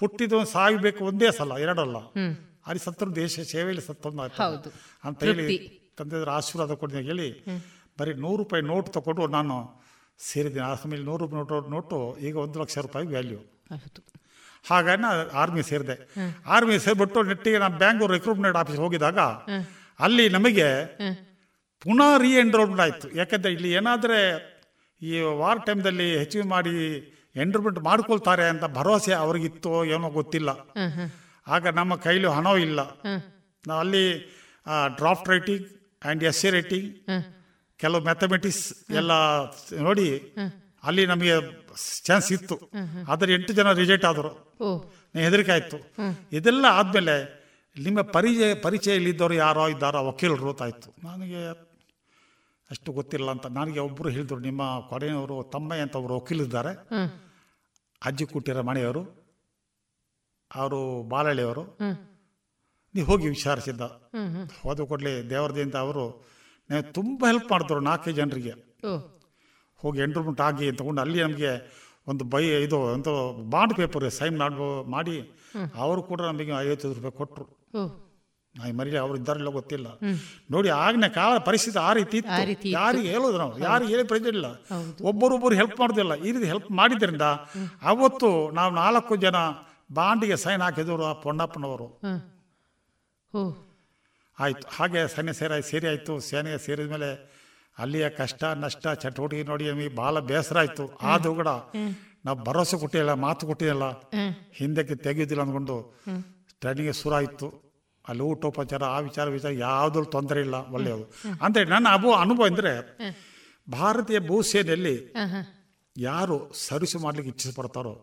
ಹುಟ್ಟಿದವನು 0.00 0.48
ಸಾಯ್ಬೇಕು 0.56 1.00
ಒಂದೇ 1.10 1.28
ಸಲ 1.38 1.58
ಎರಡಲ್ಲ. 1.66 1.98
ಅಲ್ಲಿ 2.68 2.82
ಸತ್ತರು 2.86 3.10
ದೇಶ 3.22 3.34
ಸೇವೆಯಲ್ಲಿ 3.52 3.84
ಸತ್ತೊಂದು 3.88 4.22
ಅಂತ 5.08 5.20
ಹೇಳಿ 5.28 5.44
ತಂದೆ 5.98 6.16
ಆಶೀರ್ವಾದ 6.38 6.72
ಕೊಡಿದ 6.80 7.00
ಹೇಳಿ 7.10 7.28
ಬರೀ 7.98 8.12
ನೂರು 8.24 8.38
ರೂಪಾಯಿ 8.42 8.62
ನೋಟ್ 8.72 8.88
ತಗೊಂಡು 8.96 9.26
ನಾನು 9.36 9.54
ಸೇರಿದ್ದೀನಿ. 10.18 10.64
ಆ 10.70 10.74
ಸಮಯದಲ್ಲಿ 10.80 11.08
ನೂರು 11.10 11.20
ರೂಪಾಯಿ 11.24 11.38
ನೋಟು 11.42 11.70
ನೋಟು 11.74 11.96
ಈಗ 12.26 12.34
ಒಂದು 12.44 12.56
ಲಕ್ಷ 12.62 12.78
ರೂಪಾಯಿ 12.86 13.06
ವ್ಯಾಲ್ಯೂ 13.14 13.40
ಹಾಗಾಗಿ 14.70 15.00
ನಾನು 15.06 15.20
ಆರ್ಮಿ 15.42 15.62
ಸೇರಿದೆ. 15.70 15.96
ಆರ್ಮಿ 16.54 16.76
ಸೇರಿಬಿಟ್ಟು 16.86 17.22
ನೆಟ್ಟಿಗೆ 17.30 17.58
ನಾನು 17.64 17.76
ಬ್ಯಾಂಗ್ಳೂರ್ 17.82 18.12
ರಿಕ್ರೂಟ್ಮೆಂಟ್ 18.16 18.58
ಆಫೀಸ್ 18.62 18.80
ಹೋಗಿದಾಗ 18.84 19.18
ಅಲ್ಲಿ 20.06 20.24
ನಮಗೆ 20.36 20.68
ಪುನಃ 21.84 22.12
ರೀ 22.24 22.30
ಎನ್ರೋಲ್ಮೆಂಟ್ 22.44 22.82
ಆಯಿತು. 22.86 23.06
ಯಾಕಂದರೆ 23.18 23.52
ಇಲ್ಲಿ 23.56 23.70
ಏನಾದರೆ 23.80 24.18
ಈ 25.02 25.12
ವಾರ್ 25.42 25.60
ಟೈಮ್ದಲ್ಲಿ 25.66 26.08
ಹೆಚ್ಚಿಗೆ 26.22 26.46
ಮಾಡಿ 26.54 26.74
ಎನ್ರೋಲ್ಮೆಂಟ್ 27.44 27.80
ಮಾಡ್ಕೊಳ್ತಾರೆ 27.88 28.44
ಅಂತ 28.52 28.64
ಭರವಸೆ 28.78 29.12
ಅವ್ರಿಗಿತ್ತು 29.24 29.72
ಏನೋ 29.94 30.08
ಗೊತ್ತಿಲ್ಲ. 30.18 30.50
ಆಗ 31.54 31.66
ನಮ್ಮ 31.78 31.92
ಕೈಲಿ 32.04 32.28
ಹಣವೂ 32.36 32.58
ಇಲ್ಲ. 32.68 32.80
ನಾವು 33.64 33.80
ಅಲ್ಲಿ 33.84 34.04
draft 35.00 35.28
writing 35.32 35.66
and 36.04 36.22
essay 36.42 36.48
writing 36.56 36.88
ಕೆಲವು 37.80 38.00
ಮ್ಯಾಥಮೆಟಿಕ್ಸ್ 38.08 38.64
ಎಲ್ಲ 39.00 39.12
ನೋಡಿ 39.86 40.08
ಅಲ್ಲಿ 40.86 41.04
ನಮಗೆ 41.06 41.34
ಚಾನ್ಸ್ 42.06 42.28
ಇತ್ತು. 42.32 42.56
ಆದರೆ 43.08 43.30
ಎಂಟು 43.34 43.52
ಜನ 43.52 43.72
ರಿಜೆಕ್ಟ್ 43.72 44.06
ಆದರು. 44.06 44.32
ಹೆದರಿಕೆ 45.14 45.52
ಆಯಿತು. 45.52 45.78
ಇದೆಲ್ಲ 46.32 46.66
ಆದಮೇಲೆ 46.70 47.14
ನಿಮ್ಮ 47.76 48.00
ಪರಿಚಯ 48.16 48.54
ಪರಿಚಯಲ್ಲಿದ್ದವರು 48.54 49.34
ಯಾರೋ 49.34 49.64
ಇದ್ದಾರೋ 49.68 50.00
ವಕೀಲರು 50.06 50.52
ತಾಯಿತು 50.52 50.90
ನನಗೆ 51.04 51.40
ಅಷ್ಟು 52.70 52.92
ಗೊತ್ತಿಲ್ಲ 52.92 53.28
ಅಂತ. 53.30 53.46
ನನಗೆ 53.58 53.80
ಒಬ್ಬರು 53.80 54.08
ಹೇಳಿದ್ರು 54.08 54.38
ನಿಮ್ಮ 54.38 54.62
ಕೊಡೆಯವರು 54.88 55.36
ತಮ್ಮಯ್ಯ 55.52 55.82
ಅಂತ 55.82 55.96
ಒಬ್ಬರು 55.96 56.14
ವಕೀಲಿದ್ದಾರೆ 56.16 56.72
ಅಜ್ಜಿ 58.02 58.24
ಕುಟ್ಟಿರ 58.26 58.60
ಮನೆಯವರು 58.60 59.02
ಅವರು 60.50 60.80
ಬಾಲಹಳ್ಳಿಯವರು 61.08 61.64
ನೀವು 62.94 63.06
ಹೋಗಿ 63.06 63.26
ವಿಚಾರಿಸಿದ್ದ. 63.28 63.82
ಹೋದ 64.62 64.80
ಕೂಡಲೇ 64.90 65.12
ದೇವರದಿಂದ 65.30 65.76
ಅವರು 65.84 66.04
ನೀವು 66.70 66.92
ತುಂಬ 66.92 67.20
ಹೆಲ್ಪ್ 67.26 67.48
ಮಾಡಿದ್ರು 67.52 67.80
ನಾಲ್ಕೈದು 67.80 68.16
ಜನರಿಗೆ. 68.16 68.54
ಹೋಗಿ 69.82 70.00
ಎಂಟ್ರೂಮೆಂಟ್ 70.06 70.40
ಆಗಿ 70.40 70.72
ತಗೊಂಡು 70.72 71.00
ಅಲ್ಲಿ 71.04 71.18
ನಮಗೆ 71.22 71.52
ಒಂದು 72.10 72.24
ಬೈ 72.32 72.42
ಇದು 72.66 72.78
ಒಂದು 72.96 73.12
ಬಾಂಡ್ 73.52 73.74
ಪೇಪರ್ 73.80 74.04
ಸೈನ್ 74.18 74.36
ಮಾಡ್ಬೋ 74.42 74.68
ಮಾಡಿ 74.94 75.16
ಅವರು 75.84 76.00
ಕೂಡ 76.10 76.20
ನಮಗೆ 76.30 76.52
ಐವತ್ತೈದು 76.64 76.94
ರೂಪಾಯಿ 76.98 77.16
ಕೊಟ್ಟರು 77.20 77.46
ನಾ 77.74 78.64
ನಾನು 78.64 78.76
ಮರೀಲಿ 78.78 78.98
ಅವ್ರು 79.02 79.16
ಇದ್ದಾರಿಲ್ಲ 79.18 79.50
ಗೊತ್ತಿಲ್ಲ. 79.56 79.88
ನೋಡಿ 80.50 80.68
ಆಗಿನ 80.68 81.06
ಕಾಲ 81.16 81.38
ಪರಿಸ್ಥಿತಿ 81.48 81.78
ಆ 81.78 81.90
ರೀತಿ 81.98 82.16
ಇತ್ತು. 82.20 82.68
ಯಾರಿಗೆ 82.78 83.08
ಹೇಳೋದು 83.14 83.38
ನಾವು? 83.38 83.52
ಯಾರಿಗೆ 83.58 83.90
ಹೇಳಿ 83.94 84.04
ಪ್ರಯೋಜನ 84.10 84.32
ಇಲ್ಲ. 84.38 84.48
ಒಬ್ಬರೊಬ್ಬರು 85.10 85.54
ಹೆಲ್ಪ್ 85.60 85.76
ಮಾಡೋದಿಲ್ಲ. 85.80 86.14
ಈ 86.26 86.32
ರೀತಿ 86.34 86.46
ಹೆಲ್ಪ್ 86.52 86.70
ಮಾಡಿದ್ರಿಂದ 86.70 87.26
ಅವತ್ತು 87.92 88.28
ನಾವು 88.58 88.72
ನಾಲ್ಕು 88.74 89.16
ಜನ 89.24 89.36
ಬಾಂಡಿಗೆ 89.98 90.36
ಸೈನ್ 90.44 90.62
ಹಾಕಿದವರು 90.66 91.04
ಆ 91.10 91.12
ಪೊಣ್ಣಪ್ಪನವರು 91.24 91.88
ಆಯಿತು. 94.38 94.66
ಹಾಗೆ 94.76 95.02
ಸೈನ್ಯ 95.16 95.32
ಸೇರಿ 95.40 95.62
ಸೇರಿ 95.70 95.86
ಆಯಿತು. 95.92 96.14
ಸೇನೆಗೆ 96.30 96.58
ಸೇರಿದ 96.66 96.88
ಮೇಲೆ 96.94 97.10
ಅಲ್ಲಿಯ 97.82 98.06
ಕಷ್ಟ, 98.20 98.42
ನಷ್ಟ, 98.64 98.86
ಚಟುವಟಿಕೆ 99.02 99.44
ನೋಡಿ 99.50 99.64
ನಮಗೆ 99.70 99.90
ಭಾಳ 100.00 100.18
ಬೇಸರ 100.30 100.56
ಆಯಿತು. 100.62 100.84
ಆದರೂ 101.12 101.32
ಕೂಡ 101.40 101.50
ನಾವು 102.26 102.38
ಭರವಸೆ 102.46 102.76
ಕೊಟ್ಟಿಲ್ಲ, 102.82 103.12
ಮಾತು 103.24 103.42
ಕೊಟ್ಟಿಲ್ಲ. 103.50 103.86
ಹಿಂದಕ್ಕೆ 104.60 104.94
ತೆಗೆಯೋದಿಲ್ಲ 105.06 105.42
ಅಂದ್ಕೊಂಡು 105.46 105.76
ಟ್ರೈನಿಂಗ್ 106.62 106.92
ಶುರು 107.00 107.14
ಆಯಿತು 107.18 107.48
ಅಲ್ಲಿ 108.04 108.22
ಊಟೋಪಚಾರ, 108.30 108.82
ಆ 108.94 108.98
ವಿಚಾರ 109.08 109.26
ವಿಚಾರ 109.36 109.52
ಯಾವುದ್ರೂ 109.66 110.04
ತೊಂದರೆ 110.16 110.40
ಇಲ್ಲ, 110.46 110.56
ಒಳ್ಳೆಯದು. 110.76 111.04
ಅಂದರೆ 111.44 111.64
ನನ್ನ 111.74 111.86
ಅಬು 111.96 112.10
ಅನುಭವ 112.24 112.46
ಅಂದರೆ 112.52 112.72
ಭಾರತೀಯ 113.68 114.18
ಭೂಸೇನೆಯಲ್ಲಿ 114.30 114.96
ಯಾರು 115.96 116.36
ಸರ್ವಿಸ್ 116.66 116.96
ಮಾಡಲಿಕ್ಕೆ 117.04 117.30
ಇಚ್ಛಿಸಪಡ್ತಾರೋ 117.34 117.94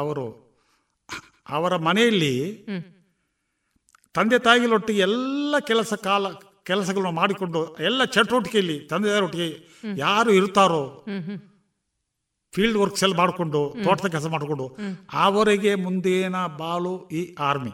ಅವರು 0.00 0.26
ಅವರ 1.56 1.76
ಮನೆಯಲ್ಲಿ 1.86 2.34
ತಂದೆ 4.14 4.38
ತಾಯಿಗಳೊಟ್ಟಿಗೆ 4.46 5.02
ಎಲ್ಲ 5.08 5.54
ಕೆಲಸ 5.70 5.92
ಕಾಲ 6.08 6.26
ಕೆಲಸಗಳನ್ನು 6.64 7.10
ಮಾಡಿಕೊಂಡು 7.10 7.76
ಎಲ್ಲ 7.80 8.04
ಚಟುವಟಿಕೆಯಲ್ಲಿ 8.04 8.78
ತಂದೆ 8.80 9.20
ಒಟ್ಟಿಗೆ 9.20 9.68
ಯಾರು 9.96 10.30
ಇರ್ತಾರೋ 10.32 11.04
ಫೀಲ್ಡ್ 12.54 12.78
ವರ್ಕ್ಸ್ 12.78 13.04
ಎಲ್ಲ 13.04 13.14
ಮಾಡಿಕೊಂಡು 13.14 13.74
ತೋಟದ 13.84 14.08
ಕೆಲಸ 14.08 14.26
ಮಾಡಿಕೊಂಡು 14.26 14.76
ಅವರಿಗೆ 15.12 15.74
ಮುಂದೇನ 15.74 16.46
ಬಾಲು 16.46 17.08
ಈ 17.08 17.34
ಆರ್ಮಿ 17.38 17.72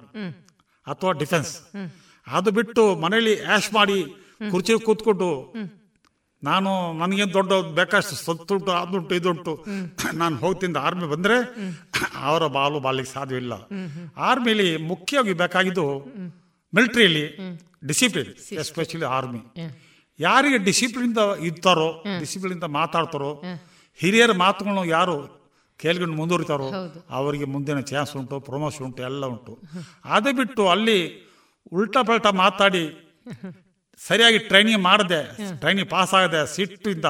ಅಥವಾ 0.86 1.12
ಡಿಫೆನ್ಸ್ 1.12 1.60
ಅದು 2.28 2.50
ಬಿಟ್ಟು 2.50 2.96
ಮನೇಲಿ 2.96 3.44
ಆ್ಯಶ್ 3.44 3.74
ಮಾಡಿ 3.74 4.04
ಕುರ್ಚಿ 4.50 4.84
ಕೂತ್ಕೊಂಡು 4.84 5.54
ನಾನು 6.42 6.92
ನನಗೇನು 6.92 7.32
ದೊಡ್ಡ 7.34 7.52
ಬೇಕಷ್ಟು 7.52 8.14
ಸತ್ತುಂಟು 8.14 8.70
ಅದುಂಟು 8.70 9.14
ಇದುಂಟು 9.14 9.64
ನಾನು 10.12 10.36
ಹೋಗ್ತಿದ್ದ 10.36 10.76
ಆರ್ಮಿ 10.76 11.06
ಬಂದರೆ 11.06 11.36
ಅವರ 12.22 12.46
ಬಾಲು 12.46 12.80
ಬಾಲಿಗೆ 12.80 13.08
ಸಾಧ್ಯವಿಲ್ಲ. 13.08 13.52
ಆರ್ಮಿಲಿ 14.16 14.76
ಮುಖ್ಯವಾಗಿ 14.76 15.32
ಬೇಕಾಗಿದ್ದು 15.32 15.86
ಮಿಲಿಟ್ರಿಯಲ್ಲಿ 16.76 17.24
ಡಿಸಿಪ್ಲಿನ್ 17.90 18.30
ಎಸ್ಪೆಷಲಿ 18.62 19.06
ಆರ್ಮಿ. 19.16 19.42
ಯಾರಿಗೆ 20.18 20.58
ಡಿಸಿಪ್ಲಿನ್ 20.68 21.14
ಇರ್ತಾರೋ 21.48 21.88
ಡಿಸಿಪ್ಲಿನ್ 22.22 22.62
ಮಾತಾಡ್ತಾರೋ 22.78 23.32
ಹಿರಿಯರ 24.00 24.32
ಮಾತುಗಳನ್ನು 24.44 24.84
ಯಾರು 24.96 25.16
ಕೇಳ್ಕೊಂಡು 25.80 26.14
ಮುಂದುವರಿತಾರೋ 26.20 26.66
ಅವರಿಗೆ 27.18 27.46
ಮುಂದಿನ 27.54 27.80
ಚಾನ್ಸ್ 27.90 28.12
ಉಂಟು 28.20 28.36
ಪ್ರಮೋಷನ್ 28.48 28.84
ಉಂಟು 28.86 29.02
ಎಲ್ಲ 29.08 29.24
ಉಂಟು. 29.34 29.52
ಅದೇ 30.14 30.30
ಬಿಟ್ಟು 30.40 30.62
ಅಲ್ಲಿ 30.74 30.98
ಉಲ್ಟಾ 31.78 32.00
ಪಲ್ಟಾ 32.08 32.30
ಮಾತಾಡಿ 32.44 32.84
ಸರಿಯಾಗಿ 34.00 34.38
ಟ್ರೈನಿಂಗ್ 34.50 34.82
ಮಾಡದೆ 34.82 35.20
ಟ್ರೈನಿಂಗ್ 35.62 35.90
ಪಾಸ್ 35.90 36.14
ಆಗದೆ 36.18 36.40
ಸಿಟ್ಟಿಂದ 36.54 37.08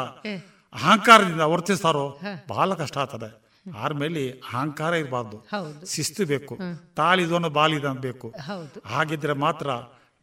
ಅಹಂಕಾರದಿಂದ 0.73 1.45
ವರ್ತಿಸ್ತಾರೋ 1.53 2.07
ಬಹಳ 2.49 2.75
ಕಷ್ಟ 2.81 2.97
ಆಗ್ತದೆ. 3.03 3.29
ಆರ್ಮೇಲಿ 3.77 4.33
ಅಹಂಕಾರ 4.33 4.93
ಇರಬಾರ್ದು. 4.95 5.47
ಶಿಸ್ತು 5.87 6.25
ಬೇಕು. 6.25 6.59
ತಾಳಿದವನು 6.97 7.51
ಬಾಲಿದ 7.51 7.85
ಬೇಕು. 7.85 8.35
ಹಾಗಿದ್ರೆ 8.85 9.33
ಮಾತ್ರ 9.33 9.71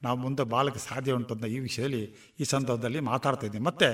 ನಾವು 0.03 0.19
ಮುಂದೆ 0.19 0.43
ಬಾಲಕ್ಕೆ 0.43 0.79
ಸಾಧ್ಯ 0.79 1.11
ಉಂಟು 1.11 1.33
ಅಂತ 1.33 1.45
ಈ 1.45 1.59
ವಿಷಯದಲ್ಲಿ 1.59 2.15
ಈ 2.39 2.43
ಸಂದರ್ಭದಲ್ಲಿ 2.43 2.99
ಮಾತಾಡ್ತಾ 2.99 3.45
ಇದ್ದೀನಿ. 3.45 3.65
ಮತ್ತೆ 3.65 3.87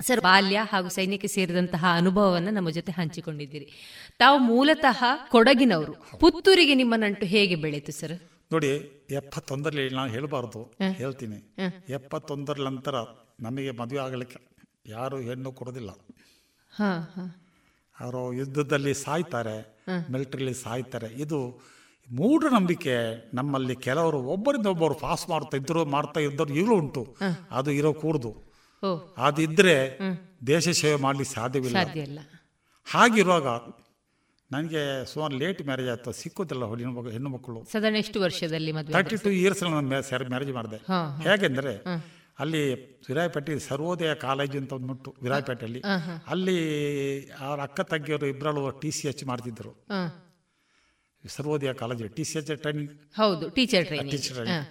ಸರ್ 0.00 0.20
ಬಾಲ್ಯ 0.20 0.60
ಹಾಗೂ 0.72 0.88
ಸೈನ್ಯಕ್ಕೆ 0.88 1.28
ಸೇರಿದಂತಹ 1.28 1.84
ಅನುಭವವನ್ನು 1.94 2.50
ನಮ್ಮ 2.50 2.70
ಜೊತೆ 2.70 2.92
ಹಂಚಿಕೊಂಡಿದ್ದೀರಿ. 2.92 3.72
ತಾವು 4.18 4.38
ಮೂಲತಃ 4.38 5.04
ಕೊಡಗಿನವರು. 5.30 5.92
ಪುತ್ತೂರಿಗೆ 6.18 6.74
ನಿಮ್ಮ 6.74 6.94
ನಂಟು 6.96 7.26
ಹೇಗೆ 7.26 7.54
ಬೆಳೀತು 7.54 7.92
ಸರ್? 7.92 8.20
ನೋಡಿ 8.52 8.68
ಎಪ್ಪತ್ತೊಂದರಲ್ಲಿ 9.10 9.94
ನಾನು 9.94 10.12
ಹೇಳಬಾರ್ದು. 10.12 10.74
ಹೇಳ್ತೀನಿ. 10.92 11.54
ಎಪ್ಪತ್ತೊಂದರ 11.88 12.56
ನಂತರ 12.60 12.94
ನಮಗೆ 13.40 13.70
ಮದುವೆ 13.70 14.00
ಆಗಲಿಕ್ಕೆ 14.00 14.50
ಯಾರು 14.86 15.20
ಹೆಣ್ಣು 15.20 15.52
ಕೊಡೋದಿಲ್ಲ. 15.52 15.90
ಅವರು 18.04 18.22
ಯುದ್ಧದಲ್ಲಿ 18.40 18.94
ಸಾಯ್ತಾರೆ 19.04 19.56
ಮಿಲಿಟರಿಲಿ 20.12 20.54
ಸಾಯ್ತಾರೆ. 20.64 21.08
ಇದು 21.24 21.38
ಮೂಢನಂಬಿಕೆ 22.08 22.94
ನಮ್ಮಲ್ಲಿ 23.34 23.74
ಕೆಲವರು 23.86 24.18
ಒಬ್ಬರಿಂದ 24.34 24.68
ಒಬ್ಬರು 24.74 24.96
ಪಾಸ್ 25.04 25.24
ಮಾಡ್ತಾ 25.32 25.56
ಇದ್ರು 25.60 25.82
ಮಾಡ್ತಾ 25.94 26.20
ಇದ್ದವ್ರು 26.20 26.54
ಈಗಲೂ 26.60 26.76
ಉಂಟು. 26.82 27.02
ಅದು 27.58 27.70
ಇರೋ 27.80 27.92
ಕೂರ್ದು. 28.02 28.32
ಅದಿದ್ರೆ 29.26 29.76
ದೇಶ 30.46 30.68
ಸೇವೆ 30.82 30.98
ಮಾಡಲಿಕ್ಕೆ 31.06 31.34
ಸಾಧ್ಯವಿಲ್ಲ. 31.34 32.20
ಹಾಗಿರುವಾಗ 32.92 33.48
ನನಗೆ 34.50 34.82
ಸುಮಾರು 35.10 35.34
ಲೇಟ್ 35.40 35.60
ಮ್ಯಾರೇಜ್ 35.66 35.88
ಆಯ್ತು 35.88 36.12
ಸಿಕ್ಕೋದಿಲ್ಲ 36.20 36.64
ಹೆಣ್ಣು 37.14 37.30
ಮಕ್ಕಳು. 37.34 37.60
ಎಷ್ಟು 38.02 38.18
ವರ್ಷದಲ್ಲಿ 38.26 38.72
ತರ್ಟಿ 38.96 39.16
ಟು 39.24 39.30
ಇಯರ್ಸ್ 39.40 39.62
ನಾನು 39.64 39.88
ಮ್ಯಾರೇಜ್ 39.88 40.52
ಮಾಡಿದೆ. 40.58 40.78
ಹೇಗೆಂದರೆ 41.28 41.74
ಅಲ್ಲಿ 42.42 42.62
ವಿರಾಯಪೇಟೆ 43.08 43.58
ಸರ್ವೋದಯ 43.68 44.10
ಕಾಲೇಜು 44.26 44.56
ಅಂತ 44.62 44.72
ಒಂದು 44.78 44.92
ಉಂಟು 44.94 45.10
ವಿರಾಯಪೇಟೆಯಲ್ಲಿ. 45.24 45.80
ಅಲ್ಲಿ 46.32 46.58
ಅವ್ರ 47.46 47.58
ಅಕ್ಕ 47.68 47.80
ತಂಗಿಯವರು 47.92 48.26
ಇಬ್ಬರಲ್ಲೂ 48.32 48.62
ಟಿ 48.82 48.90
ಸಿ 48.98 49.04
ಎಚ್ 49.10 49.24
ಮಾಡ್ತಿದ್ದರು. 49.30 49.72
Sarvodaya 51.24 51.72
college 51.80 52.08
T 52.18 52.24
C 52.28 52.36
H 52.40 52.52
training. 52.62 52.92
ಹೌದು 53.20 53.44
ಟೀಚರ್ 53.56 53.86
ಟೀಚರ್ 54.12 54.36
ಟ್ರೈನಿಂಗ್. 54.36 54.68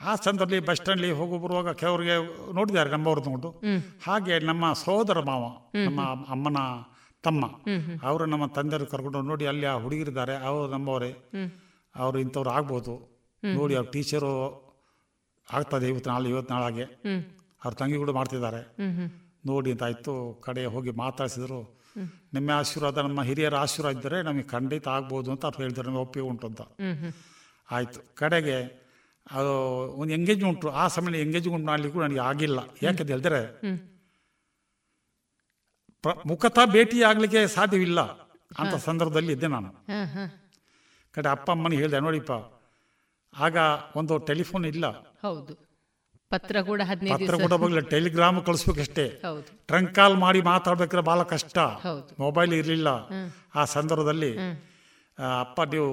ಆ 0.00 0.12
ಸಂದರ್ಭದಲ್ಲಿ 0.26 0.62
ಬಸ್ 0.68 0.78
ಸ್ಟ್ಯಾಂಡ್ಲಿ 0.80 1.08
ಹೋಗಿ 1.18 1.38
ಬರುವಾಗ 1.42 1.72
ಕೆಲವರಿಗೆ 1.80 2.14
ನೋಡಿದ್ದಾರೆ 2.58 2.90
ನಮ್ಮವ್ರದ್ದು 2.94 3.30
ನೋಡು. 3.34 3.50
ಹಾಗೆ 4.06 4.34
ನಮ್ಮ 4.50 4.72
ಸಹೋದರ 4.84 5.18
ಮಾವ 5.30 5.44
ನಮ್ಮ 5.86 6.00
ಅಮ್ಮನ 6.34 6.60
ತಮ್ಮ 7.26 7.44
ಅವರು 8.08 8.24
ನಮ್ಮ 8.32 8.44
ತಂದೆಯವರು 8.58 8.86
ಕರ್ಕೊಂಡು 8.92 9.20
ನೋಡಿ 9.30 9.46
ಅಲ್ಲಿ 9.50 9.66
ಆ 9.72 9.74
ಹುಡುಗಿರಿದ್ದಾರೆ 9.84 10.34
ಅವರು 10.48 10.68
ನಮ್ಮವರೇ. 10.74 11.10
ಅವರು 11.94 12.16
ಇಂಥವ್ರು 12.24 12.50
ಆಗ್ಬೋದು. 12.56 12.94
ನೋಡಿ 13.42 13.74
ಅವ್ರ 13.78 13.88
ಟೀಚರು 13.96 14.32
ಆಗ್ತದೆ 15.52 15.88
ಇವತ್ತು 15.88 16.10
ನಾಳೆ 16.10 16.28
ಇವತ್ತು 16.28 16.54
ನಾಳಾಗೆ. 16.54 16.82
ಅವ್ರ 17.64 17.74
ತಂಗಿ 17.74 17.96
ಕೂಡ 17.96 18.10
ಮಾಡ್ತಿದ್ದಾರೆ. 18.10 18.76
ನೋಡಿ 19.46 19.70
ಅಂತಾಯಿತು 19.70 20.40
ಕಡೆ 20.44 20.64
ಹೋಗಿ 20.64 20.90
ಮಾತಾಡಿಸಿದ್ರು. 20.90 21.80
ನಿಮ್ಮ 22.34 22.50
ಆಶೀರ್ವಾದ 22.50 22.98
ನಮ್ಮ 22.98 23.22
ಹಿರಿಯರ 23.22 23.54
ಆಶೀರ್ವಾದ 23.54 23.96
ಇದ್ದರೆ 23.98 24.22
ನಮಗೆ 24.22 24.42
ಖಂಡಿತ 24.42 24.88
ಆಗ್ಬೋದು 24.88 25.30
ಅಂತ 25.30 25.44
ಅವ್ರು 25.44 25.62
ಹೇಳಿದ್ರು 25.62 25.82
ನಮಗೆ 25.82 26.00
ಒಪ್ಪಿಗೆ 26.00 26.26
ಉಂಟು 26.26 26.46
ಅಂತ. 26.46 26.60
ಆಯಿತು. 27.70 28.14
ಕಡೆಗೆ 28.14 28.80
ಅದು 29.30 29.52
ಒಂದು 29.92 30.12
ಎಂಗೇಜ್ಮೆಂಟ್ 30.12 30.56
ಉಂಟು. 30.56 30.70
ಆ 30.76 30.88
ಸಮಯದಲ್ಲಿ 30.88 31.22
ಎಂಗೇಜ್ಮೆಂಟ್ 31.22 31.66
ಮಾಡಲಿಕ್ಕೂ 31.66 32.02
ನನಗೆ 32.02 32.18
ಆಗಿಲ್ಲ. 32.18 32.58
ಯಾಕಂತ 32.82 33.10
ಹೇಳಿದ್ರೆ 33.10 33.60
ಪ್ರ- 36.02 36.28
ಮುಖತಃ 36.28 36.66
ಭೇಟಿ 36.66 37.02
ಆಗಲಿಕ್ಕೆ 37.02 37.46
ಸಾಧ್ಯವಿಲ್ಲ 37.46 38.00
ಅಂತ 38.58 38.74
ಸಂದರ್ಭದಲ್ಲಿ 38.76 39.32
ಇದ್ದೆ 39.32 39.46
ನಾನು. 39.46 39.68
ಕಡೆ 41.12 41.28
ಅಪ್ಪ 41.28 41.50
ಅಮ್ಮನಿಗೆ 41.50 41.82
ಹೇಳಿದೆ 41.82 42.00
ನೋಡಿಪ್ಪ 42.00 42.32
ಆಗ 43.38 43.56
ಒಂದು 43.96 44.18
ಟೆಲಿಫೋನ್ 44.18 44.66
ಇಲ್ಲ. 44.66 44.86
ಹೌದು. 45.22 45.70
ಪತ್ರ 46.30 46.62
ಕೂಡ 46.62 46.82
ಪತ್ರ 47.12 47.34
ಕೂಡ 47.36 47.78
ಟೆಲಿಗ್ರಾಮ್ 47.78 48.44
ಕಳಿಸ್ಬೇಕಷ್ಟೇ. 48.46 49.22
ಟ್ರಂಕ್ 49.66 49.94
ಕಾಲ್ 49.94 50.16
ಮಾಡಿ 50.16 50.42
ಮಾತಾಡ್ಬೇಕಾದ್ರೆ 50.42 51.02
ಬಹಳ 51.02 51.22
ಕಷ್ಟ. 51.22 51.58
ಮೊಬೈಲ್ 52.18 52.52
ಇರಲಿಲ್ಲ. 52.52 52.88
ಆ 53.54 53.64
ಸಂದರ್ಭದಲ್ಲಿ 53.64 54.38
ಅಪ್ಪ 55.40 55.62
ನೀವು 55.62 55.90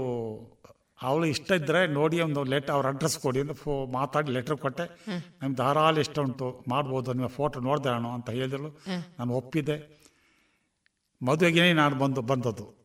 ಅವಳು 1.01 1.25
ಇಷ್ಟ 1.25 1.51
ಇದ್ದರೆ 1.51 1.87
ನೋಡಿ 1.87 2.21
ಒಂದು 2.21 2.43
ಲೆಟರ್ 2.43 2.71
ಅವ್ರ 2.71 2.87
ಅಡ್ರೆಸ್ 2.87 3.19
ಕೊಡಿ 3.19 3.39
ಅಂತ 3.39 3.51
ಫೋ 3.51 3.85
ಮಾತಾಡಿ 3.85 4.31
ಲೆಟ್ರ್ 4.31 4.57
ಕೊಟ್ಟೆ. 4.57 5.11
ನಮ್ಮ 5.41 5.55
ಧಾರಾಳ 5.55 5.97
ಇಷ್ಟ 5.97 6.19
ಉಂಟು. 6.19 6.63
ಮಾಡ್ಬೋದು. 6.67 7.13
ನಿಮ್ಮ 7.13 7.27
ಫೋಟೋ 7.27 7.59
ನೋಡಿದೆ 7.59 7.89
ಅಂತ 7.89 8.29
ಹೇಳಿದಳು 8.29 8.79
ನಾನು 9.19 9.33
ಒಪ್ಪಿದೆ 9.33 9.97
ಮದುವೆಗೆ 11.21 11.73
ನಾನು 11.73 11.95
ಬಂದು 11.95 12.21
ಬಂದದ್ದು. 12.21 12.76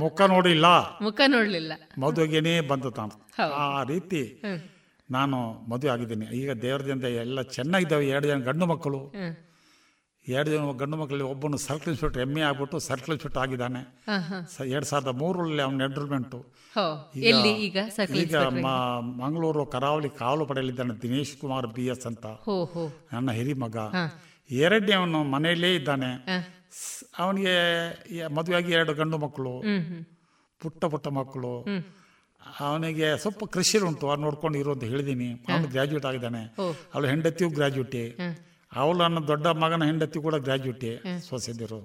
ಮುಖ 0.00 0.20
ನೋಡಿಲ್ಲ. 0.20 0.66
ಮುಖ 1.00 1.20
ನೋಡ್ಲಿಲ್ಲ. 1.26 1.72
ಮದುವೆಗೇನೆ 2.00 2.60
ಬಂದ 2.60 2.82
ತಾನು. 2.82 3.14
ಆ 3.52 3.82
ರೀತಿ 3.82 4.42
ನಾನು 5.10 5.36
ಮದುವೆ 5.70 5.92
ಆಗಿದ್ದೀನಿ. 5.92 6.26
ಈಗ 6.26 6.50
ದೇವರದಿಂದ 6.50 7.04
ಎಲ್ಲ 7.04 7.42
ಚೆನ್ನಾಗಿದ್ದಾವೆ 7.42 8.08
ಎರಡು 8.08 8.26
ಜನ 8.26 8.38
ಗಂಡು 8.38 8.66
ಮಕ್ಕಳು. 8.66 9.12
ಎರಡು 10.28 10.50
ಜನ 10.50 10.70
ಗಂಡು 10.78 10.96
ಮಕ್ಕಳಲ್ಲಿ 10.96 11.24
ಒಬ್ಬನು 11.24 11.56
ಸರ್ಕಲ್ 11.56 11.88
ಇನ್ಸ್ಪೆಕ್ಟರ್ 11.88 12.22
ಎಂ 12.22 12.38
ಎ 12.38 12.40
ಆಗ್ಬಿಟ್ಟು 12.40 12.78
ಸರ್ಕಲ್ 12.78 13.12
ಇನ್ಸ್ಪೆಕ್ಟರ್ 13.14 13.42
ಆಗಿದ್ದಾನೆ. 13.42 13.80
ಎರಡ್ 14.66 14.84
ಸಾವಿರದ 14.84 15.08
ಮೂರರಲ್ಲಿ 15.08 15.62
ಅವನ 15.62 15.82
ಎಲ್ಲಿ 17.16 17.52
ಈಗ 17.66 17.78
ಈಗ 18.14 18.36
ಮಂಗಳೂರು 19.22 19.66
ಕರಾವಳಿ 19.66 20.10
ಕಾವಲು 20.10 20.46
ಪಡೆಯಲಿದ್ದಾನೆ 20.46 21.02
ದಿನೇಶ್ 21.02 21.36
ಕುಮಾರ್ 21.36 21.66
ಬಿ 21.66 21.86
ಎಸ್ 21.86 22.06
ಅಂತ. 22.06 22.26
ನನ್ನ 23.12 23.30
ಹಿರಿ 23.30 23.52
ಮಗ. 23.52 23.76
ಎರಡನೇ 24.50 24.94
ಅವನು 24.94 25.22
ಮನೆಯಲ್ಲೇ 25.24 25.74
ಇದ್ದಾನೆ. 25.74 26.10
ಅವನಿಗೆ 27.18 27.54
ಮದುವೆಯಾಗಿ 28.36 28.72
ಎರಡು 28.72 28.92
ಗಂಡು 28.94 29.18
ಮಕ್ಕಳು 29.18 29.54
ಪುಟ್ಟ 30.60 30.84
ಪುಟ್ಟ 30.84 31.06
ಮಕ್ಕಳು. 31.18 31.52
ಅವನಿಗೆ 32.60 33.08
ಸ್ವಲ್ಪ 33.16 33.44
ಕೃಷಿ 33.54 33.78
ಉಂಟು 33.78 34.06
ಅವ್ರು 34.06 34.22
ನೋಡ್ಕೊಂಡು 34.22 34.58
ಇರು 34.58 34.70
ಅಂತ 34.74 34.84
ಹೇಳಿದ್ದೀನಿ 34.84 35.28
ಅವನು 35.48 35.66
ಗ್ರಾಜ್ಯುಯೇಟ್ 35.68 36.06
ಆಗಿದ್ದಾನೆ. 36.06 36.42
ಅವಳು 36.94 37.06
ಹೆಂಡತಿಯು 37.06 37.48
ಗ್ರಾಜ್ಯುಯೇಟಿ 37.50 38.04
ಅವಳು 38.72 38.98
ನನ್ನ 38.98 39.18
ದೊಡ್ಡ 39.26 39.46
ಮಗನ 39.62 39.84
ಹೆಂಡತಿ 39.84 40.18
ಕೂಡ 40.18 40.36
ಗ್ರಾಜ್ಯುಯೇಟಿ 40.46 40.90
ಸೋಸಿದ್ದರು 40.96 41.28
ಸೊಸೆದಿರು. 41.28 41.80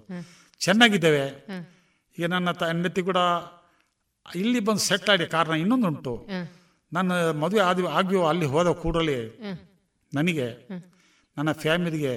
ಚೆನ್ನಾಗಿದ್ದೇವೆ. 0.62 1.26
ಈಗ 2.18 2.26
ನನ್ನ 2.26 2.52
ತ 2.52 2.64
ಹೆಂಡತಿ 2.64 3.02
ಕೂಡ 3.02 3.20
ಇಲ್ಲಿ 4.26 4.60
ಬಂದು 4.60 4.80
ಸೆಟ್ 4.80 5.10
ಆಗಿ 5.10 5.26
ಕಾರಣ 5.26 5.54
ಇನ್ನೊಂದುಂಟು. 5.54 6.14
ನನ್ನ 6.92 7.10
ನಾನು 7.12 7.40
ಮದುವೆ 7.40 7.62
ಆದ 7.62 7.86
ಆಗಿಯೋ 8.00 8.22
ಅಲ್ಲಿ 8.26 8.46
ಹೋದ 8.46 8.70
ಕೂಡಲೇ 8.84 9.18
ನನಗೆ 10.14 10.48
ನನ್ನ 11.38 11.52
ಫ್ಯಾಮಿಲಿಗೆ 11.52 12.14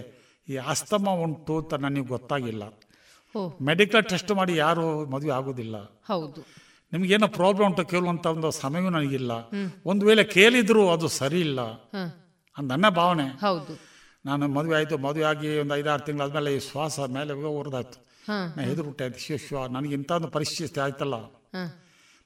ಈ 0.49 0.57
ಅಸ್ತಮ 0.57 1.09
ಉಂಟು 1.09 1.59
ಅಂತ 1.59 1.75
ನನಗೆ 1.75 2.07
ಗೊತ್ತಾಗಿಲ್ಲ. 2.07 2.63
ಮೆಡಿಕಲ್ 3.63 4.05
ಟೆಸ್ಟ್ 4.05 4.33
ಮಾಡಿ 4.33 4.57
ಯಾರು 4.57 5.07
ಮದುವೆ 5.07 5.33
ಆಗೋದಿಲ್ಲ. 5.33 5.77
ಹೌದು. 5.85 6.41
ನಿಮ್ಗೇನೋ 6.93 7.27
ಪ್ರಾಬ್ಲಮ್ 7.27 7.69
ಉಂಟು 7.69 7.85
ಕೇಳುವಂಥ 7.85 8.27
ಒಂದು 8.27 8.51
ಸಮಯವೂ 8.51 8.91
ನನಗಿಲ್ಲ. 8.91 9.33
ಒಂದು 9.87 10.07
ವೇಳೆ 10.07 10.25
ಕೇಳಿದ್ರು 10.25 10.91
ಅದು 10.91 11.09
ಸರಿ 11.09 11.41
ಇಲ್ಲ. 11.41 11.61
ಅಂತ 12.57 12.73
ನನ್ನ 12.73 12.89
ಭಾವನೆ. 12.89 13.29
ಹೌದು. 13.29 13.97
ನಾನು 14.27 14.49
ಮದುವೆ 14.49 14.77
ಆಯಿತು 14.77 14.99
ಮದುವೆ 14.99 15.25
ಆಗಿ 15.25 15.59
ಒಂದು 15.59 15.77
ಐದಾರು 15.77 16.03
ತಿಂಗಳಾದ್ಮೇಲೆ 16.03 16.57
ಈ 16.57 16.61
ಶ್ವಾಸ 16.61 17.01
ಮೇಲೆ 17.01 17.33
ಹೊರದಾಯ್ತು 17.33 18.07
ನಾ 18.29 18.47
ನಾನು 18.47 18.69
ಹೆದರುಬಿಟ್ಟೆ 18.69 19.19
ಶಿವ 19.19 19.37
ಶಿವ 19.37 19.67
ನನಗೆ 19.67 19.95
ಇಂಥ 19.95 20.13
ಒಂದು 20.13 20.29
ಪರಿಸ್ಥಿತಿ 20.29 20.81
ಆಯ್ತಲ್ಲ 20.81 21.15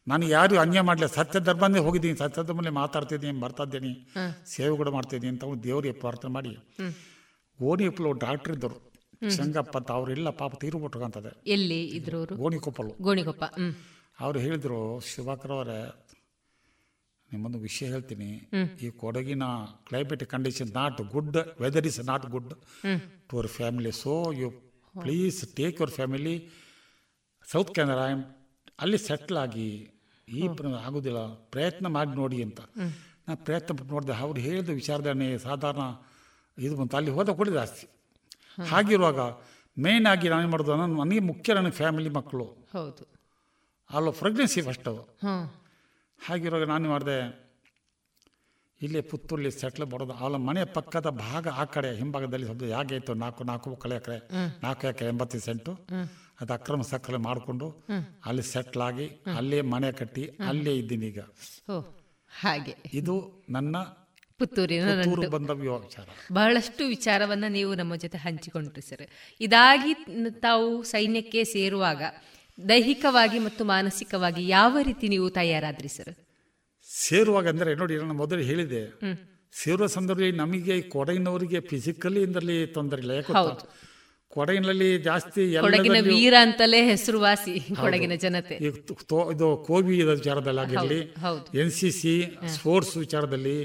ನಾನು 0.09 0.25
ಯಾರು 0.27 0.59
ಅನ್ಯಾಯ 0.59 0.81
ಮಾಡಲಿ 0.81 1.09
ಸತ್ಯ 1.15 1.41
ಧರ್ಮನೇ 1.41 1.79
ಹೋಗಿದ್ದೀನಿ 1.79 2.17
ಸತ್ಯ 2.17 2.43
ಧರ್ಮದಲ್ಲಿ 2.43 2.71
ಮಾತಾಡ್ತಿದ್ದೀನಿ 2.71 3.41
ಬರ್ತಾ 3.41 3.63
ಇದ್ದೀನಿ. 3.63 4.09
ಸೇವೆ 4.47 4.77
ಕೂಡ 4.77 4.89
ಮಾಡ್ತಿದ್ದೀನಿ 4.89 5.33
ಅಂತ 5.33 5.45
ದೇವರಿಗೆ 5.63 5.95
ಪ್ರಾರ್ಥನೆ 5.95 6.31
ಮಾಡಿ. 6.31 6.57
ಹ್ಮ್. 7.61 7.71
ಡಾಕ್ಟರ್ 7.79 8.13
ಡಾಕ್ಟ್ರ್ 8.25 8.53
ಇದ್ದರು. 8.55 8.77
ಸಂಗಪ್ಪ 9.23 9.37
ಶಂಗಪ್ಪ 9.37 9.77
ಅಂತ 9.77 9.91
ಅವರೆಲ್ಲ 9.91 10.31
ಪಾಪ 10.33 10.53
ತೀರುಬಿಟ್ರು 10.61 11.05
ಅಂತದೆ 11.05 11.31
ಎಲ್ಲಿ 11.47 11.81
ಇದ್ರು 12.21 12.37
ಗೋಣಿಕೊಪ್ಪಲು 12.37 12.93
ಗೋಣಿಕೊಪ್ಪ 13.01 13.45
ಅವ್ರು 14.19 14.39
ಹೇಳಿದರು 14.41 14.79
ಶಿವಾಕರ್ 15.01 15.51
ಅವರೇ 15.51 15.77
ನಿಮ್ಮೊಂದು 17.31 17.59
ವಿಷಯ 17.59 17.87
ಹೇಳ್ತೀನಿ. 17.87 18.29
ಈ 18.81 18.91
ಕೊಡಗಿನ 18.97 19.45
climate 19.87 20.25
condition 20.25 20.71
not 20.73 21.01
good 21.13 21.37
weather 21.61 21.87
is 21.87 22.01
not 22.05 22.27
good 22.27 22.51
to 23.29 23.37
our 23.37 23.47
family 23.49 23.93
so 23.93 24.15
you 24.33 24.49
please 24.95 25.55
take 25.55 25.77
your 25.81 25.91
family 25.91 26.35
south 27.49 27.75
Canara 27.75 28.07
ಅಲ್ಲಿ 28.79 28.99
ಸೆಟ್ಲ್ 28.99 29.37
ಆಗಿ 29.37 29.69
ಈ 30.29 30.43
ಆಗೋದಿಲ್ಲ. 30.81 31.21
ಪ್ರಯತ್ನ 31.51 31.87
ಮಾಡಿ 31.89 32.11
ನೋಡಿ 32.13 32.43
ಅಂತ. 32.43 32.61
ನಾನು 33.27 33.39
ಪ್ರಯತ್ನ 33.45 33.77
ಪಟ್ಟು 33.77 33.93
ನೋಡಿದೆ 33.93 34.13
ಅವ್ರು 34.17 34.41
ಹೇಳಿದ 34.41 34.69
ವಿಚಾರಧಾರಣೆ 34.71 35.39
ಸಾಧಾರಣ 35.39 35.85
ಇದು 36.61 36.77
ಬಂತು. 36.77 36.97
ಅಲ್ಲಿ 36.97 37.11
ಹೋದ 37.11 37.31
ಕೂಡ 37.31 37.49
ಜಾಸ್ತಿ. 37.49 37.87
ಹಾಗಿರುವಾಗ 38.69 39.21
ಮೇನ್ 39.77 40.07
ಆಗಿ 40.07 40.29
ನಾನು 40.29 40.43
ಏನು 40.43 40.51
ಮಾಡೋದು 40.51 40.77
ನಾನು 40.77 40.95
ನನಗೆ 41.05 41.19
ಮುಖ್ಯ 41.19 41.55
ನನ್ನ 41.55 41.71
ಫ್ಯಾಮಿಲಿ 41.71 42.11
ಮಕ್ಕಳು. 42.11 42.47
ಹೌದು. 42.73 43.03
ಅಲ್ಲೋ 43.91 44.13
ಪ್ರೆಗ್ನೆನ್ಸಿ 44.13 44.61
ಫಸ್ಟ್ 44.61 44.89
ಅದು. 44.89 45.03
ಹಾಗಿರುವಾಗ 46.21 46.65
ನಾನು 46.69 46.89
ಮಾಡಿದೆ 46.89 47.17
ಇಲ್ಲೇ 48.81 49.01
ಪುತ್ತೂರಲ್ಲಿ 49.01 49.51
ಸೆಟ್ಲ್ 49.51 49.85
ಬರೋದು 49.85 50.13
ಅವಳ 50.13 50.35
ಮನೆ 50.35 50.65
ಪಕ್ಕದ 50.65 51.07
ಭಾಗ 51.07 51.49
ಆ 51.49 51.65
ಕಡೆ 51.65 51.89
ಹಿಂಭಾಗದಲ್ಲಿ 51.95 52.47
ಸ್ವಲ್ಪ 52.47 52.63
ಹೇಗೆ 52.63 52.97
ಇತ್ತು 52.97 53.15
ನಾಲ್ಕು 53.15 53.45
ನಾಲ್ಕು 53.45 53.71
ಮುಕ್ಕಳು 53.71 53.95
ಎಕರೆ. 53.95 54.19
ನಾಲ್ಕು 54.63 54.87
ಎಕರೆ 54.87 55.09
ಎಂಬತ್ತು 55.09 55.41
ಸೆಂಟು 55.41 55.73
ಅದು 56.41 56.53
ಅಕ್ರಮ 56.53 56.83
ಸಕ್ಕರೆ 56.83 57.17
ಮಾಡಿಕೊಂಡು 57.17 57.67
ಅಲ್ಲಿ 58.27 58.43
ಸೆಟ್ಲ್ 58.43 58.83
ಆಗಿ 58.83 59.07
ಅಲ್ಲೇ 59.37 59.61
ಮನೆ 59.73 59.93
ಕಟ್ಟಿ 59.93 60.25
ಅಲ್ಲೇ 60.49 60.73
ಇದ್ದೀನಿ 60.77 61.07
ಈಗ. 61.07 61.21
ಹಾಗೆ. 62.31 62.77
ಇದು 62.93 63.15
ನನ್ನ 63.51 63.77
ಪುತ್ತೂರಿನ. 64.41 64.85
ವಿಚಾರ. 65.81 66.07
ಬಹಳಷ್ಟು 66.33 66.83
ವಿಚಾರವನ್ನ 66.87 67.45
ನೀವು 67.49 67.75
ನಮ್ಮ 67.75 67.97
ಜೊತೆ 68.05 68.19
ಹಂಚಿಕೊಂಡ್ರಿ 68.19 68.83
ಸರ್. 68.91 69.07
ಇದಾಗಿ 69.41 69.93
ತಾವು 70.41 70.83
ಸೈನ್ಯಕ್ಕೆ 70.83 71.45
ಸೇರುವಾಗ 71.55 72.03
ದೈಹಿಕವಾಗಿ 72.69 73.39
ಮತ್ತು 73.39 73.63
ಮಾನಸಿಕವಾಗಿ 73.65 74.43
ಯಾವ 74.49 74.79
ರೀತಿ 74.83 75.09
ನೀವು 75.09 75.29
ತಯಾರಾದ್ರಿ 75.31 75.89
ಸರ್? 75.89 76.13
ಸೇರುವಾಗ 77.09 77.47
ಅಂದ್ರೆ 77.49 77.75
ನೋಡಿ 77.75 77.95
ನಾನು 77.97 78.15
ಮೊದಲು 78.15 78.43
ಹೇಳಿದೆ. 78.51 78.83
ಸೇರುವ 79.53 79.87
ಸಂದರ್ಭದಲ್ಲಿ 79.87 80.37
ನಮಗೆ 80.43 80.75
ಕೊಡಗಿನವರಿಗೆ 80.95 81.61
ಫಿಸಿಕಲಿ 81.61 82.21
ಇದರಲ್ಲಿ 82.23 82.59
ತೊಂದರೆ 82.67 83.01
ಇಲ್ಲ. 83.03 83.11
ಯಾಕೆ? 83.11 83.33
ಕೊಡಗಿನಲ್ಲಿ 84.35 84.89
ಜಾಸ್ತಿ 84.99 85.43
ಕೊಡಗಿನ 85.61 85.97
ವೀರ 86.09 86.35
ಅಂತಲೇ 86.41 86.81
ಹೆಸರುವಾಸಿ 86.91 87.55
ಕೊಡಗಿನ 87.81 88.15
ಜನತೆ. 88.15 88.55
ಇದು 88.55 89.65
ಕೋವಿ 89.67 89.97
ವಿಚಾರದಲ್ಲಿ 90.03 90.61
ಆಗಿರಲಿ. 90.61 91.01
ಎನ್ 91.61 91.73
ಸಿ 91.79 91.91
ಸಿ 91.91 92.13
ಸ್ಪೋರ್ಟ್ಸ್ 92.49 92.97
ವಿಚಾರದಲ್ಲಿ. 92.97 93.57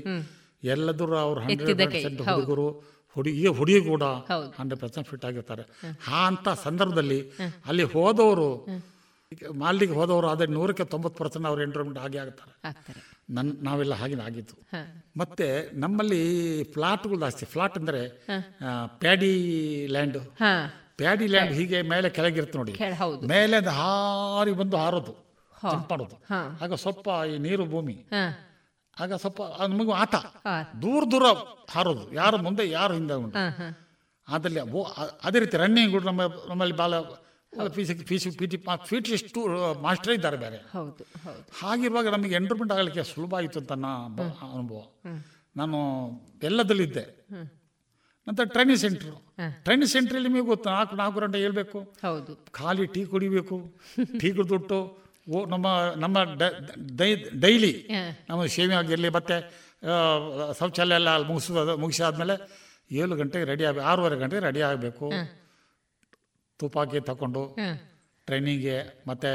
ಎಲ್ಲದರೂ 0.73 1.15
ಅವ್ರು 1.25 1.39
ಹಂಡ್ರೆಡ್ 1.41 1.79
ಪರ್ಸೆಂಟ್. 1.93 2.21
ಹುಡುಗರು 2.35 2.67
ಹುಡುಗಿ 3.15 3.35
ಈಗ 3.41 3.49
ಹುಡುಗಿ 3.59 3.81
ಕೂಡ. 3.89 4.03
ಹಂಡ್ರೆಡ್ 4.57 4.81
ಪರ್ಸೆಂಟ್ 4.81 5.07
ಫಿಟ್ 5.09 5.25
ಆಗಿರ್ತಾರೆ. 5.25 5.63
ಆ 6.15 6.19
ಅಂತ 6.27 6.49
ಸಂದರ್ಭದಲ್ಲಿ 6.63 7.19
ಅಲ್ಲಿ 7.65 7.83
ಹೋದವರು 7.95 8.49
ಈಗ 9.31 9.43
ಮಾಲ್ಡಿಗೆ 9.59 9.93
ಹೋದವರು 9.93 10.27
ಅದೇ 10.27 10.45
ನೂರಕ್ಕೆ 10.45 10.85
ತೊಂಬತ್ತು 10.85 11.17
ಪರ್ಸೆಂಟ್ 11.19 11.47
ಅವ್ರು 11.47 11.61
ಎಂಟ್ರೋಮೆಂಟ್ 11.63 11.99
ಆಗಿ 11.99 12.17
ಆಗ್ತಾರೆ. 12.17 12.53
ನನ್ನ 13.29 13.51
ನಾವೆಲ್ಲ 13.61 13.93
ಹಾಗೆ 13.93 14.17
ಆಗಿತ್ತು 14.21 14.55
ಮತ್ತೆ 15.17 15.47
ನಮ್ಮಲ್ಲಿ 15.79 16.21
ಫ್ಲಾಟ್ಗಳು 16.73 17.19
ಜಾಸ್ತಿ. 17.19 17.45
ಫ್ಲಾಟ್ 17.45 17.77
ಅಂದರೆ 17.77 18.01
ಪ್ಯಾಡಿ 18.99 19.31
ಲ್ಯಾಂಡ್. 19.87 20.17
ಪ್ಯಾಡಿ 20.97 21.27
ಲ್ಯಾಂಡ್ 21.27 21.53
ಹೀಗೆ 21.53 21.81
ಮೇಲೆ 21.93 22.09
ಕೆಳಗಿರುತ್ತೆ 22.17 22.57
ನೋಡಿ. 22.57 22.73
ಮೇಲೆ 23.27 23.57
ಹಾರಿ 23.79 24.51
ಬಂದು 24.51 24.77
ಹಾರೋದು. 24.77 25.13
ಮಾಡೋದು. 25.91 26.17
ಆಗ 26.63 26.73
ಸ್ವಲ್ಪ 26.73 27.07
ಈ 27.33 27.37
ನೀರು 27.37 27.65
ಭೂಮಿ. 27.65 27.95
ಆಗ 28.99 29.13
ಸ್ವಲ್ಪ 29.13 29.41
ಅದು 29.43 29.73
ನಮಗೂ 29.73 29.91
ಆಟ 29.91 30.15
ದೂರ 30.81 31.03
ದೂರ 31.11 31.25
ಹಾರೋದು 31.69 32.13
ಯಾರು 32.13 32.37
ಮುಂದೆ 32.37 32.69
ಯಾರು 32.69 32.93
ಹಿಂದೆ 32.93 33.13
ಉಂಟು 33.13 33.39
ಅದರಲ್ಲಿ 34.27 34.61
ಓ 34.61 34.83
ಅದೇ 35.23 35.39
ರೀತಿ 35.39 35.57
ರನ್ನಿಂಗ್ 35.57 35.91
ಕೂಡ 35.91 36.03
ನಮ್ಮ 36.03 36.21
ನಮ್ಮಲ್ಲಿ 36.49 36.75
ಬಾಲ 36.75 36.93
ಫೀಟ್ 38.85 39.09
ಎಷ್ಟು 39.09 39.41
ಮಾಸ್ಟರ್ 39.81 40.13
ಇದ್ದಾರೆ 40.13 40.37
ಬೇರೆ 40.37 40.57
ಹಾಗಿರುವಾಗ 41.61 42.07
ನಮಗೆ 42.07 42.35
ಎಂಟರ್ಮೆಂಟ್ 42.35 42.73
ಆಗಲಿಕ್ಕೆ 42.73 43.03
ಸುಲಭ 43.03 43.35
ಆಯಿತು 43.35 43.59
ಅಂತ 43.59 43.71
ನನ್ನ 43.71 44.21
ಅನುಭವ 44.53 44.81
ನಾನು 45.55 45.77
ಎಲ್ಲದಲ್ಲಿದ್ದೆ 46.43 47.01
ಇದ್ದೆ 47.01 47.55
ನಂತರ 48.27 48.43
ಟ್ರೈನಿಂಗ್ 48.43 48.79
ಸೆಂಟ್ರು. 48.79 49.11
ಟ್ರೈನಿಂಗ್ 49.63 49.91
ಸೆಂಟ್ರಲ್ಲಿ 49.91 50.29
ನಿಮಗೆ 50.29 50.47
ಗೊತ್ತು 50.47 50.69
ನಾಲ್ಕು 50.69 50.95
ನಾಲ್ಕು 50.95 51.19
ಗಂಟೆ 51.19 51.37
ಹೇಳ್ಬೇಕು 51.37 51.79
ಖಾಲಿ 52.51 52.85
ಟೀ 52.87 53.05
ಕುಡಿಬೇಕು 53.05 53.57
ಟೀ 54.19 54.31
ಕುಡಿದುಟ್ಟು 54.31 55.04
ಓ 55.27 55.45
ನಮ್ಮ 55.45 55.67
ನಮ್ಮ 55.95 56.23
ಡ- 56.23 56.55
ಡೈಲಿ. 57.39 57.73
ನಮ್ಮ 58.29 58.45
ಶೇವಿಂಗ್ 58.45 58.73
ಆಗಿರಲಿ 58.73 59.09
ಮತ್ತು 59.09 59.37
ಶೌಚಾಲಯ 60.59 60.95
ಎಲ್ಲ 60.95 61.09
ಅಲ್ಲಿ 61.09 61.27
ಮುಗಿಸೋದು 61.27 61.77
ಮುಗಿಸಾದ್ಮೇಲೆ 61.77 62.35
ಏಳು 62.91 63.15
ಗಂಟೆಗೆ 63.15 63.45
ರೆಡಿ 63.45 63.65
ಆಗ 63.65 63.79
ಆರೂವರೆ 63.79 64.15
ಗಂಟೆಗೆ 64.15 64.41
ರೆಡಿ 64.41 64.61
ಆಗಬೇಕು. 64.61 65.07
ತುಪಾಕಿ 66.59 66.99
ತಗೊಂಡು. 66.99 67.43
ಟ್ರೈನಿಂಗ್ಗೆ 68.27 68.77
ಮತ್ತು 69.07 69.29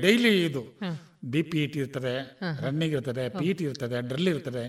ಡೈಲಿ 0.00 0.44
ಇದು. 0.44 0.62
ಬಿ 1.24 1.42
ಪಿ 1.42 1.62
ಇಟಿ 1.64 1.78
ಇರ್ತದೆ 1.78 2.14
ರನ್ನಿಂಗ್ 2.60 2.94
ಇರ್ತದೆ 2.94 3.28
ಪಿ 3.28 3.52
ಟಿ 3.54 3.64
ಇರ್ತದೆ 3.64 4.08
ಡ್ರಿಲ್ 4.08 4.28
ಇರ್ತದೆ 4.28 4.64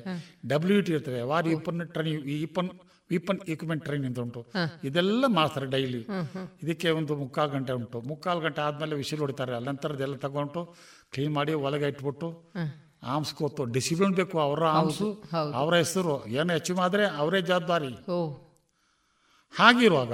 ಡಬ್ಲ್ಯೂ 0.48 0.82
ಟಿ 0.82 0.94
ಇರ್ತದೆ 0.94 1.22
ವಾರ 1.22 1.48
weapon 1.48 1.88
training 1.88 2.26
weapon 2.26 2.70
weapon 3.14 3.40
equipment 3.54 3.84
train 3.88 4.06
ಅಂತ 4.10 4.20
ಉಂಟು. 4.26 4.42
ಇದೆಲ್ಲ 4.88 5.26
ಮಾಡ್ತಾರೆ 5.38 5.68
ಡೈಲಿ 5.76 6.02
ಇದಕ್ಕೆ 6.64 6.90
ಒಂದು 7.00 7.16
ಮುಕ್ಕಾಲು 7.22 7.52
ಗಂಟೆ 7.56 7.74
ಉಂಟು. 7.80 8.00
ಮುಕ್ಕಾಲು 8.12 8.42
ಗಂಟೆ 8.46 8.62
ಆದಮೇಲೆ 8.68 8.96
ವಿಸಿಲ್ 9.02 9.22
ಹೊಡಿತಾರೆ. 9.26 9.54
ಅಲ್ಲಿ 9.58 9.70
ನಂತರದೆಲ್ಲ 9.72 10.18
ತಗೊಂಡು 10.26 10.64
ಕ್ಲೀನ್ 11.14 11.34
ಮಾಡಿ 11.38 11.54
ಒಳಗೆ 11.68 11.90
ಇಟ್ಬಿಟ್ಟು 11.94 12.30
ಆಮ್ಸ್ 13.16 13.32
ಕೂತು 13.40 13.64
ಡಿಸಿಪ್ಲಿನ್ 13.78 14.16
ಬೇಕು. 14.20 14.36
ಅವರ 14.48 14.64
ಆಮ್ಸು 14.80 15.08
ಅವರ 15.62 15.74
ಹೆಸರು. 15.84 16.16
ಏನು 16.40 16.52
ಹೆಚ್ಚು 16.58 16.82
ಆದರೆ 16.88 17.06
ಅವರೇ 17.22 17.42
ಜವಾಬ್ದಾರಿ. 17.52 17.94
ಹಾಗಿರುವಾಗ 19.54 20.14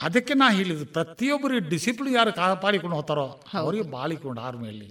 ಅದಕ್ಕೆ 0.00 0.34
ನಾ 0.40 0.46
ಹೇಳಿದ್ದು 0.56 0.86
ಪ್ರತಿಯೊಬ್ಬರು 0.96 1.56
ಡಿಸಿಪ್ಲಿನ್ 1.72 2.14
ಯಾರು 2.16 2.30
ಕಾಪಾಡಿಕೊಂಡು 2.38 2.96
ಹೋಗ್ತಾರೋ 2.98 3.26
ಅವರಿಗೆ 3.60 3.84
ಬಾಳಿಕೊಂಡು 3.94 4.40
ಆರ್ಮಿಯಲ್ಲಿ 4.48 4.88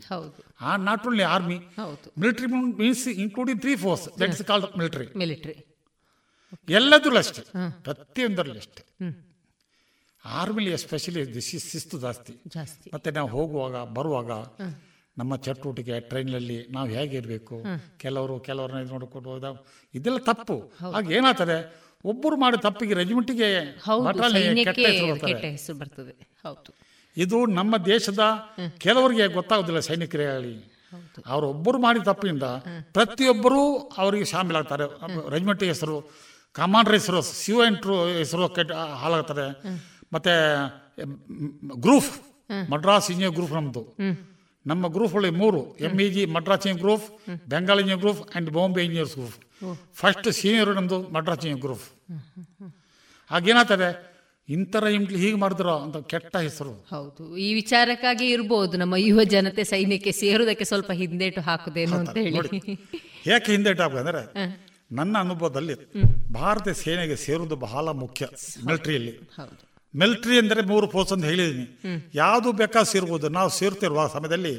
not 0.88 1.03
only 1.10 1.26
army 1.34 1.57
military 2.22 2.48
means 2.81 3.03
including 3.23 3.61
three 3.65 3.73
forces 3.84 4.06
that 4.22 4.34
is 4.35 4.44
called 4.52 4.68
military 4.81 5.07
military 5.23 5.56
ಎಲ್ಲದರಲ್ಲೂ 6.70 7.18
ಅಷ್ಟೇ. 7.18 7.44
ಪ್ರತಿಯೊಂದರಲ್ಲಿ 7.84 8.58
ಅಷ್ಟೇ. 8.58 8.84
ಆರ್ಮಿಲಿ 10.26 10.72
ಎಸ್ಪೆಷಲಿ 10.72 11.42
ಶಿಸ್ತು 11.42 12.00
ಜಾಸ್ತಿ. 12.00 12.34
ಜಾಸ್ತಿ. 12.48 12.92
ಮತ್ತೆ 12.94 13.12
ನಾವು 13.12 13.30
ಹೋಗುವಾಗ 13.30 13.76
ಬರುವಾಗ 13.88 14.32
ನಮ್ಮ 15.18 15.36
ಚಟುವಟಿಕೆ 15.36 16.00
ಟ್ರೈನ್ನಲ್ಲಿ 16.00 16.68
ನಾವು 16.72 16.90
ಹೇಗಿರಬೇಕು 16.90 17.64
ಕೆಲವರು 17.98 18.40
ಕೆಲವರನ್ನ 18.40 18.80
ಇದು 18.80 18.90
ನೋಡ್ಕೊಂಡು 18.90 19.30
ಹೋದ 19.30 19.64
ಇದೆಲ್ಲ 19.96 20.18
ತಪ್ಪು. 20.18 20.72
ಆಗ 20.96 21.12
ಏನಾಗ್ತದೆ? 21.12 21.84
ಒಬ್ಬರು 22.06 22.36
ಮಾಡಿ 22.38 22.62
ತಪ್ಪಿಗೆ 22.62 22.94
ರೆಜಿಮೆಂಟಿಗೆ 22.94 23.50
ಹೆಸರು 25.50 25.78
ಬರ್ತದೆ. 25.78 26.38
ಹೌದು. 26.44 26.76
ಇದು 27.18 27.46
ನಮ್ಮ 27.46 27.78
ದೇಶದ 27.78 28.20
ಕೆಲವರಿಗೆ 28.78 29.28
ಗೊತ್ತಾಗೋದಿಲ್ಲ 29.28 29.80
ಸೈನಿಕರೇ 29.80 30.26
ಆಗಲಿ 30.26 30.74
ಅವರೊಬ್ಬರು 31.26 31.82
ಮಾಡಿದ 31.82 32.04
ತಪ್ಪಿನಿಂದ 32.04 32.44
ಪ್ರತಿಯೊಬ್ಬರೂ 32.94 33.78
ಅವರಿಗೆ 33.78 34.26
ಶಾಮೀಲಾಗ್ತಾರೆ. 34.26 34.84
ರೆಜಿಮೆಂಟ್ 35.30 35.64
ಹೆಸರು 35.64 36.12
ಕಮಾಂಡರ್ 36.54 36.94
ಹೆಸರು 36.94 37.22
ಸಿ 37.22 37.52
ಎಂಟ್ರು 37.52 38.18
ಹೆಸರು 38.18 38.50
ಕೆಟ್ಟ 38.50 38.72
ಹಾಳಾಗ್ತಾರೆ 38.72 39.46
ಮತ್ತೆ 40.14 40.34
ಗ್ರೂಫ್ 41.80 42.20
ಮಡ್ರಾಸ್ 42.70 43.12
ಇಂಜಿನಿಯರ್ 43.12 43.34
ಗ್ರೂಪ್ 43.34 43.52
ನಮ್ಮದು 43.52 43.84
ನಮ್ಮ 44.66 44.88
ಗ್ರೂಪ್ಗಳು 44.88 45.32
ಮೂರು 45.32 45.78
M 45.80 46.00
E 46.00 46.10
G 46.10 46.26
Madras 46.26 46.68
engineer 46.68 46.80
group 46.80 47.30
Bengal 47.50 47.80
engineer 47.80 48.00
group 48.00 48.30
and 48.32 48.50
Bombay 48.50 48.84
engineers 48.84 49.16
group 49.16 49.38
first 49.94 50.32
senior 50.32 50.70
ನಮ್ಮದು 50.70 51.00
ಮಡ್ರಾಸ್ 51.10 51.40
ಇಂಜಿನಿಯರ್ 51.40 51.62
ಗ್ರೂಪ್ 51.62 51.88
ಹಾಗೇನಾಗ್ತದೆ? 53.32 54.14
ಇಂಥರ 54.50 54.84
ಇಂಟ್ಲಿ 54.84 55.20
ಹೀಗೆ 55.20 55.36
ಮಾಡಿದ್ರು 55.36 55.78
ಅಂತ 55.78 55.98
ಕೆಟ್ಟ 55.98 56.38
ಹೆಸರು. 56.38 56.86
ಹೌದು. 56.90 57.38
ಈ 57.38 57.54
ವಿಚಾರಕ್ಕಾಗಿ 57.54 58.30
ಇರ್ಬೋದು 58.30 58.78
ನಮ್ಮ 58.78 58.96
ಯುವ 58.96 59.24
ಜನತೆ 59.24 59.64
ಸೈನ್ಯಕ್ಕೆ 59.64 60.12
ಸೇರುವುದಕ್ಕೆ 60.12 60.64
ಸ್ವಲ್ಪ 60.64 60.92
ಹಿಂದೇಟು 60.92 61.42
ಹಾಕುದೇನು 61.42 61.96
ಅಂತ 61.98 62.18
ಹೇಳಿ. 62.18 62.78
ಯಾಕೆ 63.28 63.52
ಹಿಂದೇಟು 63.52 63.84
ಅಂದ್ರೆ 63.84 64.24
ನನ್ನ 64.98 65.15
ಅನುಭವದಲ್ಲಿ 65.20 65.76
ಭಾರತೀಯ 66.32 66.74
ಸೇನೆಗೆ 66.74 67.15
ಸೇರುವುದು 67.15 67.56
ಬಹಳ 67.65 67.86
ಮುಖ್ಯ 68.03 68.24
ಮಿಲಿಟರಿಯಲ್ಲಿ. 68.65 69.14
ಮಿಲಿಟರಿ 69.94 70.36
ಅಂದರೆ 70.40 70.61
ಮೂರು 70.61 70.88
ಪೋಸ್ಟ್ 70.88 71.14
ಅಂತ 71.14 71.26
ಹೇಳಿದ್ದೀನಿ 71.26 71.65
ಯಾವುದು 72.14 72.49
ಬೇಕಾ 72.52 72.84
ಸೇರ್ಬೋದು. 72.84 73.30
ನಾವು 73.30 73.49
ಸೇರ್ತಿರುವ 73.60 74.07
ಸಮಯದಲ್ಲಿ 74.07 74.53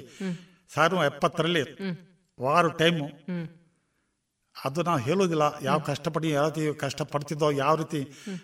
ಸಾವಿರದ 0.75 1.05
ಎಪ್ಪತ್ತರಲ್ಲಿ 1.13 1.63
ವಾರ 2.39 2.69
ಟೈಮು 2.81 3.07
ಅದು 4.57 4.83
ನಾವು 4.83 5.01
ಹೇಳೋದಿಲ್ಲ 5.01 5.45
ಯಾವ 5.63 5.79
ಕಷ್ಟಪಟ್ಟು 5.79 6.29
ಯಾವ 6.29 6.47
ರೀತಿ 6.49 6.65
ಕಷ್ಟಪಡ್ತಿದ್ದೋ 6.79 7.49
ಯಾವ 7.63 7.75
ರೀತಿ 7.77 8.01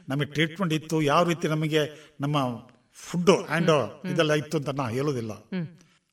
ನಮಗೆ 0.08 0.28
ಟ್ರೀಟ್ಮೆಂಟ್ 0.34 0.74
ಇತ್ತು 0.74 0.96
ಯಾವ 1.02 1.22
ರೀತಿ 1.22 1.48
ನಮಗೆ 1.48 1.82
ನಮ್ಮ 2.20 2.36
ಫುಡ್ಡು 2.98 3.36
ಆ್ಯಂಡ್ 3.44 3.72
ಇದೆಲ್ಲ 4.10 4.32
ಇತ್ತು 4.32 4.56
ಅಂತ 4.58 4.70
ನಾವು 4.80 4.92
ಹೇಳೋದಿಲ್ಲ 4.94 5.32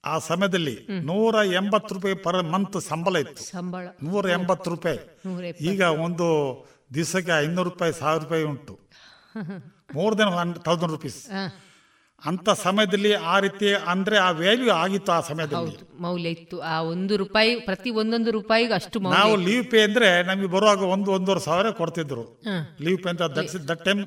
ಆ 0.08 0.18
ಸಮಯದಲ್ಲಿ 0.20 0.76
ನೂರ 1.02 1.36
ಎಂಬತ್ತು 1.54 1.96
ರೂಪಾಯಿ 1.96 2.16
ಪರ್ 2.16 2.44
ಮಂತ್ 2.44 2.82
ಸಂಬಳ 2.82 3.16
ಇತ್ತು. 3.16 3.44
ನೂರ 4.06 4.30
ಎಂಬತ್ತು 4.30 4.70
ರೂಪಾಯಿ. 4.70 5.00
ಈಗ 5.66 5.82
ಒಂದು 5.82 6.28
ದಿವಸಕ್ಕೆ 6.94 7.34
ಐನೂರು 7.42 7.70
ರೂಪಾಯಿ 7.70 7.94
ಸಾವಿರ 7.94 8.24
ರೂಪಾಯಿ 8.24 8.44
ಉಂಟು. 8.44 8.74
More 9.96 10.18
than 10.18 10.30
thousand 10.30 10.60
thousand 10.60 10.92
rupees 10.92 11.20
ಅಂತ 12.26 12.50
ಸಮಯದಲ್ಲಿ 12.50 13.14
ಆ 13.14 13.40
ರೀತಿ 13.40 13.68
ಅಂದ್ರೆ 13.88 14.18
ಆ 14.18 14.30
ವ್ಯಾಲ್ಯೂ 14.32 14.72
ಆಗಿತ್ತು 14.74 15.12
ಆ 15.12 15.20
ಸಮಯದಲ್ಲಿ. 15.22 15.76
ಮೌಲ್ಯ 16.00 16.30
ಇತ್ತು. 16.30 16.62
ಆ 16.62 16.82
ಒಂದು 16.82 17.18
ರೂಪಾಯಿ 17.18 17.52
ಪ್ರತಿ 17.60 17.90
ಒಂದೊಂದು 17.90 18.32
ರೂಪಾಯಿಗೆ 18.32 18.74
ಅಷ್ಟು 18.74 19.00
ನಾವು. 19.00 19.36
ಲೀವ್ 19.36 19.66
ಪೇ 19.72 19.82
ಅಂದ್ರೆ 19.82 20.24
ನಮಗೆ 20.24 20.48
ಬರುವಾಗ 20.48 20.82
ಒಂದು 20.82 21.12
ಒಂದೂವರೆ 21.12 21.40
ಸಾವಿರ 21.40 21.70
ಕೊಡ್ತಿದ್ರು. 21.70 22.24
ಲೀವ್ 22.82 23.04
ಪೇ 23.04 23.10
ಅಂತ 23.10 23.22
ದಟ್ 23.22 23.86
ಟೈಮ್ 23.86 24.02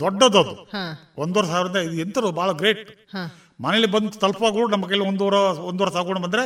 ದೊಡ್ಡದು 0.00 0.38
ಅದು 0.38 0.54
ಹಾ. 0.72 0.84
ಒಂದೂವರೆ 1.16 1.46
ಸಾವಿರದ 1.46 1.76
ಇದು 1.76 1.96
ಎಂತರು 2.00 2.30
ಬಹಳ 2.30 2.52
ಗ್ರೇಟ್. 2.52 2.90
ಮನೇಲಿ 3.60 3.86
ಬಂದು 3.86 4.10
ತಲುಪಾಗೂ 4.10 4.68
ನಮ್ಮ 4.68 4.86
ಕೈಲಿ 4.86 5.00
ಒಂದೂವರೆ 5.00 5.58
ಒಂದೂವರೆ 5.58 5.90
ತಗೊಂಡು 5.90 6.22
ಬಂದರೆ 6.22 6.44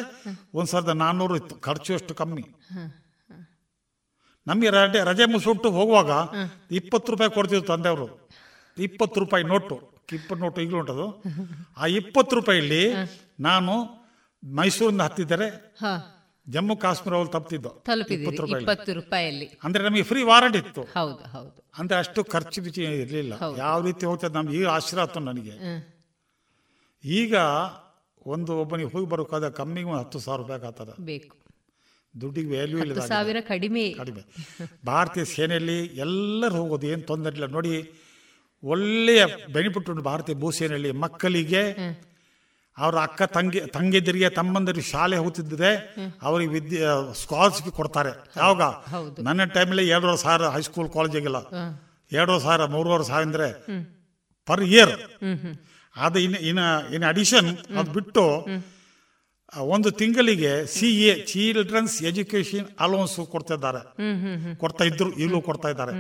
ಒಂದು 0.55 0.71
ಸಾವಿರದ 0.71 0.89
ನಾನ್ನೂರು 0.89 1.37
ಇತ್ತು 1.37 1.57
ಖರ್ಚು 1.57 1.95
ಅಷ್ಟು 1.95 2.15
ಕಮ್ಮಿ. 2.15 2.45
ನಮಗೆ 4.47 4.71
ರಜೆ 4.71 5.05
ರಜೆ 5.05 5.25
ಮುಸುಟ್ಟು 5.25 5.71
ಹೋಗುವಾಗ 5.71 6.11
ಇಪ್ಪತ್ತು 6.71 7.13
ರೂಪಾಯಿ 7.13 7.31
ಕೊಡ್ತಿದ್ರು 7.31 7.67
ತಂದೆಯವರು. 7.67 8.29
ಇಪ್ಪತ್ತು 8.79 9.21
ರೂಪಾಯಿ 9.21 9.45
ನೋಟು 9.45 9.93
ಇಪ್ಪತ್ತು 10.13 10.45
ನೋಟು 10.45 10.61
ಈಗಲೂ 10.61 10.79
ಉಂಟದು. 10.79 11.23
ಆ 11.77 11.87
ಇಪ್ಪತ್ತು 11.87 12.37
ರೂಪಾಯಿಲಿ 12.37 12.95
ನಾನು 13.41 13.73
ಮೈಸೂರಿಂದ 14.55 15.01
ಹತ್ತಿದ್ದರೆ 15.01 15.77
ಜಮ್ಮು 16.49 16.77
ಕಾಶ್ಮೀರ 16.77 17.15
ಅವ್ರು 17.15 17.31
ತಪ್ಪಿದ್ದು. 17.31 17.85
ಇಪ್ಪತ್ತು 18.11 19.01
ಅಂದ್ರೆ 19.65 19.85
ನಮಗೆ 19.85 20.03
ಫ್ರೀ 20.03 20.23
ವಾರಂಟ್ 20.23 20.57
ಇತ್ತು. 20.57 20.83
ಹೌದು 20.83 21.15
ಹೌದು. 21.15 21.71
ಅಂದ್ರೆ 21.79 21.99
ಅಷ್ಟು 21.99 22.25
ಖರ್ಚು 22.25 22.63
ಬಿಚ್ಚಿ 22.63 22.83
ಇರಲಿಲ್ಲ. 22.83 23.33
ಯಾವ 23.59 23.85
ರೀತಿ 23.85 24.07
ಹೋಗ್ತದೆ 24.07 24.35
ನಮ್ಗೆ 24.35 24.57
ಈಗ 24.57 24.67
ಆಶೀರ್ವಾದ 24.67 25.09
ಆಯ್ತು 25.09 25.21
ನನಗೆ. 25.21 25.92
ಈಗ 27.05 27.35
ಒಂದು 28.27 28.53
ಒಬ್ಬನಿಗೆ 28.61 28.91
ಹೋಗಿ 28.95 29.07
ಬರೋಕಾದ 29.07 29.49
ಕಮ್ಮಿಗೆ 29.49 29.89
ಒಂದು 29.89 29.99
ಹತ್ತು 29.99 30.19
ಸಾವಿರ 30.19 30.41
ರೂಪಾಯಿ 30.43 30.67
ಆಗ್ತದೆ. 30.67 30.93
ಬೇಕು. 31.05 31.37
ದುಡ್ಡಿಗೆ 32.15 32.49
ವ್ಯಾಲ್ಯೂ 32.49 32.79
ಇಲ್ಲ 32.85 33.07
ಸಾವಿರ 33.07 33.37
ಕಡಿಮೆ. 33.41 33.85
ಕಡಿಮೆ. 33.93 34.23
ಭಾರತೀಯ 34.85 35.25
ಸೇನೆಯಲ್ಲಿ 35.25 35.87
ಎಲ್ಲರೂ 35.87 36.55
ಹೋಗೋದು 36.57 36.87
ಏನು 36.87 37.03
ತೊಂದರೆ 37.03 37.35
ಇಲ್ಲ. 37.37 37.47
ನೋಡಿ 37.47 37.73
ಒಳ್ಳೆಯ 38.63 39.23
ಬೆನಿಫಿಟ್ 39.27 39.91
ಉಂಟು 39.91 40.03
ಭಾರತೀಯ 40.03 40.35
ಭೂಸೇನೆಯಲ್ಲಿ 40.35 40.93
ಮಕ್ಕಳಿಗೆ 41.05 41.63
ಅವರ 42.79 42.97
ಅಕ್ಕ 42.99 43.23
ತಂಗಿ 43.23 43.61
ತಂಗಿದ್ದರಿಗೆ 43.61 44.29
ತಮ್ಮಂದಿರಿಗೆ 44.29 44.87
ಶಾಲೆ 44.91 45.17
ಹೋಗ್ತಿದ್ದರೆ 45.17 45.71
ಅವ್ರಿಗೆ 46.23 46.53
ವಿದ್ಯೆ 46.53 46.79
ಸ್ಕಾಲರ್ಶಿಪ್ 47.23 47.71
ಕೊಡ್ತಾರೆ. 47.81 48.13
ಯಾವಾಗ? 48.37 48.63
ನನ್ನ 49.29 49.45
ಟೈಮಲ್ಲಿ 49.45 49.89
ಎರಡೂವರೆ 49.89 50.17
ಸಾವಿರ 50.17 50.49
ಹೈಸ್ಕೂಲ್ 50.49 50.91
ಕಾಲೇಜಿಗೆಲ್ಲ 50.91 51.41
ಎರಡೂವರೆ 52.13 52.43
ಸಾವಿರ 52.43 52.65
ಮೂರುವರೆ 52.65 53.05
ಸಾವಿರ 53.05 53.27
ಅಂದರೆ 53.27 53.49
ಪರ್ 54.49 54.63
ಇಯರ್ 54.63 54.95
ಅದು 55.97 56.19
ಇನ್ 56.27 56.37
ಇನ್ 56.51 56.61
ಇನ್ 56.97 57.05
ಅಡಿಷನ್ 57.13 57.51
ಅದು 57.79 57.91
ಬಿಟ್ಟು 57.99 58.25
ಒಂದು 59.75 59.89
ತಿಂಗಳಿಗೆ 60.01 60.53
C 60.75 60.89
A 61.09 61.15
children's 61.31 61.97
education 62.11 62.69
allowance 62.85 63.17
ಕೊಡ್ತಾ 63.33 63.55
ಇದ್ದಾರೆ 63.55 63.81
ಕೊಡ್ತಾ 64.63 64.85
ಇದ್ರು 64.91 65.09
ಈಗಲೂ 65.23 65.41
ಕೊಡ್ತಾ 65.49 65.69
ಇದ್ದಾರೆ. 65.73 65.93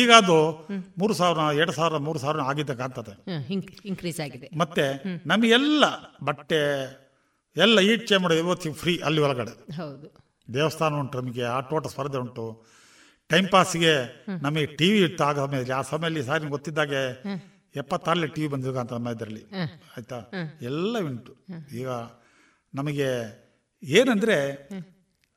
ಈಗ 0.00 0.10
ಅದು 0.22 0.36
ಮೂರು 1.00 1.14
ಸಾವಿರ 1.20 1.38
ಎರಡು 1.60 1.74
ಸಾವಿರ 1.78 2.00
ಮೂರು 2.08 2.18
ಸಾವಿರ 2.24 2.44
ಆಗಿದ್ದ 2.50 2.74
ಕಾಣ್ತದೆ 2.80 3.14
ಇನ್ಕ್ರೀಸ್ 3.90 4.20
ಆಗಿದೆ. 4.26 4.48
ಮತ್ತೆ 4.62 4.86
ನಮಗೆಲ್ಲ 5.32 5.84
ಬಟ್ಟೆ 6.30 6.60
ಎಲ್ಲ 7.56 7.80
ಈಚೆ 7.92 8.18
ಮಾಡಿ 8.24 8.36
ಇವತ್ತಿಗೆ 8.44 8.76
ಫ್ರೀ 8.82 8.94
ಅಲ್ಲಿ 9.08 9.22
ಒಳಗಡೆ. 9.26 9.54
ದೇವಸ್ಥಾನ 10.48 11.00
ಉಂಟು 11.02 11.16
ನಮಗೆ 11.20 11.46
ಆಟೋಟ 11.58 11.86
ಸ್ಪರ್ಧೆ 11.94 12.18
ಉಂಟು. 12.24 12.46
ಟೈಮ್ 13.30 13.48
ಪಾಸ್ಗೆ 13.54 13.94
ನಮಗೆ 14.44 14.66
ಟಿ 14.78 14.86
ವಿ 14.92 14.98
ಇಟ್ಟು 15.06 15.22
ಆಗ 15.24 15.36
ಸಮಯದಲ್ಲಿ 15.44 15.74
ಆ 15.78 15.82
ಸಮಯದಲ್ಲಿ 15.92 16.22
ಸಾರಿ 16.28 16.50
ಗೊತ್ತಿದ್ದಾಗೆ 16.56 17.02
ಎಪ್ಪತ್ತಾರರಲ್ಲಿ 17.76 18.26
ಟಿ 18.26 18.42
ವಿ 18.42 18.48
ಬಂದಿದ್ದ 18.48 18.76
ಅಂತ 18.76 18.92
ಇದರಲ್ಲಿ. 19.16 19.44
ಆಯಿತಾ? 19.96 20.22
ಎಲ್ಲ 20.62 20.98
ಉಂಟು. 20.98 21.36
ಈಗ 21.74 21.88
ನಮಗೆ 22.74 23.08
ಏನಂದ್ರೆ 23.82 24.68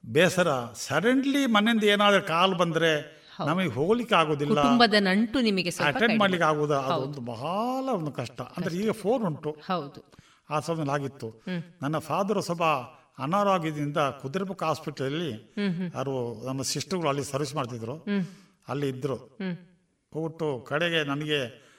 ಬೇಸರ 0.06 0.48
ಸಡನ್ಲಿ 0.74 1.46
ಮನೆಯಿಂದ 1.46 1.84
ಏನಾದರೂ 1.84 2.22
ಕಾಲು 2.22 2.58
ಬಂದ್ರೆ 2.58 3.22
ನಮಗೆ 3.46 3.70
ಹೋಗ್ಲಿಕ್ಕೆ 3.70 4.16
ಆಗೋದಿಲ್ಲ. 4.16 4.60
ನಂಟು 5.00 5.42
ನಿಮಗೆ 5.42 5.70
ಅಟೆಂಡ್. 5.84 6.20
ಮಾಡ್ಲಿಕ್ಕೆ 6.20 6.48
ಆಗೋದು 6.48 6.74
ಅದೊಂದು 6.74 7.22
ಬಹಳ 7.22 7.90
ಒಂದು 7.90 8.12
ಕಷ್ಟ. 8.12 8.42
ಅಂದ್ರೆ 8.42 8.76
ಈಗ 8.76 8.92
ಫೋನ್ 8.92 9.24
ಉಂಟು. 9.24 9.52
ಹೌದು. 9.52 10.14
ಆ 10.50 10.60
ಸಮಯದಲ್ಲಿ 10.60 10.92
ಆಗಿತ್ತು. 10.92 11.44
ನನ್ನ 11.82 11.98
ಫಾದರ್ 11.98 12.42
ಸ್ವಲ್ಪ 12.42 12.64
ಅನಾರೋಗ್ಯದಿಂದ 13.20 13.98
ಕುದುರೆಬುಕ್ಕ 13.98 14.64
ಹಾಸ್ಪಿಟಲಲ್ಲಿ 14.64 15.54
ಅವರು 15.96 16.46
ನಮ್ಮ 16.48 16.62
ಸಿಸ್ಟರ್ಗಳು 16.62 17.10
ಅಲ್ಲಿ 17.10 17.24
ಸರ್ವಿಸ್ 17.24 17.56
ಮಾಡ್ತಿದ್ರು. 17.56 18.06
ಅಲ್ಲಿ 18.68 18.90
ಇದ್ರು. 18.90 19.16
ಹೋಗ್ಬಿಟ್ಟು 20.14 20.66
ಕಡೆಗೆ 20.68 21.04
ನನಗೆ 21.04 21.71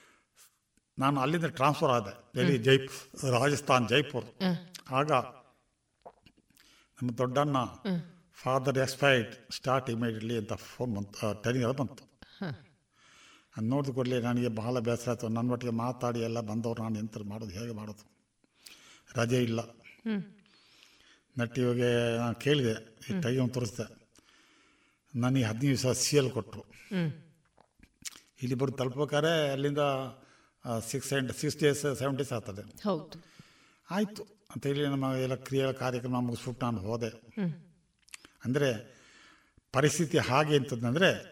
ನಾನು 0.99 1.17
ಅಲ್ಲಿಂದ 1.21 1.45
ಟ್ರಾನ್ಸ್ಫರ್ 1.45 1.89
ಆದೆ. 1.89 2.13
ಡೆಲ್ಲಿ 2.35 2.57
ಜೈಪುರ್ 2.57 3.31
ರಾಜಸ್ಥಾನ್ 3.31 3.85
ಜೈಪುರ್. 3.89 4.27
ಆಗ 4.99 5.11
ನಮ್ಮ 6.97 7.09
ದೊಡ್ಡಣ್ಣ 7.17 7.57
ಫಾದರ್ 8.41 8.77
ಎಕ್ಸ್ಪೈರ್ಡ್ 8.77 9.53
ಸ್ಟಾರ್ಟ್ 9.53 9.89
ಇಮಿಡಿಯೇಟ್ಲಿ 9.89 10.35
ಅಂತ 10.37 10.53
ಫೋನ್ 10.53 10.91
ಬಂತು 10.95 11.33
ಟೆಲಿಗ್ರಾಮ್ 11.43 11.77
ಬಂತು. 11.77 12.03
ಅದು 13.55 13.65
ನೋಡಿದ 13.67 13.91
ಕೂಡಲೇ 13.95 14.21
ನನಗೆ 14.21 14.47
ಬಹಳ 14.47 14.79
ಬೇಸರ 14.79 15.09
ಆಯಿತು. 15.09 15.27
ನನ್ನ 15.27 15.51
ಒಟ್ಟಿಗೆ 15.51 15.73
ಮಾತಾಡಿ 15.73 16.19
ಎಲ್ಲ 16.19 16.39
ಬಂದವರು 16.41 16.83
ನಾನು 16.83 16.99
ಎಂತ 16.99 17.17
ಮಾಡೋದು 17.31 17.51
ಹೇಗೆ 17.51 17.73
ಮಾಡೋದು? 17.73 18.03
ರಜೆ 19.17 19.39
ಇಲ್ಲ. 19.43 19.59
ನಟ್ಟಿಗೆ 21.37 22.17
ನಾನು 22.17 22.35
ಕೇಳಿದೆ 22.35 22.75
ಈ 23.09 23.21
ಟೈಮ್ 23.21 23.49
ತೋರಿಸ್ದೆ. 23.49 23.85
ನನಗೆ 25.15 25.43
ಹದಿನೈದು 25.43 25.83
ದಿವಸ 25.83 25.97
ಸಿ 25.97 26.17
ಎಲ್ 26.17 26.31
ಕೊಟ್ಟರು 26.31 26.63
ಇಲ್ಲಿ 28.41 28.55
ಬರೋದು 28.55 28.77
ತಲುಪಬೇಕಾದ್ರೆ 28.77 29.51
ಅಲ್ಲಿಂದ 29.51 29.83
six 30.87 31.13
and 31.13 31.31
six 31.31 31.57
days 31.57 31.81
seven 31.81 32.17
days 32.17 32.33
ಆಗ್ತದೆ. 32.33 32.61
ಹೌದು. 32.61 33.25
ಆಯಿತು. 33.91 34.23
ಅಂತೇಳಿ 34.23 34.87
ನಮ್ಮ 34.87 35.15
ಎಲ್ಲ 35.15 35.35
ಕ್ರಿಯೆ 35.35 35.73
ಕಾರ್ಯಕ್ರಮ 35.73 36.19
ಮುಗಿಸ್ಬಿಟ್ಟು 36.19 36.65
ನಾನು 36.65 36.79
ಹೋದೆ. 36.79 37.07
ಅಂದರೆ 38.45 38.93
ಪರಿಸ್ಥಿತಿ 39.71 40.17
ಹಾಗೆ 40.17 40.57
ಅಂತಂದರೆ 40.57 41.29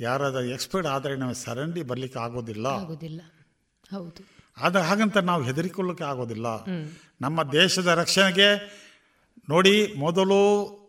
ಯಾರಾದರೂ 0.00 0.42
ಎಕ್ಸ್ಪರ್ಟ್ 0.42 0.88
ಆದರೆ 0.88 1.16
ನಮಗೆ 1.16 1.34
ಸರಂಡಿ 1.34 1.82
ಬರಲಿಕ್ಕೆ 1.82 2.18
ಆಗೋದಿಲ್ಲ. 2.18 2.66
ಆಗೋದಿಲ್ಲ. 2.66 3.20
ಹೌದು. 3.90 4.28
ಆದ 4.60 4.76
ಹಾಗಂತ 4.76 5.16
ನಾವು 5.16 5.42
ಹೆದರಿಕೊಳ್ಳಕ್ಕೆ 5.42 6.04
ಆಗೋದಿಲ್ಲ. 6.04 6.64
ನಮ್ಮ 7.20 7.42
ದೇಶದ 7.42 7.86
ರಕ್ಷಣೆಗೆ 7.86 8.56
ನೋಡಿ 9.48 9.94
ಮೊದಲು 9.94 10.84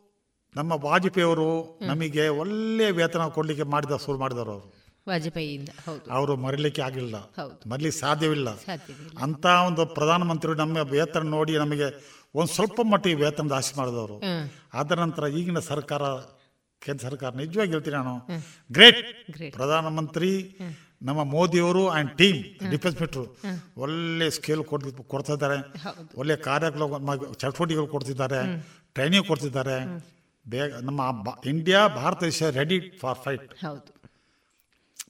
ನಮ್ಮ 0.56 0.72
ವಾಜಪೇಯಿಯವರು 0.72 1.80
ನಮಗೆ 1.82 2.28
ಒಳ್ಳೆಯ 2.28 2.92
ವೇತನ 2.92 3.28
ಕೊಡಲಿಕ್ಕೆ 3.28 3.64
ಮಾಡಿದ 3.64 3.92
ಶುರು 4.06 4.18
ಮಾಡಿದವರು 4.18 4.52
ಅವರು. 4.52 4.85
ವಾಜಪೇಯಿಯಿಂದ 5.08 5.70
ಹೌದು. 5.86 6.12
ಅವರು 6.12 6.36
ಮರಿಲಿಕ್ಕೆ 6.36 6.82
ಆಗಿಲ್ಲ. 6.82 7.16
ಮರಲಿಕ್ಕೆ 7.68 8.00
ಸಾಧ್ಯವಿಲ್ಲ. 8.00 8.50
ಅಂತ 9.22 9.46
ಒಂದು 9.46 9.86
ಪ್ರಧಾನಮಂತ್ರಿ 9.86 10.58
ನಮ್ಮ 10.58 10.78
ವೇತನ 10.78 11.28
ನೋಡಿ 11.28 11.58
ನಮಗೆ 11.58 11.88
ಒಂದು 12.36 12.54
ಸ್ವಲ್ಪ 12.54 12.82
ಮಟ್ಟಿಗೆ 12.84 13.16
ವೇತನ 13.16 13.54
ಆಸೆ 13.54 13.78
ಮಾಡಿದವರು. 13.78 14.22
ಅದರ 14.74 15.00
ನಂತರ 15.00 15.28
ಈಗಿನ 15.28 15.60
ಸರ್ಕಾರ 15.60 16.02
ಕೇಂದ್ರ 16.82 17.08
ಸರ್ಕಾರ 17.08 17.34
ನಿಜವಾಗಿ 17.34 17.72
ಹೇಳ್ತೀನಿ 17.72 17.96
ನಾನು 17.96 18.16
ಗ್ರೇಟ್. 18.72 19.02
ಪ್ರಧಾನಮಂತ್ರಿ 19.54 20.58
ನಮ್ಮ 21.02 21.24
ಮೋದಿಯವರು 21.24 21.90
ಆ್ಯಂಡ್ 21.90 22.18
ಟೀಮ್ 22.18 22.70
ಡಿಫೆನ್ಸ್ 22.72 23.02
ಮಿನಿಸ್ಟ್ರು 23.02 23.38
ಒಳ್ಳೆ 23.78 24.30
ಸ್ಕೇಲ್ 24.30 24.64
ಕೊಡ್ 24.64 24.84
ಕೊಡ್ತಾ 25.04 25.34
ಇದ್ದಾರೆ 25.34 25.58
ಒಳ್ಳೆ 26.16 26.36
ಕಾರ್ಯಕ್ರಮ 26.36 27.16
ಚಟುವಟಿಕೆಗಳು 27.34 27.88
ಕೊಡ್ತಿದ್ದಾರೆ. 27.88 28.40
ಟ್ರೈನಿಂಗ್ 28.94 29.28
ಕೊಡ್ತಿದ್ದಾರೆ. 29.28 29.78
ಬೇಗ 30.48 30.74
ನಮ್ಮ 30.82 31.02
ಇಂಡಿಯಾ 31.46 31.88
ಭಾರತ 31.88 32.24
ದೇಶ 32.24 32.44
ರೆಡಿ 32.44 32.98
ಫಾರ್ 33.02 33.20
ಫೈಟ್ 33.20 33.66
ಹೌದು. 33.66 33.95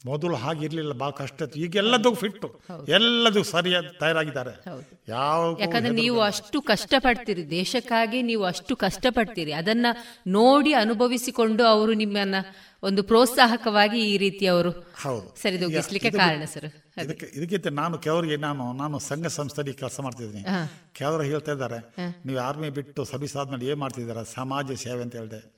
ಮೊದಲು 0.05 0.35
ಹಾಗಿರ್ಲಿಲ್ಲ 0.35 0.93
ಭಾಳ 0.93 1.09
ಕಷ್ಟ 1.09 1.41
ಇತ್ತು 1.41 1.59
ಈಗ 1.59 1.75
ಎಲ್ಲದಕ್ಕೂ 1.75 2.13
ಫಿಟ್ಟು 2.13 2.59
ಎಲ್ಲದಕ್ಕೂ 2.89 3.43
ಸರಿಯಾಗಿ 3.43 3.99
ತಯಾರಾಗಿದ್ದಾರೆ. 3.99 4.63
ಯಾವ 5.07 5.57
ಯಾಕಂದ್ರೆ 5.59 5.93
ನೀವು 5.93 6.21
ಅಷ್ಟು 6.21 6.61
ಕಷ್ಟಪಡ್ತೀರಿ 6.61 7.49
ದೇಶಕ್ಕಾಗಿ 7.49 8.21
ನೀವು 8.21 8.43
ಅಷ್ಟು 8.43 8.75
ಕಷ್ಟಪಡ್ತೀರಿ. 8.75 9.51
ಅದನ್ನ 9.51 9.85
ನೋಡಿ 10.27 10.73
ಅನುಭವಿಸಿಕೊಂಡು 10.73 11.63
ಅವರು 11.63 11.93
ನಿಮ್ಮನ್ನ 11.93 12.35
ಒಂದು 12.83 13.03
ಪ್ರೋತ್ಸಾಹಕವಾಗಿ 13.03 14.13
ಈ 14.13 14.17
ರೀತಿ 14.17 14.47
ಅವರು 14.47 14.71
ಹೌದು. 14.71 15.41
ಸರಿದೂಗಿಸ್ಲಿಕ್ಕೆ 15.41 16.07
ಇದು- 16.07 16.19
ಕಾರಣ 16.19 16.43
ಸರ್. 16.53 16.99
ಇದಕ್ಕೆ 17.03 17.25
ಇದಕ್ಕಿಂತ 17.33 17.67
ನಾನು 17.67 17.97
ಕೆಲವರಿಗೆ 17.97 18.37
ನಾನು 18.37 18.73
ನಾನು 18.73 18.99
ಸಂಘ 18.99 19.27
ಸಂಸ್ಥೆಯಲ್ಲಿ 19.27 19.73
ಕೆಲಸ 19.73 19.99
ಮಾಡ್ತಿದ್ದೀನಿ. 19.99 20.45
ಕೆಲವರು 20.93 21.23
ಹೇಳ್ತಾ 21.23 21.51
ಇದ್ದಾರೆ 21.51 21.95
ನೀವು 22.25 22.39
ಆರ್ಮಿ 22.39 22.69
ಬಿಟ್ಟು 22.69 23.03
ಸರ್ವಿಸ್ 23.03 23.35
ಆದ್ಮೇಲೆ 23.35 23.65
ಏನ್ 23.65 23.79
ಮಾಡ್ತಿದ್ದೀರಾ? 23.79 24.23
ಸಮಾಜ 24.23 24.71
ಸೇವೆ 24.71 25.01
ಅಂತ 25.01 25.15
ಹೇಳಿದೆ. 25.15 25.55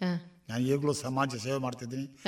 ನಾನು 0.49 0.61
ಈಗಲೂ 0.63 0.93
ಸಮಾಜ 0.93 1.35
ಸೇವೆ 1.35 1.57
ಮಾಡ್ತಿದ್ದೀನಿ. 1.57 2.23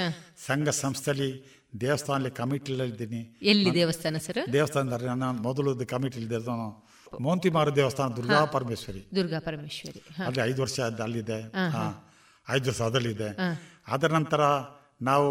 ಸಂಘ 0.45 0.69
ಸಂಸ್ಥೆಯಲ್ಲಿ 0.69 1.58
ದೇವಸ್ಥಾನದಲ್ಲಿ 1.73 2.31
ಕಮಿಟಿಲಿದ್ದೀನಿ 2.39 3.19
ಎಲ್ಲಿ 3.51 3.69
ದೇವಸ್ಥಾನ 3.79 4.17
ಸರ್? 4.25 4.39
ದೇವಸ್ಥಾನದಲ್ಲಿ 4.53 5.07
ನಾನು 5.25 5.37
ಮೊದಲು 5.47 5.71
ಕಮಿಟಿಲಿ 5.93 6.27
ಮೋಂತಿ 6.47 7.21
ಮೋಂತಿಮಾರು 7.25 7.71
ದೇವಸ್ಥಾನ 7.75 8.09
ದುರ್ಗಾ 8.17 8.39
ಪರಮೇಶ್ವರಿ. 8.55 9.01
ದುರ್ಗಾ 9.17 9.39
ಪರಮೇಶ್ವರಿ. 9.47 10.01
ಅಲ್ಲಿ 10.27 10.41
ಐದು 10.49 10.59
ವರ್ಷ 10.63 10.79
ಅಲ್ಲಿದೆ 11.05 11.39
ಐದು 12.55 12.67
ವರ್ಷ 12.69 12.81
ಅದಲ್ಲಿದೆ 12.89 13.29
ಅದರ 13.95 14.09
ನಂತರ 14.17 14.41
ನಾವು 15.09 15.29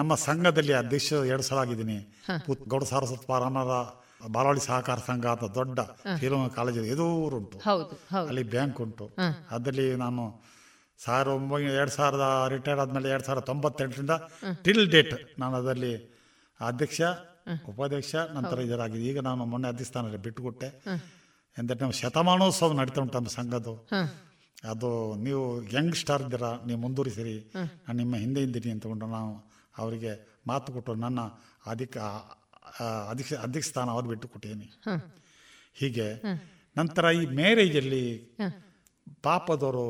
ನಮ್ಮ 0.00 0.12
ಸಂಘದಲ್ಲಿ 0.28 0.74
ಅಧ್ಯಕ್ಷ 0.80 1.10
ಎರಡು 1.32 1.44
ಸಲ 1.48 1.58
ಆಗಿದ್ದೀನಿ. 1.64 1.98
ಗೌಡ 2.72 2.84
ಸಾರಸ್ವತ್ 2.92 3.26
ಪಾರಾಮರ 3.32 3.74
ಬಾಲಾಳಿ 4.34 4.62
ಸಹಕಾರ 4.66 4.98
ಸಂಘ 5.08 5.24
ಅಂತ 5.34 5.46
ದೊಡ್ಡ 5.58 5.80
ಫಿಲ್ಮ್ 6.20 6.44
ಕಾಲೇಜ್ 6.58 6.78
ಎದುರುಂಟು 6.94 7.58
ಅಲ್ಲಿ 8.28 8.44
ಬ್ಯಾಂಕ್ 8.54 8.78
ಉಂಟು. 8.84 9.06
ಅದರಲ್ಲಿ 9.56 9.86
ನಾನು 10.04 10.24
ಸಾವಿರ 11.00 11.28
ಒಂಬೈನೂರ 11.36 11.74
ಎರಡು 11.80 11.92
ಸಾವಿರದ 11.98 12.26
ರಿಟೈರ್ 12.54 12.80
ಆದಮೇಲೆ 12.82 13.08
ಎರಡು 13.14 13.26
ಸಾವಿರದ 13.26 13.44
ತೊಂಬತ್ತೆಂಟರಿಂದ 13.50 14.14
ಟಿಲ್ 14.64 14.84
ಡೇಟ್ 14.94 15.14
ನಾನು 15.40 15.54
ಅದರಲ್ಲಿ 15.56 15.94
ಅಧ್ಯಕ್ಷ 16.60 17.00
ಉಪಾಧ್ಯಕ್ಷ 17.70 18.14
ನಂತರ 18.36 18.58
ಇದರಾಗಿದೆ 18.66 19.04
ಈಗ 19.10 19.20
ನಾನು 19.20 19.42
ಮೊನ್ನೆ 19.44 19.68
ಅಧ್ಯಕ್ಷಸ್ಥಾನದಲ್ಲಿ 19.68 20.20
ಬಿಟ್ಟುಕೊಟ್ಟೆ. 20.26 20.68
ಎಂದರೆ 21.56 21.78
ನಮ್ಮ 21.80 21.94
ಶತಮಾನೋತ್ಸವ 22.02 22.72
ನಡೀತಾ 22.80 23.00
ಉಂಟು 23.00 23.16
ನಮ್ಮ 23.18 23.30
ಸಂಘದ್ದು. 23.38 23.74
ಅದು 24.72 24.90
ನೀವು 25.26 25.42
ಯಂಗ್ 25.76 25.96
ಸ್ಟಾರ್ 26.02 26.22
ಇದ್ದೀರಾ 26.22 26.50
ನೀವು 26.66 26.78
ಮುಂದುವರಿಸಿರಿ 26.80 27.34
ನಾನು 27.54 27.96
ನಿಮ್ಮ 27.98 28.14
ಹಿಂದೆ 28.16 28.42
ಇದ್ದೀನಿ 28.46 28.70
ಅಂತಕೊಂಡು 28.70 29.06
ನಾವು 29.06 29.32
ಅವರಿಗೆ 29.78 30.12
ಮಾತು 30.46 30.72
ಕೊಟ್ಟು 30.72 30.94
ನನ್ನ 31.04 31.20
ಅಧಿಕ 31.66 31.96
ಅಧ್ಯಕ್ಷ 33.10 33.34
ಅಧ್ಯಕ್ಷ 33.46 33.68
ಸ್ಥಾನ 33.68 33.90
ಅವ್ರು 33.90 34.08
ಬಿಟ್ಟು 34.08 34.28
ಕೊಟ್ಟಿದ್ದೀನಿ 34.28 34.68
ಹೀಗೆ 35.80 36.06
ನಂತರ 36.76 37.04
ಈ 37.20 37.24
ಮ್ಯಾರೇಜಲ್ಲಿ 37.40 38.04
ಪಾಪದವರು 39.22 39.86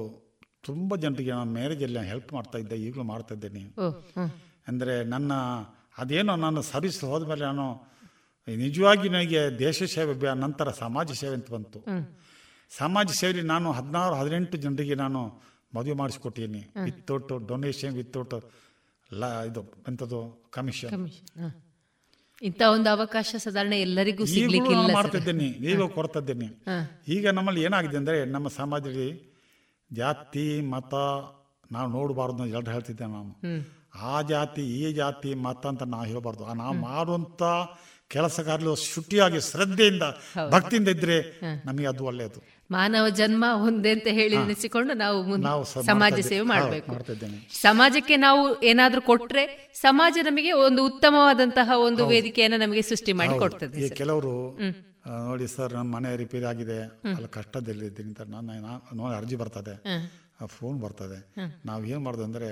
ತುಂಬ 0.68 0.96
ಜನರಿಗೆ 1.04 1.32
ನಾನು 1.38 1.50
ಮ್ಯಾರೇಜಲ್ಲಿ 1.58 2.02
ಹೆಲ್ಪ್ 2.10 2.30
ಮಾಡ್ತಾ 2.36 2.58
ಇದ್ದೆ 2.62 2.76
ಈಗಲೂ 2.86 3.04
ಮಾಡ್ತಾ 3.12 3.34
ಇದ್ದೇನೆ. 3.36 3.62
ಅಂದರೆ 4.70 4.94
ನನ್ನ 5.14 5.32
ಅದೇನೋ 6.02 6.34
ನಾನು 6.44 6.60
ಸರ್ವಿಸ್ 6.72 7.00
ಹೋದ್ಮೇಲೆ 7.10 7.44
ನಾನು 7.50 7.66
ನಿಜವಾಗಿ 8.48 9.08
ನನಗೆ 9.14 9.42
ದೇಶ 9.64 9.78
ಸೇವೆ 9.96 10.14
ನಂತರ 10.44 10.70
ಸಮಾಜ 10.84 11.08
ಸೇವೆ 11.22 11.34
ಅಂತ 11.38 11.50
ಬಂತು. 11.56 11.80
ಸಮಾಜ 12.70 13.08
ಸೇವೆಯಲ್ಲಿ 13.20 13.44
ನಾನು 13.54 13.68
ಹದಿನಾರು 13.78 14.14
ಹದಿನೆಂಟು 14.20 14.56
ಜನರಿಗೆ 14.64 14.96
ನಾನು 15.04 15.20
ಮದುವೆ 15.76 15.96
ಮಾಡಿಸ್ಕೊಟ್ಟಿದ್ದೀನಿ. 16.00 16.62
ವಿತೌಟ್ 16.86 17.32
ಡೊನೇಷನ್ 17.52 17.94
ವಿತೌಟ್ 18.00 18.34
ಲ 19.10 19.24
ಇದು 19.48 19.62
ಎಂಥದ್ದು 19.90 20.20
ಕಮಿಷನ್ 20.56 20.92
ಇಂಥ 22.48 22.62
ಒಂದು 22.74 22.88
ಅವಕಾಶ 22.94 23.28
ಸಾಧಾರಣ 23.44 23.74
ಎಲ್ಲರಿಗೂ 23.86 24.24
ಮಾಡ್ತಿದ್ದೀನಿ 24.96 25.48
ಈಗ 25.70 25.82
ಕೊಡ್ತಾ 25.96 26.20
ಇದ್ದೀನಿ. 26.22 26.48
ಈಗ 27.16 27.24
ನಮ್ಮಲ್ಲಿ 27.36 27.60
ಏನಾಗಿದೆ 27.66 27.96
ಅಂದರೆ 28.00 28.18
ನಮ್ಮ 28.34 28.48
ಸಮಾಜದಲ್ಲಿ 28.60 29.08
ಜಾತಿ 29.94 30.46
ಮತ 30.72 30.94
ನಾವು 31.72 31.88
ನೋಡಬಾರ್ದು 31.90 32.42
ಅಂತ 32.42 32.54
ಎರಡು 32.54 32.70
ಹೇಳ್ತಿದ್ದೆ 32.70 33.06
ನಾನು. 33.06 33.32
ಆ 34.10 34.14
ಜಾತಿ 34.22 34.62
ಈ 34.78 34.92
ಜಾತಿ 34.92 35.30
ಮತ 35.44 35.62
ಅಂತ 35.66 35.82
ನಾವು 35.82 36.04
ಹೇಳಬಾರ್ದು. 36.04 36.44
ಆ 36.44 36.52
ನಾವು 36.52 36.74
ಮಾಡುವಂಥ 36.88 37.42
ಕೆಲಸ 38.08 38.40
ಕಾರ್ಯ 38.40 38.72
ಶುಟಿಯಾಗಿ 38.94 39.38
ಶ್ರದ್ಧೆಯಿಂದ 39.40 40.04
ಭಕ್ತಿಯಿಂದ 40.50 40.88
ಇದ್ರೆ 40.88 41.16
ನಮಗೆ 41.64 41.86
ಅದು 41.86 42.02
ಒಳ್ಳೆಯದು 42.04 42.40
ಮಾನವ 42.70 43.06
ಜನ್ಮ 43.08 43.44
ಒಂದೇ 43.66 43.90
ಅಂತ 43.90 44.08
ಹೇಳಿ 44.10 44.36
ನೆನೆಸಿಕೊಂಡು 44.36 44.92
ನಾವು 44.94 45.64
ಸಮಾಜ 45.88 46.20
ಸೇವೆ. 46.20 46.44
ಮಾಡಬೇಕು. 46.46 46.94
ಸಮಾಜಕ್ಕೆ 47.62 48.16
ನಾವು 48.16 48.42
ಏನಾದರೂ 48.62 49.00
ಕೊಟ್ರೆ 49.00 49.44
ಸಮಾಜ 49.80 50.18
ನಮಗೆ 50.24 50.52
ಒಂದು 50.66 50.86
ಉತ್ತಮವಾದಂತಹ 50.86 51.70
ಒಂದು 51.78 52.04
ವೇದಿಕೆಯನ್ನು 52.06 52.58
ನಮಗೆ 52.58 52.82
ಸೃಷ್ಟಿ 52.82 53.12
ಮಾಡಿ 53.12 53.38
ಕೊಡ್ತದೆ 53.38 53.88
ಕೆಲವರು 54.00 54.34
ನೋಡಿ 55.06 55.46
ಸರ್ 55.54 55.72
ನಮ್ಮ 55.72 55.90
ಮನೆ 55.96 56.10
ರಿಪೇರಿ 56.16 56.46
ಆಗಿದೆ. 56.52 56.78
ಅಲ್ಲಿ 57.16 57.28
ಕಷ್ಟದಲ್ಲಿದ್ದೀನಿ 57.28 58.08
ಅಂತ 58.08 58.22
ನಾನು 58.34 58.96
ನೋಡಿ 59.00 59.14
ಅರ್ಜಿ 59.16 59.36
ಬರ್ತದೆ. 59.36 59.74
ಫೋನ್ 60.46 60.80
ಬರ್ತದೆ. 60.84 61.18
ನಾವು 61.66 61.84
ಏನು 61.84 62.00
ಮಾಡೋದು 62.00 62.24
ಅಂದರೆ 62.24 62.48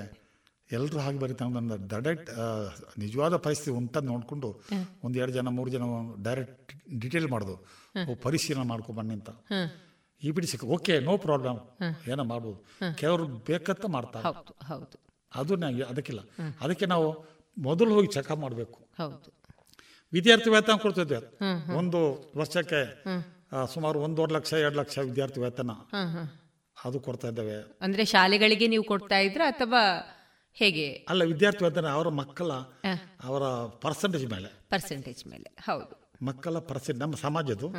ಎಲ್ಲರೂ 0.71 0.99
ಹಾಗೆ 0.99 1.19
ಬರೀತಾರೆ 1.19 1.51
ನನ್ನ 1.53 1.75
ಡೈರೆಕ್ಟ್ 1.93 2.29
ನಿಜವಾದ 3.03 3.35
ಪರಿಸ್ಥಿತಿ 3.45 3.71
ಉಂಟಂತ 3.71 4.03
ನೋಡಿಕೊಂಡು 4.11 4.49
ಒಂದು 5.05 5.15
ಎರಡು 5.19 5.33
ಜನ 5.37 5.47
ಮೂರು 5.57 5.69
ಜನ 5.75 5.83
ಡೈರೆಕ್ಟ್ 6.27 6.71
ಡಿಟೇಲ್ 7.01 7.27
ಮಾಡೋದು. 7.33 7.55
ಪರಿಶೀಲನೆ 8.27 8.67
ಮಾಡ್ಕೊ 8.71 8.93
ಬನ್ನಿ 8.99 9.13
ಅಂತ. 9.13 9.29
ಈ 10.21 10.31
ಬಿಡಿ 10.31 10.47
ಸಿಕ್ಕ 10.47 10.65
ಓಕೆ 10.75 10.99
ನೋ 10.99 11.13
ಪ್ರಾಬ್ಲಮ್ 11.17 11.59
ಏನೋ 12.11 12.23
ಮಾಡ್ಬೋದು. 12.23 12.59
ಕೆಲವರು 13.01 13.25
ಬೇಕಂತ 13.49 13.85
ಮಾಡ್ತಾರೆ. 13.97 14.25
ಅದು 15.41 15.53
ಅದಕ್ಕಿಲ್ಲ. 15.91 16.21
ಅದಕ್ಕೆ 16.61 16.85
ನಾವು 16.85 17.07
ಮೊದಲು 17.57 17.91
ಹೋಗಿ 17.95 18.07
ಚೆಕಪ್ 18.07 18.39
ಮಾಡಬೇಕು. 18.39 18.79
ಹೌದು. 18.99 19.42
ವಿದ್ಯಾರ್ಥಿ 20.13 20.49
ವೇತನ 20.49 20.75
ಕೊಡ್ತಿದ್ದೆ 20.75 21.19
ಒಂದು 21.79 21.99
ವರ್ಷಕ್ಕೆ 22.37 22.81
ಸುಮಾರು 23.73 23.97
ಒಂದೂವರೆ 23.99 24.33
ಲಕ್ಷ 24.33 24.51
ಎರಡು 24.65 24.77
ಲಕ್ಷ 24.79 24.97
ವಿದ್ಯಾರ್ಥಿ 25.09 25.39
ವೇತನ. 25.39 25.71
ಅದು 26.77 26.99
ಕೊಡ್ತಾ 26.99 27.27
ಇದ್ದೇವೆ. 27.27 27.57
ಅಂದ್ರೆ 27.81 28.03
ಶಾಲೆಗಳಿಗೆ 28.05 28.67
ನೀವು 28.67 28.83
ಕೊಡ್ತಾ 28.83 29.17
ಇದ್ರ 29.19 29.41
ಅಥವಾ 29.47 29.81
ಹೇಗೆ? 30.57 30.87
ಅಲ್ಲ 31.09 31.23
ವಿದ್ಯಾರ್ಥಿ 31.23 31.63
ವೇತನ 31.65 31.87
ಅವರ 31.87 32.07
ಮಕ್ಕಳ 32.21 32.49
ಅವರ 33.23 33.43
ಪರ್ಸೆಂಟೇಜ್ 33.85 34.27
ಮೇಲೆ. 34.33 34.49
ಪರ್ಸೆಂಟೇಜ್ 34.69 35.23
ಮೇಲೆ 35.27 35.49
ಹೌದು. 35.67 35.93
ಮಕ್ಕಳ 36.25 36.57
ಪರ್ಸೆಂಟ್ 36.71 36.99
ನಮ್ಮ 36.99 37.15
ಸಮಾಜದ್ದು 37.15 37.69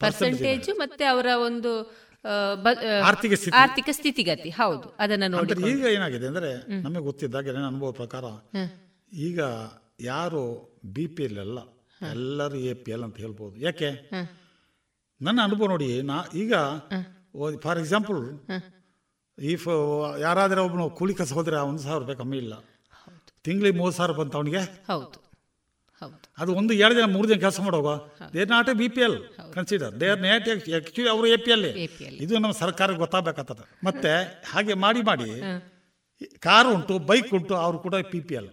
ಪರ್ಸೆಂಟೇಜ್ 0.00 0.70
ಮತ್ತೆ 0.78 1.04
ಅವರ 1.04 1.28
ಒಂದು 1.48 1.72
ಆರ್ಥಿಕ 3.04 3.32
ಸ್ಥಿತಿ. 3.32 3.56
ಆರ್ಥಿಕ 3.56 3.88
ಸ್ಥಿತಿಗತಿ 3.92 4.50
ಹೌದು. 4.50 4.86
ಅದನ್ನ 4.98 5.26
ನೋಡಿ 5.34 5.54
ಈಗ 5.72 5.84
ಏನಾಗಿದೆ 5.96 6.26
ಅಂದ್ರೆ 6.26 6.50
ನಮಗೆ 6.82 7.04
ಗೊತ್ತಿದ್ದಾಗ 7.04 7.54
ನನ್ನ 7.56 7.66
ಅನುಭವ 7.66 7.90
ಪ್ರಕಾರ 7.92 8.24
ಈಗ 9.28 9.40
ಯಾರು 10.00 10.42
ಬಿ 10.94 11.06
ಪಿ 11.06 11.22
ಎಲ್ 11.24 11.38
ಅಲ್ಲ 11.38 11.58
ಎಲ್ಲರೂ 12.02 12.56
ಎ 12.56 12.74
ಪಿ 12.74 12.90
ಎಲ್ 12.90 13.02
ಅಂತ 13.02 13.16
ಹೇಳ್ಬೋದು. 13.16 13.56
ಯಾಕೆ? 13.60 13.90
ನನ್ನ 15.20 15.40
ಅನುಭವ 15.42 15.66
ನೋಡಿ 15.66 16.02
ನಾ 16.02 16.16
ಈಗ 16.34 16.54
ಫಾರ್ 17.60 17.78
ಎಕ್ಸಾಂಪಲ್ 17.78 18.20
ಇಫ್ 19.38 19.68
ಯಾರಾದ್ರೆ 20.20 20.60
ಒಬ್ಬನು 20.60 20.90
ಕೂಲಿ 20.90 21.14
ಕಸ 21.14 21.32
ಹೋದ್ರೆ 21.32 21.56
ಒಂದು 21.56 21.82
ಸಾವಿರ 21.82 22.00
ರೂಪಾಯಿ 22.00 22.18
ಕಮ್ಮಿ 22.18 22.36
ಇಲ್ಲ. 22.36 22.54
ತಿಂಗಳಿಗೆ 23.44 23.76
ಮೂವತ್ತು 23.78 23.96
ಸಾವಿರ 23.96 24.20
ಅಂತ 24.20 24.36
ಅವನಿಗೆ? 24.36 24.58
ಹೌದು. 24.58 25.24
ಹೌದು. 26.02 26.18
ಅದು 26.38 26.54
ಒಂದು 26.54 26.74
ಎರಡು 26.74 26.94
ಜನ 26.94 27.04
ಮೂರು 27.12 27.28
ದಿನ 27.28 27.38
ಕೆಲಸ 27.38 27.60
ಮಾಡುವಾಗ 27.60 27.98
they're 28.32 28.48
not 28.48 28.68
a 28.68 28.72
B 28.72 28.88
P 28.88 29.00
L 29.00 29.16
consider 29.54 30.00
they're 30.00 30.20
not 30.20 30.48
actually 30.48 31.08
ಅವರು 31.08 31.26
ಎ. 31.26 31.36
ಪಿ 31.36 31.50
ಎಲ್ 31.50 31.64
ಇದು 32.24 32.38
ನಮ್ಮ 32.38 32.52
ಸರ್ಕಾರಕ್ಕೆ 32.52 32.98
ಗೊತ್ತಾಗಬೇಕಾಗ್ತದೆ. 32.98 33.86
ಮತ್ತೆ 33.86 34.12
ಹಾಗೆ 34.52 34.74
ಮಾಡಿ 34.74 35.02
ಮಾಡಿ 35.02 35.30
ಕಾರು 36.38 36.74
ಉಂಟು 36.74 36.98
ಬೈಕ್ 36.98 37.34
ಉಂಟು 37.34 37.54
ಅವರು 37.54 37.78
ಕೂಡ 37.78 37.94
ಪಿ 37.94 38.20
ಪಿ 38.20 38.34
ಎಲ್ 38.34 38.48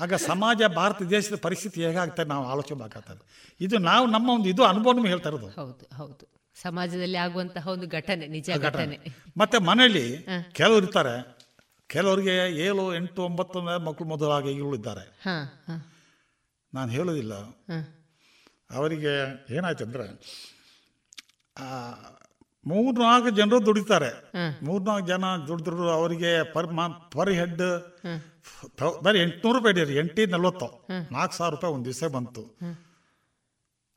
ಆಗ 0.00 0.14
ಸಮಾಜ 0.14 0.62
ಭಾರತ 0.76 1.02
ದೇಶದ 1.02 1.36
ಪರಿಸ್ಥಿತಿ 1.42 1.84
ಹೇಗಾಗ್ತದೆ 1.84 2.26
ನಾವು 2.26 2.46
ಆಲೋಚನೆ 2.46 2.82
ಬೇಕಾಗ್ತದೆ 2.82 3.54
ಇದು 3.60 3.78
ನಾವು 3.78 4.06
ನಮ್ಮ 4.06 4.30
ಒಂದು 4.30 4.48
ಇದು 4.48 4.64
ಅನುಭವ 4.64 4.92
ನಿಮ್ಗೆ 4.92 5.10
ಹೇಳ್ತಾ 5.10 5.28
ಇರೋದು. 5.28 5.48
ಹೌದು 5.48 5.96
ಹೌದು. 5.96 6.38
ಸಮಾಜದಲ್ಲಿ 6.62 7.16
ಆಗುವಂತಹ 7.16 7.68
ಒಂದು 7.68 7.86
ಘಟನೆ 7.88 8.26
ನಿಜ 8.26 8.50
ಘಟನೆ. 8.56 8.98
ಮತ್ತೆ 9.36 9.58
ಮನೆಯಲ್ಲಿ 9.58 10.26
ಕೆಲವರು 10.52 10.84
ಇರ್ತಾರೆ. 10.84 11.38
ಕೆಲವರಿಗೆ 11.86 12.56
ಏಳು 12.66 12.94
ಎಂಟು 12.94 13.22
ಒಂಬತ್ತು 13.22 13.60
ಮಕ್ಕಳು 13.62 14.08
ಮೊದಲಾಗಿ 14.08 14.52
ಇದ್ದಾರೆ. 14.52 15.04
ನಾನು 16.74 16.90
ಹೇಳೋದಿಲ್ಲ. 16.90 17.34
ಅವರಿಗೆ 18.70 19.12
ಏನಾಯ್ತು 19.56 19.86
ಮೂರು 22.66 23.02
ನಾಲ್ಕು 23.02 23.30
ಜನರು 23.30 23.66
ದುಡಿತಾರೆ. 23.66 24.10
ಮೂರ್ನಾಲ್ಕು 24.64 25.06
ಜನ 25.06 25.24
ದುಡಿದ್ರು 25.48 25.90
ಅವರಿಗೆ 25.90 26.52
ಪರ್ 26.52 26.66
ಮಾ 26.66 26.88
ಪರ್ 26.88 27.30
ಹೆಡ್ 27.30 27.62
ಬರೀ 29.04 29.18
ಎಂಟುನೂರು 29.22 29.56
ರೂಪಾಯಿ 29.58 29.84
ರೀ 29.90 29.96
ಎಂಟಿ 29.96 30.22
ನಲ್ವತ್ತು. 30.26 30.68
ನಾಲ್ಕು 31.12 31.34
ಸಾವಿರ 31.36 31.52
ರೂಪಾಯಿ 31.54 31.74
ಒಂದು 31.74 31.86
ದಿವಸ 31.90 32.04
ಬಂತು. 32.16 32.42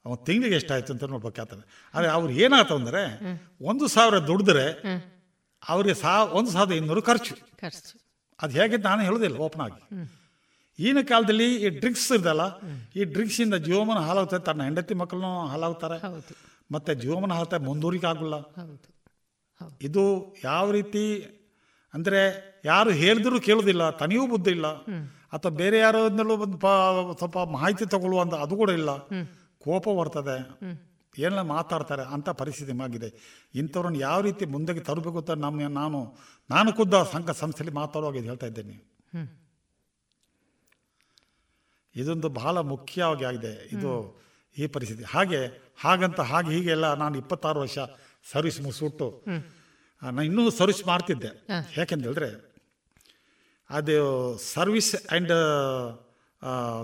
ಅವನು 0.05 0.19
ತಿಂಗಳಿಗೆ 0.27 0.55
ಎಷ್ಟಾಯ್ತು 0.55 0.93
ಅಂತ 0.93 1.03
ನೋಡ್ಬೇಕಾಗ್ತದೆ 1.03 1.63
ಆದರೆ 1.93 2.09
ಅವ್ರು 2.09 2.31
ಏನಾಯ್ತು 2.43 2.75
ಅಂದರೆ 2.75 3.01
ಒಂದು 3.61 3.87
ಸಾವಿರ 3.87 4.17
ದುಡಿದ್ರೆ 4.19 4.65
ಅವರಿಗೆ 5.63 5.93
ಸಾ 5.93 6.13
ಒಂದು 6.23 6.49
ಸಾವಿರದ 6.51 6.73
ಇನ್ನೂರು 6.73 7.01
ಖರ್ಚು. 7.01 7.35
ಖರ್ಚು. 7.61 7.93
ಅದು 8.41 8.51
ಹೇಗೆ 8.59 8.77
ನಾನು 8.77 9.01
ಹೇಳೋದಿಲ್ಲ 9.01 9.37
ಓಪನ್ 9.37 9.61
ಆಗಿ. 9.61 9.81
ಈಗಿನ 10.79 11.01
ಕಾಲದಲ್ಲಿ 11.09 11.47
ಈ 11.55 11.69
ಡ್ರಿಂಕ್ಸ್ 11.79 12.11
ಇರ್ದಲ್ಲ 12.11 12.43
ಈ 12.95 13.03
ಡ್ರಿಂಕ್ಸಿಂದ 13.03 13.55
ಜೀವಮಾನ 13.67 13.99
ಹಾಳಾಗ್ತದೆ 13.99 14.43
ತನ್ನ 14.45 14.63
ಹೆಂಡತಿ 14.63 14.93
ಮಕ್ಕಳನ್ನು 14.93 15.33
ಹಾಳಾಗ್ತಾರೆ. 15.47 15.97
ಮತ್ತೆ 16.71 16.91
ಜೀವಮಾನ 16.95 17.31
ಹಾಲ್ತಾರೆ 17.33 17.63
ಮುಂದೂರಿಗೆ 17.63 18.07
ಆಗೋಲ್ಲ. 18.07 18.37
ಇದು 19.81 20.03
ಯಾವ 20.43 20.65
ರೀತಿ 20.71 21.03
ಅಂದರೆ 21.93 22.19
ಯಾರು 22.65 22.91
ಹೇಳಿದ್ರು 23.01 23.41
ಕೇಳೋದಿಲ್ಲ, 23.41 23.83
ತನಿಯೂ 23.89 24.27
ಬುದ್ಧಿ 24.27 24.51
ಇಲ್ಲ. 24.51 24.67
ಅಥವಾ 25.35 25.51
ಬೇರೆ 25.51 25.77
ಯಾರನ್ನೂ 25.79 26.35
ಒಂದು 26.45 26.57
ಸ್ವಲ್ಪ 27.17 27.37
ಮಾಹಿತಿ 27.57 27.85
ತಗೊಳ್ಳುವಂಥ 27.85 28.33
ಅದು 28.45 28.55
ಕೂಡ 28.55 28.69
ಇಲ್ಲ. 28.69 28.91
ಕೋಪ 29.65 29.85
ಬರ್ತದೆ. 29.99 30.37
ಏನೆಲ್ಲ 31.15 31.41
ಮಾತಾಡ್ತಾರೆ 31.41 32.03
ಅಂಥ 32.15 32.29
ಪರಿಸ್ಥಿತಿ 32.29 32.73
ಆಗಿದೆ 32.83 33.09
ಇಂಥವ್ರನ್ನ 33.55 33.97
ಯಾವ 33.99 34.21
ರೀತಿ 34.21 34.43
ಮುಂದಕ್ಕೆ 34.45 34.83
ತರಬೇಕು 34.83 35.17
ಅಂತ 35.17 35.31
ನಮ್ಮ, 35.45 35.67
ನಾನು 35.81 35.99
ನಾನು 36.49 36.69
ಖುದ್ದ 36.73 37.03
ಸಂಘ 37.13 37.29
ಸಂಸ್ಥೆಯಲ್ಲಿ 37.31 37.75
ಮಾತಾಡುವಾಗ 37.75 38.15
ಇದು 38.15 38.27
ಹೇಳ್ತಾ 38.27 38.47
ಇದ್ದೇನೆ. 38.47 38.75
ಇದೊಂದು 41.95 42.29
ಬಹಳ 42.29 42.57
ಮುಖ್ಯವಾಗಿ 42.73 43.23
ಆಗಿದೆ. 43.25 43.53
ಇದು 43.75 43.91
ಈ 44.57 44.67
ಪರಿಸ್ಥಿತಿ. 44.67 45.03
ಹಾಗೆ, 45.03 45.41
ಹಾಗಂತ 45.81 46.19
ಹಾಗೆ 46.31 46.49
ಹೀಗೆಲ್ಲ 46.49 46.93
ನಾನು 46.93 47.15
ಇಪ್ಪತ್ತಾರು 47.17 47.59
ವರ್ಷ 47.59 47.79
ಸರ್ವಿಸ್ 48.31 48.59
ಮುಗಿಸ್ಬಿಟ್ಟು 48.61 49.07
ನಾನು 50.03 50.23
ಇನ್ನೂ 50.27 50.43
ಸರ್ವಿಸ್ 50.59 50.81
ಮಾಡ್ತಿದ್ದೆ. 50.87 51.31
ಯಾಕೆಂತ 51.77 52.03
ಹೇಳಿದ್ರೆ 52.03 52.29
ಅದು 53.69 53.95
ಸರ್ವಿಸ್ 54.53 54.91
ಆ್ಯಂಡ್ 54.95 55.33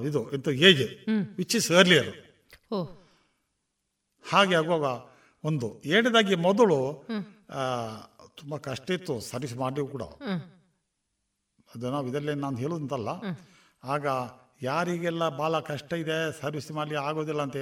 ಇದು 0.08 0.20
ಇಂಥ 0.36 0.48
ಏಜ್ 0.68 0.84
ವಿಚ್ 1.38 1.56
ಇಸ್ 1.60 1.70
ಅರ್ಲಿಯರ್ 1.72 2.12
ಹಾಗೆ 4.32 4.56
ಆಗುವಾಗ 4.56 4.88
ಒಂದು 5.44 5.68
ಎರಡನೇದಾಗಿ 5.86 6.36
ಮೊದಲು 6.48 6.78
ತುಂಬ 8.40 8.54
ಕಷ್ಟ 8.68 8.88
ಇತ್ತು 8.92 9.14
ಸರ್ವಿಸ್ 9.30 9.56
ಮಾಡಿ 9.64 9.84
ಕೂಡ. 9.94 10.04
ಅದು 11.74 11.86
ನಾವು 11.92 12.06
ಇದರಲ್ಲಿ 12.10 12.36
ನಾನು 12.46 12.58
ಹೇಳೋದಂತಲ್ಲ 12.58 13.10
ಆಗ 13.84 14.06
ಯಾರಿಗೆಲ್ಲ 14.62 15.24
ಭಾಳ 15.40 15.60
ಕಷ್ಟ 15.70 15.92
ಇದೆ 16.04 16.18
ಸರ್ವಿಸ್ 16.40 16.72
ಮಾಡಲಿ 16.78 16.98
ಆಗೋದಿಲ್ಲ 17.08 17.42
ಅಂತ 17.48 17.58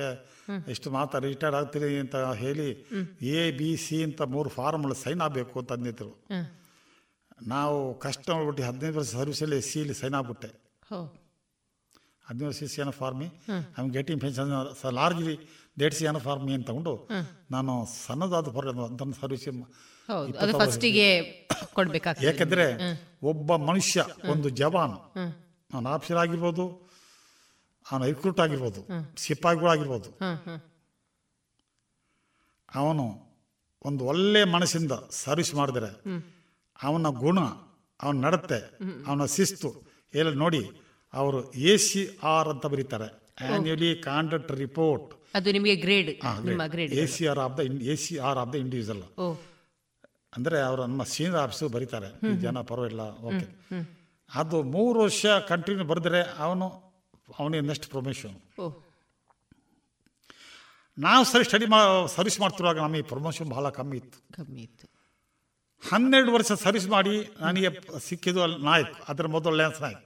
ಎಷ್ಟು 0.74 0.88
ಮಾತಾ 0.96 1.18
ರಿಟೈರ್ಡ್ 1.26 1.58
ಆಗ್ತೀರಿ 1.60 1.90
ಅಂತ 2.04 2.16
ಹೇಳಿ 2.44 2.68
ಎ 3.38 3.44
ಬಿ 3.60 3.70
ಸಿ 3.86 3.98
ಅಂತ 4.08 4.22
ಮೂರು 4.36 4.50
ಫಾರ್ಮ್ಗಳು 4.58 4.96
ಸೈನ್ 5.04 5.22
ಆಗಬೇಕು 5.26 5.56
ಅಂತ 5.62 5.72
ಅಂದಿದ್ರು. 5.78 6.12
ನಾವು 7.54 7.78
ಕಷ್ಟ 8.06 8.26
ಮಾಡ್ಬಿಟ್ಟು 8.36 8.64
ಹದಿನೈದು 8.64 8.98
ವರ್ಷ 9.00 9.12
ಸರ್ವಿಸಲ್ಲಿ 9.20 9.60
ಸಿ 9.70 9.78
ಇಲ್ಲಿ 9.84 9.96
ಸೈನ್ 10.02 10.16
ಆಗ್ಬಿಟ್ಟೆ. 10.20 10.50
ಹದಿನೈದು 12.28 12.50
ವರ್ಷ 12.52 12.64
C 12.74 12.80
N 12.82 12.94
for me 13.02 13.28
I 13.80 13.88
getting 13.98 14.22
pension 14.22 14.52
largely 15.00 15.36
date 15.78 15.96
C 15.98 16.06
N 16.12 16.20
for me 16.28 16.54
ಅಂತ 16.58 16.66
ತಗೊಂಡು 16.70 16.94
ನಾನು 17.56 17.74
ಸಣ್ಣದಾದ 18.06 18.48
ಅಂತ 18.90 19.02
ಸರ್ವಿಸ್ 19.22 19.46
ಕೊಡ್ಬೇಕಾಗ್ತದೆ. 21.78 22.26
ಯಾಕೆಂದ್ರೆ 22.28 22.66
ಒಬ್ಬ 23.32 23.56
ಮನುಷ್ಯ 23.70 24.06
ಒಂದು 24.34 24.48
ಜವಾನ್. 24.62 24.98
ನಾನು 25.74 25.88
ಆಫೀಸರ್ 25.96 26.20
ಆಗಿರ್ಬೋದು 26.24 26.66
ಅವನ 27.90 28.02
ರಿಕ್ರೂಟ್ 28.12 28.40
ಆಗಿರ್ಬೋದು 28.46 28.82
ಸಿಪಾಯಿಗಳಾಗಿರ್ಬೋದು. 29.24 30.10
ಅವನು 32.80 33.06
ಒಂದು 33.90 34.02
ಒಳ್ಳೆ 34.12 34.42
ಮನಸ್ಸಿಂದ 34.56 34.94
ಸರ್ವಿಸ್ 35.24 35.54
ಮಾಡಿದ್ರೆ 35.60 35.90
ಅವನ 36.80 37.10
ಗುಣ 37.24 37.40
ಅವನ 38.00 38.16
ನಡತೆ 38.26 38.60
ಅವನ 39.08 39.26
ಶಿಸ್ತು 39.36 39.70
ಎಲ್ಲ 40.14 40.34
ನೋಡಿ 40.44 40.62
ಅವರು 41.14 41.40
ಎ 41.72 41.74
ಸಿ 41.88 42.02
ಆರ್ 42.34 42.50
ಅಂತ 42.54 42.66
ಬರೀತಾರೆ. 42.74 43.08
ಆನ್ಯುಲಿ 43.54 43.90
ಕಾಂಡಕ್ಟ್ 44.08 44.52
ರಿಪೋರ್ಟ್ 44.64 45.12
ಅದು 45.38 45.50
ನಿಮಗೆ 45.56 45.76
grade 45.84 46.10
A 47.04 47.06
C 47.16 47.24
R 47.32 47.42
of 47.46 47.56
the 47.60 47.62
A 47.94 47.96
C 48.04 48.16
R 48.28 48.40
of 48.44 48.52
the 48.54 48.58
individual 48.64 49.04
ಅಂದರೆ 50.38 50.58
ಅವರು 50.68 50.82
ನಮ್ಮ 50.92 51.04
ಸೀನಿಯರ್ 51.16 51.42
ಆಫೀಸರ್ 51.44 51.70
ಬರೀತಾರೆ. 51.76 52.10
ಜನ 52.44 52.58
ಪರವಾಗಿಲ್ಲ 52.72 53.04
ಓಕೆ 53.28 53.46
ಅದು 54.30 54.58
ಮೂರು 54.76 54.98
ವರ್ಷ 55.06 55.26
ಕಂಟಿನ್ಯೂ 55.52 55.86
ಬರೆದ್ರೆ 55.92 56.22
ಅವನು 56.46 56.68
ಅವನಿಗೆ 57.40 57.64
ನೆಕ್ಸ್ಟ್ 57.70 57.88
ಪ್ರಮೋಷನ್ 57.94 58.36
ನಾವು 60.98 61.24
ಸರಿ 61.32 61.46
ಸ್ಟಡಿ 61.48 61.68
ಮಾ 61.74 61.80
ಸರ್ವಿಸ್ 62.16 62.40
ಮಾಡ್ತಿರುವಾಗ 62.42 62.78
ನಮಗೆ 62.86 63.06
ಪ್ರಮೋಷನ್ 63.12 63.48
ಬಹಳ 63.54 63.70
ಕಮ್ಮಿ 63.78 63.98
ಇತ್ತು. 64.02 64.20
ಕಮ್ಮಿ 64.38 64.62
ಇತ್ತು. 64.68 64.86
ಹನ್ನೆರಡು 65.84 66.32
ವರ್ಷ 66.36 66.52
ಸರ್ವಿಸ್ 66.66 66.88
ಮಾಡಿ 66.88 67.16
ನನಗೆ 67.40 67.70
ಸಿಕ್ಕಿದ್ದು 68.08 68.42
ಅಲ್ಲಿ 68.44 68.60
ನಾಯಕ್ 68.70 68.94
ಅದರ 69.10 69.28
ಮೊದಲು 69.36 69.56
ಲ್ಯಾನ್ಸ್ 69.56 69.82
ನಾಯಕ್. 69.82 70.06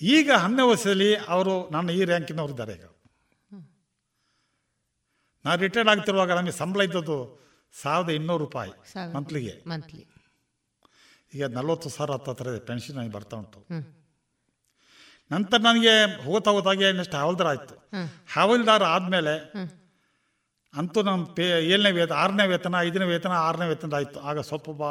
ಈಗ 0.00 0.30
ಹನ್ನೆರಡು 0.44 0.70
ವರ್ಷದಲ್ಲಿ 0.70 1.10
ಅವರು 1.34 1.54
ನನ್ನ 1.70 1.90
ಈ 1.98 2.04
ರ್ಯಾಂಕಿನವರು 2.10 2.52
ಇದ್ದಾರೆ 2.54 2.74
ಈಗ. 2.78 2.86
ನಾನು 5.44 5.58
ರಿಟೈರ್ಡ್ 5.60 5.90
ಆಗ್ತಿರುವಾಗ 5.90 6.32
ನಮಗೆ 6.38 6.56
ಸಂಬಳ 6.62 6.82
ಇದ್ದದ್ದು 6.88 7.18
ಸಾವಿರದ 7.74 8.12
ಇನ್ನೂರು 8.20 8.42
ರೂಪಾಯಿ. 8.44 8.72
ಮಂತ್ಲಿಗೆ 9.16 9.54
ಮಂತ್ಲಿ 9.66 10.02
ಈಗ 11.36 11.44
ನಲ್ವತ್ತು 11.56 11.88
ಸಾವಿರ 11.96 12.12
ಹತ್ತತ್ರ 12.16 12.46
ಇದೆ 12.52 12.60
ಪೆನ್ಷನ್ 12.70 12.96
ನನಗೆ 12.98 13.12
ಬರ್ತಾ 13.16 13.36
ಉಂಟು. 13.42 13.60
ನಂತರ 15.30 15.58
ನನಗೆ 15.68 15.94
ಹೋಗ್ತಾ 16.24 16.50
ಹೋದಾಗೆ 16.56 16.88
ನೆಕ್ಸ್ಟ್ 16.98 17.14
ಹವಲ್ದಾರ 17.20 17.48
ಆಯಿತು. 17.52 17.74
ಹವಲ್ದಾರ 18.34 18.82
ಆದಮೇಲೆ 18.94 19.34
ಅಂತೂ 20.74 20.98
ನಮ್ಮ 21.08 21.22
ಪೇ 21.36 21.46
ಏಳನೇ 21.72 21.90
ವೇತನ 21.98 22.16
ಆರನೇ 22.24 22.44
ವೇತನ 22.52 22.74
ಐದನೇ 22.86 23.06
ವೇತನ 23.12 23.34
ಆರನೇ 23.46 23.66
ವೇತನ 23.70 23.94
ಆಯಿತು. 23.98 24.18
ಆಗ 24.28 24.40
ಸ್ವಲ್ಪ 24.50 24.70
ಬಾ 24.80 24.90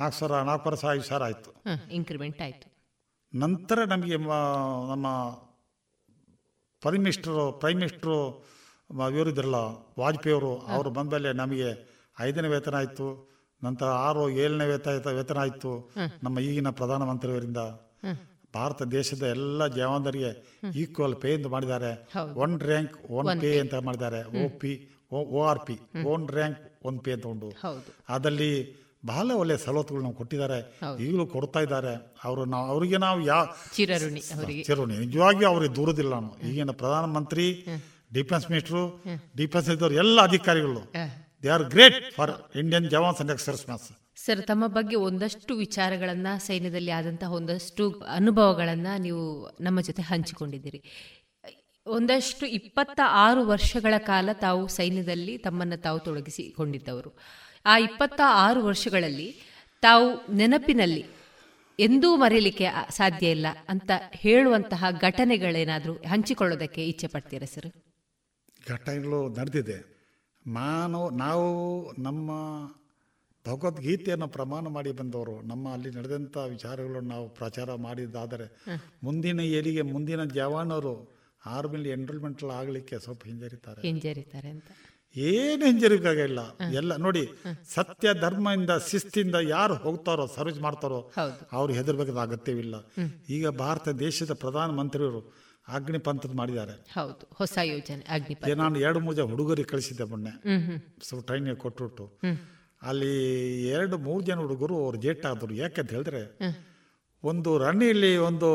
ನಾಲ್ಕು 0.00 0.16
ಸಾವಿರ 0.18 0.40
ನಾಲ್ಕು 0.48 0.76
ಸಾವಿರ 0.82 0.94
ಐದು 0.98 1.06
ಸಾವಿರ 1.10 1.22
ಆಯಿತು. 1.28 1.50
ಇನ್ಕ್ರಿಮೆಂಟ್ 1.98 2.40
ಆಯ್ತು. 2.46 2.66
ನಂತರ 3.34 3.78
ನಮಗೆ 3.92 4.16
ನಮ್ಮ 4.92 5.06
ಪ್ರೈಮ್ 6.82 7.02
ಮಿನಿಸ್ಟರು 7.04 7.44
ಪ್ರೈಮ್ 7.62 7.78
ಮಿನಿಸ್ಟ್ರು 7.82 8.16
ಇವರು 9.16 9.28
ಇದ್ರಲ್ಲ 9.34 9.58
ವಾಜಪೇಯಿ 10.00 10.34
ಅವರು 10.36 10.52
ಅವರು 10.74 10.88
ಬಂದಮೇಲೆ 10.96 11.30
ನಮಗೆ 11.42 11.68
ಐದನೇ 12.20 12.48
ವೇತನ 12.54 12.74
ಆಯಿತು. 12.80 13.06
ನಂತರ 13.64 13.88
ಆರು 14.06 14.22
ಏಳನೇ 14.30 14.66
ವೇತ 14.66 14.88
ವೇತನ 15.18 15.38
ಆಯಿತು. 15.38 15.72
ನಮ್ಮ 16.22 16.36
ಈಗಿನ 16.48 16.70
ಪ್ರಧಾನಮಂತ್ರಿಯವರಿಂದ 16.80 17.62
ಭಾರತ 18.54 18.82
ದೇಶದ 18.82 19.22
ಎಲ್ಲ 19.36 19.66
ಜವಾನರಿಗೆ 19.66 20.30
ಈಕ್ವಲ್ 20.82 21.16
ಪೇ 21.22 21.30
ಎಂದು 21.34 21.48
ಮಾಡಿದ್ದಾರೆ. 21.48 21.92
ಒನ್ 22.44 22.60
ರ್ಯಾಂಕ್ 22.60 22.96
ಒನ್ 23.10 23.30
ಪೇ 23.40 23.52
ಅಂತ 23.60 23.74
ಮಾಡಿದ್ದಾರೆ. 23.74 24.20
O 24.44 24.48
P 24.60 24.72
O 25.12 25.42
R 25.42 25.60
P 25.66 25.76
one 26.12 26.28
rank 26.28 26.60
one 26.84 26.98
pay 27.00 27.12
ಅಂತ 27.12 27.26
ಉಂಟು. 27.26 27.50
ಅದರಲ್ಲಿ 28.08 28.52
ಬಹಳ 29.06 29.30
ಒಳ್ಳೆಯ 29.34 29.56
ಸವಲತ್ತುಗಳು 29.56 30.02
ನಾವು 30.02 30.16
ಕೊಟ್ಟಿದ್ದಾರೆ. 30.20 30.58
ಈಗಲೂ 31.04 31.24
ಕೊಡ್ತಾ 31.26 31.60
ಇದ್ದಾರೆ. 31.60 31.94
ಅವರು 32.24 32.42
ನಾವು 32.44 32.66
ಅವರಿಗೆ 32.72 32.98
ನಾವು 33.06 33.20
ಯಾವ 33.22 33.46
ಚಿರೋಣಿ 34.66 34.96
ನಿಜವಾಗಿಯೂ 35.04 35.48
ಅವ್ರಿಗೆ 35.50 35.74
ದೂರದಿಲ್ಲ 35.76 36.12
ನಾನು. 36.14 36.30
ಈಗಿನ 36.48 36.70
ಪ್ರಧಾನಮಂತ್ರಿ 36.82 37.46
ಡಿಫೆನ್ಸ್ 38.14 38.46
ಮಿನಿಸ್ಟ್ರು 38.50 38.84
ಡಿಫೆನ್ಸ್ 39.36 39.68
ಇದ್ದವರು 39.70 39.94
ಎಲ್ಲ 39.94 40.18
ಅಧಿಕಾರಿಗಳು 40.22 40.82
they 41.42 41.48
are 41.48 41.62
great 41.62 42.14
for 42.14 42.56
Indian 42.56 42.90
jawans 42.90 43.20
and 43.20 43.32
ex servicemen 43.66 43.92
sir 44.16 44.46
ತಮ್ಮ 44.46 44.66
ಬಗ್ಗೆ 44.66 44.96
ಒಂದಷ್ಟು 44.96 45.56
ವಿಚಾರಗಳನ್ನ 45.56 46.26
ಸೈನ್ಯದಲ್ಲಿ 46.38 46.90
ಆದಂತಹ 46.90 47.32
ಒಂದಷ್ಟು 47.32 47.90
ಅನುಭವಗಳನ್ನ 47.90 48.86
ನೀವು 48.98 49.48
ನಮ್ಮ 49.60 49.80
ಜೊತೆ 49.80 50.02
ಹಂಚಿಕೊಂಡಿದ್ದೀರಿ. 50.02 50.84
ಒಂದಷ್ಟು 51.86 52.46
ಇಪ್ಪತ್ತ 52.46 53.00
ಆರು 53.04 53.46
ವರ್ಷಗಳ 53.46 53.94
ಕಾಲ 53.98 54.28
ತಾವು 54.32 54.68
ಸೈನ್ಯದಲ್ಲಿ 54.68 55.38
ತಮ್ಮನ್ನು 55.38 55.76
ತಾವು 55.76 55.98
ತೊಡಗಿಸಿಕೊಂಡಿದ್ದವರು. 55.98 57.18
ಆ 57.66 57.78
ಇಪ್ಪತ್ತ 57.78 58.20
ಆರು 58.26 58.64
ವರ್ಷಗಳಲ್ಲಿ 58.64 59.42
ತಾವು 59.80 60.32
ನೆನಪಿನಲ್ಲಿ 60.32 61.04
ಎಂದೂ 61.78 62.16
ಮರೀಲಿಕ್ಕೆ 62.16 62.66
ಸಾಧ್ಯ 62.90 63.30
ಇಲ್ಲ 63.30 63.46
ಅಂತ 63.68 63.90
ಹೇಳುವಂತಹ 64.12 64.84
ಘಟನೆಗಳೇನಾದರೂ 65.00 65.94
ಹಂಚಿಕೊಳ್ಳೋದಕ್ಕೆ 65.94 66.86
ಇಚ್ಛೆ 66.86 67.06
ಪಡ್ತೀರಾ 67.06 67.46
ಸರ್ 67.46 67.72
ಘಟನೆಗಳು 68.68 69.28
ನಡೆದಿದೆ. 69.40 69.91
ನಾನು 70.46 71.10
ನಾವು 71.10 71.92
ನಮ್ಮ 72.02 72.30
ಭಗವದ್ಗೀತೆಯನ್ನು 73.48 74.28
ಪ್ರಮಾಣ 74.28 74.68
ಮಾಡಿ 74.68 74.92
ಬಂದವರು 74.92 75.42
ನಮ್ಮ 75.42 75.72
ಅಲ್ಲಿ 75.72 75.90
ನಡೆದಂಥ 75.90 76.36
ವಿಚಾರಗಳನ್ನು 76.36 77.08
ನಾವು 77.08 77.28
ಪ್ರಚಾರ 77.28 77.74
ಮಾಡಿದ್ದಾದರೆ 77.74 78.64
ಮುಂದಿನ 79.02 79.40
ಏಳಿಗೆ 79.40 79.82
ಮುಂದಿನ 79.82 80.24
ಜವಾನರು 80.24 81.22
ಆರ್ಮಿಲಿ 81.46 81.88
ಎನ್ರೋಲ್ಮೆಂಟ್ 81.88 82.44
ಆಗಲಿಕ್ಕೆ 82.44 82.98
ಸ್ವಲ್ಪ 82.98 83.24
ಹಿಂಜರಿತಾರೆ. 83.24 83.82
ಹಿಂಜರಿತಾರೆ 83.82 84.48
ಅಂತ. 84.48 84.64
ಏನು 85.16 85.64
ಹಿಂಜರಿಕಾಗಿಲ್ಲ 85.64 86.38
ಎಲ್ಲ 86.72 86.96
ನೋಡಿ 86.96 87.28
ಸತ್ಯ 87.74 88.14
ಧರ್ಮದಿಂದ 88.14 88.70
ಶಿಸ್ತಿಂದ 88.90 89.34
ಯಾರು 89.34 89.74
ಹೋಗ್ತಾರೋ 89.74 90.26
ಸರ್ವಿಸ್ 90.26 90.60
ಮಾಡ್ತಾರೋ. 90.60 91.12
ಅವ್ರು 91.52 91.74
ಹೆದರ್ಬೇಕಾದ 91.74 92.16
ಅಗತ್ಯವಿಲ್ಲ. 92.16 92.74
ಈಗ 93.28 93.48
ಭಾರತ 93.48 93.88
ದೇಶದ 93.88 94.32
ಪ್ರಧಾನ 94.32 94.70
ಮಂತ್ರಿಯವರು 94.70 95.41
ಅಗ್ನಿಪಂಥದ 95.68 96.32
ಮಾಡಿದ್ದಾರೆ. 96.40 96.74
ಹೌದು 96.94 97.24
ಹೊಸ 97.38 97.54
ಯೋಜನೆ 97.72 98.54
ನಾನು 98.62 98.78
ಎರಡು 98.78 99.00
ಮೂರು 99.00 99.16
ಜನ 99.16 99.26
ಹುಡುಗರಿಗೆ 99.32 99.68
ಕಳಿಸಿದ್ದೆ 99.68 100.04
ಮೊನ್ನೆ. 100.04 100.32
ಸ್ವಲ್ಪ 101.08 101.22
ಟ್ರೈನಿಗೆ 101.26 101.58
ಕೊಟ್ಬಿಟ್ಟು 101.64 102.04
ಅಲ್ಲಿ 102.82 103.14
ಎರಡು 103.76 103.96
ಮೂರು 103.98 104.22
ಜನ 104.28 104.38
ಹುಡುಗರು 104.44 104.76
ಅವ್ರು 104.84 104.98
ಜೇಟ್ 105.00 105.24
ಆದರು 105.26 105.54
ಯಾಕಂತ 105.54 105.90
ಹೇಳಿದ್ರೆ 105.94 106.22
ಒಂದು 107.24 107.50
ರನ್ನಿಂಗಲ್ಲಿ 107.58 108.12
ಒಂದು 108.28 108.48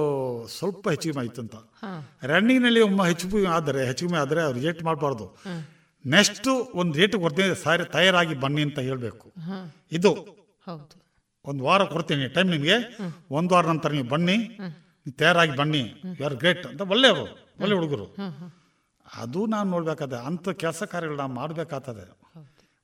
ಸ್ವಲ್ಪ 0.57 0.83
ಹೆಚ್ಚಿಗೆ 0.89 1.19
ಆಯ್ತು 1.19 1.39
ಅಂತ. 1.41 1.55
ರನ್ನಿಂಗ್ನಲ್ಲಿ 2.31 2.81
ಒಮ್ಮೆ 2.87 3.03
ಹೆಚ್ಚು 3.09 3.45
ಆದರೆ 3.57 3.81
ಹೆಚ್ಚಿಗೆ 3.85 4.17
ಆದರೆ 4.23 4.41
ಅವ್ರು 4.47 4.59
ಜೇಟ್ 4.65 4.81
ಮಾಡಬಾರ್ದು. 4.83 5.27
ನೆಕ್ಸ್ಟ್ 6.05 6.49
ಒಂದು 6.81 6.93
ರೇಟ್ 6.99 7.15
ಕೊಡ್ತೀನಿ 7.15 7.55
ಸಾರಿ 7.63 7.85
ತಯಾರಾಗಿ 7.91 8.35
ಬನ್ನಿ 8.43 8.61
ಅಂತ 8.61 8.79
ಹೇಳಬೇಕು. 8.79 9.27
ಇದು 9.91 10.11
ಹೌದು. 10.67 10.95
ಒಂದು 11.45 11.63
ವಾರ 11.63 11.83
ಕೊಡ್ತೀನಿ 11.83 12.27
ಟೈಮ್ 12.35 12.49
ನಿಮಗೆ. 12.49 12.77
ಒಂದು 13.31 13.55
ವಾರ 13.55 13.65
ನಂತರ 13.65 13.91
ನೀವು 13.91 14.09
ಬನ್ನಿ. 14.15 14.37
ತಯಾರಾಗಿ 15.11 15.55
ಬನ್ನಿ 15.55 15.83
ಯು 16.19 16.25
ಆರ್ 16.25 16.35
ಗ್ರೇಟ್ 16.35 16.67
ಅಂತ 16.67 16.81
ಒಳ್ಳೆಯವರು 16.81 17.25
ಒಳ್ಳೆ 17.61 17.75
ಹುಡುಗರು. 17.75 18.07
ಅದು 19.13 19.45
ನಾನು 19.45 19.67
ನೋಡ್ಬೇಕಾದ 19.71 20.13
ಅಂಥ 20.13 20.49
ಕೆಲಸ 20.49 20.83
ಕಾರ್ಯಗಳು 20.83 21.17
ನಾವು 21.17 21.31
ಮಾಡಬೇಕಾಗ್ತದೆ. 21.31 22.05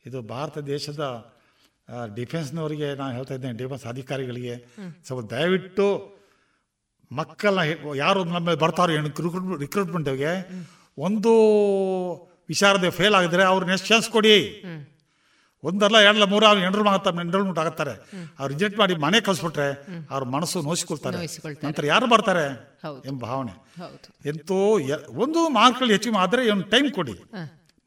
ಇದು 0.05 0.21
ಭಾರತ 0.21 0.57
ದೇಶದ 0.57 1.03
ಡಿಫೆನ್ಸ್ನವರಿಗೆ 2.15 2.95
ನಾನು 2.95 3.13
ಹೇಳ್ತಾ 3.15 3.33
ಇದ್ದೇನೆ 3.33 3.57
ಡಿಫೆನ್ಸ್ 3.57 3.85
ಅಧಿಕಾರಿಗಳಿಗೆ. 3.85 4.55
ಸ್ವಲ್ಪ 5.05 5.33
ದಯವಿಟ್ಟು 5.33 5.87
ಮಕ್ಕಳನ್ನ 7.11 7.93
ಯಾರು 7.95 8.23
ನಮ್ಮ 8.23 8.45
ಮೇಲೆ 8.45 8.59
ಬರ್ತಾರೋ 8.59 8.93
ರಿಕ್ರೂಟ್ಮೆಂಟ್ 9.03 9.59
ರಿಕ್ರೂಟ್ಮೆಂಟ್ಗೆ 9.59 10.31
ಒಂದು 10.97 11.31
ವಿಚಾರದ 12.49 12.89
ಫೇಲ್ 12.89 13.15
ಆಗಿದ್ರೆ 13.15 13.43
ಅವ್ರು 13.43 13.65
ನೆಕ್ಸ್ಟ್ 13.65 13.87
ಚಾನ್ಸ್ 13.87 14.09
ಕೊಡಿ. 14.09 14.37
ಒಂದಲ್ಲ 15.63 15.97
ಎರಡಲ್ಲ 15.97 16.23
ಮೂರು 16.23 16.45
ಅವ್ರು 16.45 16.61
ಎಂಡ್ರು 16.61 16.83
ಮಾತಾಡ್ತಾರೆ 16.83 17.25
ಎಂಡ್ರು 17.25 17.59
ಆಗುತ್ತಾರೆ 17.59 17.93
ಅವ್ರು 18.39 18.53
ರಿಜೆಕ್ಟ್ 18.53 18.79
ಮಾಡಿ 18.79 18.95
ಮನೆ 18.95 19.19
ಕಳಿಸ್ಬಿಟ್ರೆ 19.21 19.67
ಅವ್ರ 20.09 20.23
ಮನಸ್ಸು 20.23 20.61
ನೋಯಿಸ್ಕೊಳ್ತಾರೆ. 20.61 21.17
ನಂತರ 21.65 21.85
ಯಾರು 21.85 22.07
ಬರ್ತಾರೆ. 22.09 22.45
ಎಂಬ 23.05 23.21
ಭಾವನೆ. 23.21 23.53
ಎಂತೋ 24.25 24.59
ಒಂದು 25.23 25.49
ಮಾರ್ಕ್ಗಳು 25.49 25.89
ಹೆಚ್ಚು 25.89 26.17
ಆದರೆ 26.17 26.51
ಒಂದು 26.51 26.63
ಟೈಮ್ 26.63 26.91
ಕೊಡಿ. 26.91 27.15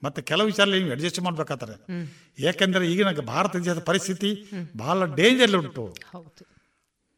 ಮತ್ತೆ 0.03 0.23
ಕೆಲವು 0.23 0.47
ವಿಚಾರದಲ್ಲಿ 0.47 0.81
ನೀವು 0.81 0.93
ಅಡ್ಜಸ್ಟ್ 0.93 1.21
ಮಾಡ್ಬೇಕಾಗ್ತಾರೆ 1.21 1.75
ಯಾಕೆಂದ್ರೆ 2.39 2.93
ಈಗಿನ 2.93 3.11
ಭಾರತ 3.11 3.57
ದೇಶದ 3.57 3.81
ಪರಿಸ್ಥಿತಿ 3.81 4.31
ಬಹಳ 4.77 5.05
ಡೇಂಜರ್ 5.15 5.57
ಉಂಟು. 5.57 5.85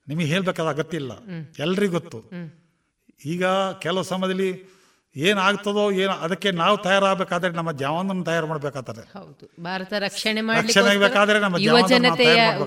ನಿಮಗೆ 0.09 0.26
ಹೇಳ್ಬೇಕಾದ 0.26 0.68
ಅಗತ್ಯ 0.68 0.97
ಇಲ್ಲ. 0.97 1.12
ಎಲ್ರಿಗೂ 1.59 1.93
ಗೊತ್ತು. 1.93 2.18
ಈಗ 3.24 3.44
ಕೆಲವು 3.82 4.02
ಸಮಯದಲ್ಲಿ 4.02 4.51
ಏನಾಗ್ತದೋ 5.19 5.90
ಏನು 5.90 6.12
ಅದಕ್ಕೆ 6.12 6.51
ನಾವು 6.51 6.77
ತಯಾರಾಗಬೇಕಾದ್ರೆ 6.77 7.51
ನಮ್ಮ 7.51 7.73
ಜವಾನನ್ನು 7.73 8.24
ತಯಾರು 8.24 8.47
ಮಾಡಬೇಕಾಗ್ತದೆ. 8.47 9.19
ಹೌದು. 9.19 9.62
ಭಾರತ 9.62 9.93
ರಕ್ಷಣೆ 9.99 10.40
ನಮ್ಮ 10.40 11.57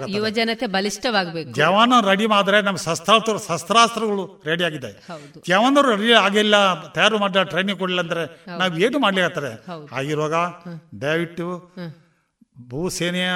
ಯುವ 0.07 0.29
ಜನತೆ 0.29 0.65
ಬಲಿಷ್ಠವಾಗಬೇಕು. 0.65 1.51
ಜವಾನ 1.51 1.93
ರೆಡಿ 2.05 2.25
ಮಾಡಿದ್ರೆ 2.25 2.61
ನಮ್ಮ 2.61 2.77
ಶಸ್ತ್ರಾಸ್ತ್ರ 2.77 3.53
ಶಸ್ತ್ರಾಸ್ತ್ರಗಳು 3.53 4.41
ರೆಡಿ 4.45 4.63
ಆಗಿದೆ. 4.63 5.07
ಜವಾನರು 5.47 5.95
ರೆಡಿ 5.95 6.13
ಆಗಿಲ್ಲ 6.13 6.83
ತಯಾರು 6.89 7.19
ಮಾಡಿದ 7.19 7.43
ಟ್ರೈನಿಂಗ್ 7.43 7.79
ಕೊಡಲಿಲ್ಲ 7.79 8.01
ಅಂದ್ರೆ 8.01 8.43
ನಾವು 8.57 8.77
ಏನು 8.77 8.99
ಮಾಡ್ಲಿಕ್ಕೆ 8.99 9.91
ಆಗಿರುವಾಗ 9.95 10.33
ದಯವಿಟ್ಟು 11.01 11.73
ಭೂಸೇನೆಯ 12.69 13.29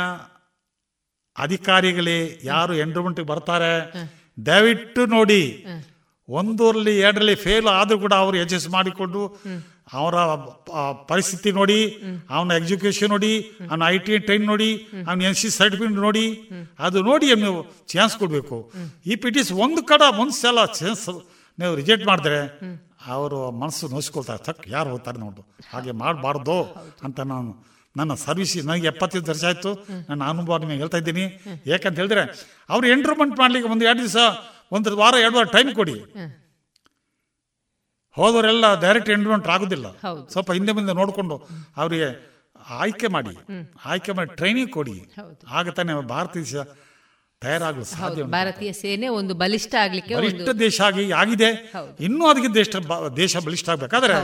ಅಧಿಕಾರಿಗಳೇ 1.37 2.39
ಯಾರು 2.43 2.73
ಎಂಡ್ರಮೆಂಟ್ಗೆ 2.73 3.25
ಬರ್ತಾರೆ 3.25 3.91
ದಯವಿಟ್ಟು 4.45 5.05
ನೋಡಿ 5.05 5.65
ಒಂದರಲ್ಲಿ 6.29 6.93
ಎರಡರಲ್ಲಿ 7.05 7.35
ಫೇಲ್ 7.45 7.67
ಆದರೂ 7.79 7.97
ಕೂಡ 8.03 8.13
ಅವರು 8.23 8.35
ಅಡ್ಜಸ್ಟ್ 8.43 8.69
ಮಾಡಿಕೊಂಡು 8.75 9.21
ಅವರ 9.97 10.15
ಪರಿಸ್ಥಿತಿ 11.09 11.49
ನೋಡಿ, 11.57 11.79
ಅವನ 12.35 12.51
ಎಜುಕೇಶನ್ 12.61 13.11
ನೋಡಿ, 13.13 13.33
ಅವನ 13.69 13.81
ಐ 13.93 13.97
ಟಿ 14.05 14.17
ಟ್ರೈನ್ 14.27 14.45
ನೋಡಿ, 14.51 14.69
ಅವನ 15.07 15.25
ಎನ್ 15.29 15.37
ಸಿ 15.41 15.49
ಸರ್ಟಿಫಿಕೇಟ್ 15.57 15.99
ನೋಡಿ, 16.07 16.25
ಅದು 16.87 16.97
ನೋಡಿ 17.09 17.27
ನೀವು 17.43 17.59
ಚಾನ್ಸ್ 17.93 18.15
ಕೊಡಬೇಕು. 18.21 18.57
ಇಫ್ 19.13 19.25
ಇಟ್ 19.29 19.37
ಈಸ್ 19.41 19.51
ಒಂದು 19.65 19.83
ಕಡ 19.91 20.01
ಒಂದು 20.23 20.35
ಸಲ 20.41 20.65
ಚಾನ್ಸ್ 20.79 21.05
ನೀವು 21.59 21.73
ರಿಜೆಕ್ಟ್ 21.81 22.07
ಮಾಡಿದ್ರೆ, 22.11 22.39
ಅವರು 23.17 23.39
ಮನಸ್ಸು 23.61 23.91
ನೋಸ್ಕೊಳ್ತಾರೆ 23.95 24.41
ತಕ್ 24.47 24.65
ಯಾರು 24.75 24.89
ಹೋಗ್ತಾರೆ 24.93 25.19
ನೋಡು. 25.25 25.41
ಹಾಗೆ 25.71 25.93
ಮಾಡಬಾರ್ದು 26.03 26.57
ಅಂತ 27.07 27.19
ನಾನು, 27.33 27.51
ನನ್ನ 27.95 28.13
ಸರ್ವಿಸ್ 28.25 28.55
ನನಗೆ 28.69 28.87
ಎಪ್ಪತ್ತೈದು 28.93 29.29
ವರ್ಷ 29.31 29.45
ಆಯಿತು. 29.51 29.71
ನನ್ನ 30.09 30.21
ಅನುಭವ 30.31 30.57
ನಿಮಗೆ 30.63 30.79
ಹೇಳ್ತಾ 30.83 30.99
ಇದ್ದೀನಿ. 31.03 31.25
ಯಾಕಂತ 31.73 31.95
ಹೇಳಿದ್ರೆ, 32.01 32.23
ಅವ್ರು 32.73 32.85
ಎಂಟ್ರೂಮೆಂಟ್ 32.95 33.35
ಮಾಡ್ಲಿಕ್ಕೆ 33.41 33.69
ಒಂದು 33.75 33.85
ಎರಡು 33.89 34.03
ದಿವಸ 34.05 34.17
ಒಂದು 34.71 34.97
ವಾರ 34.97 35.13
ಎರಡು 35.21 35.35
ವಾರ 35.35 35.47
ಟೈಮ್ 35.51 35.71
ಕೊಡಿ. 35.75 35.97
ಹೋದವರೆಲ್ಲ 38.17 38.65
ಡೈರೆಕ್ಟ್ 38.81 39.09
ಎಂಡ್ಮೆಂಟ್ 39.09 39.47
ಆಗೋದಿಲ್ಲ. 39.47 39.87
ಸ್ವಲ್ಪ 40.27 40.51
ಹಿಂದೆ 40.51 40.71
ಮುಂದೆ 40.71 40.93
ನೋಡಿಕೊಂಡು 40.93 41.35
ಅವರಿಗೆ 41.77 42.07
ಆಯ್ಕೆ 42.79 43.07
ಮಾಡಿ 43.07 43.35
ಆಯ್ಕೆ 43.85 44.11
ಮಾಡಿ 44.11 44.35
ಟ್ರೈನಿಂಗ್ 44.35 44.71
ಕೊಡಿ. 44.71 44.97
ಆಗ 45.47 45.69
ತಾನೇ 45.69 45.93
ಭಾರತ 46.07 46.33
ದೇಶ 46.37 46.55
ತಯಾರಾಗಲು 47.41 47.83
ಸಾಧ್ಯ 47.83 48.23
ಭಾರತೀಯ 48.23 48.73
ಸೇನೆ 48.73 49.07
ಒಂದು 49.07 49.33
ಬಲಿಷ್ಠ 49.33 49.75
ಆಗ್ಲಿಕ್ಕೆ 49.75 50.15
ಬಲಿಷ್ಠ 50.15 50.49
ದೇಶ 50.49 50.81
ಆಗಿ 50.81 51.11
ಆಗಿದೆ. 51.11 51.49
ಇನ್ನೂ 51.99 52.27
ಅದಕ್ಕೆ 52.27 52.53
ದೇಶ 52.53 52.69
ದೇಶ 53.17 53.37
ಬಲಿಷ್ಠ 53.37 53.69
ಆಗಬೇಕಾದ್ರೆ 53.69 54.15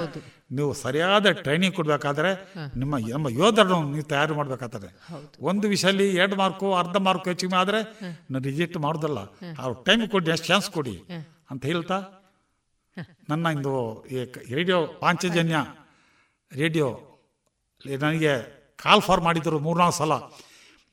ನೀವು 0.52 0.74
ಸರಿಯಾದ 0.74 1.32
ಟ್ರೈನಿಂಗ್ 1.32 1.76
ಕೊಡಬೇಕಾದ್ರೆ 1.76 2.32
ನಿಮ್ಮ 2.78 2.98
ನಮ್ಮ 2.98 3.30
ಯೋಧರನ್ನು 3.30 3.92
ನೀವು 3.92 4.04
ತಯಾರು 4.04 4.36
ಮಾಡ್ಬೇಕಾದ್ರೆ 4.36 4.90
ಒಂದು 5.40 5.68
ವಿಷಯಲ್ಲಿ 5.68 6.16
ಎರಡು 6.16 6.36
ಮಾರ್ಕು 6.36 6.76
ಅರ್ಧ 6.76 6.98
ಮಾರ್ಕು 6.98 7.30
ಹೆಚ್ಚಿಗೆ 7.30 7.56
ಆದರೆ 7.56 7.82
ನಾನು 8.32 8.44
ರಿಜೆಕ್ಟ್ 8.44 8.78
ಮಾಡೋದಲ್ಲ 8.78 9.20
ಅವ್ರು 9.60 9.84
ಟೈಮ್ 9.84 10.10
ಕೊಡಿ 10.10 10.32
ಎಷ್ಟು 10.32 10.48
ಚಾನ್ಸ್ 10.48 10.70
ಕೊಡಿ 10.70 11.04
ಅಂತ 11.52 11.66
ಹೇಳ್ತಾ 11.66 12.00
ನನ್ನ 13.30 13.48
ಇಂದು 13.52 13.74
ರೇಡಿಯೋ 14.50 14.88
ಪಾಂಚಜನ್ಯ 14.88 15.56
ರೇಡಿಯೋ 16.52 16.88
ನನಗೆ 18.00 18.34
ಕಾಲ್ 18.78 19.02
ಫಾರ್ 19.02 19.22
ಮಾಡಿದ್ರು 19.22 19.60
ಮೂರ್ನಾಲ್ಕು 19.60 19.98
ಸಲ. 19.98 20.14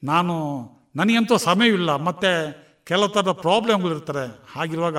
ನಾನು 0.02 0.34
ನನಗಂತೂ 0.96 1.36
ಸಮಯವಿಲ್ಲ 1.36 1.96
ಮತ್ತು 1.96 2.30
ಕೆಲವು 2.84 3.08
ಥರದ 3.08 3.32
ಪ್ರಾಬ್ಲಮ್ಗಳು 3.32 3.94
ಇರ್ತಾರೆ 3.94 4.44
ಹಾಗಿರುವಾಗ 4.52 4.96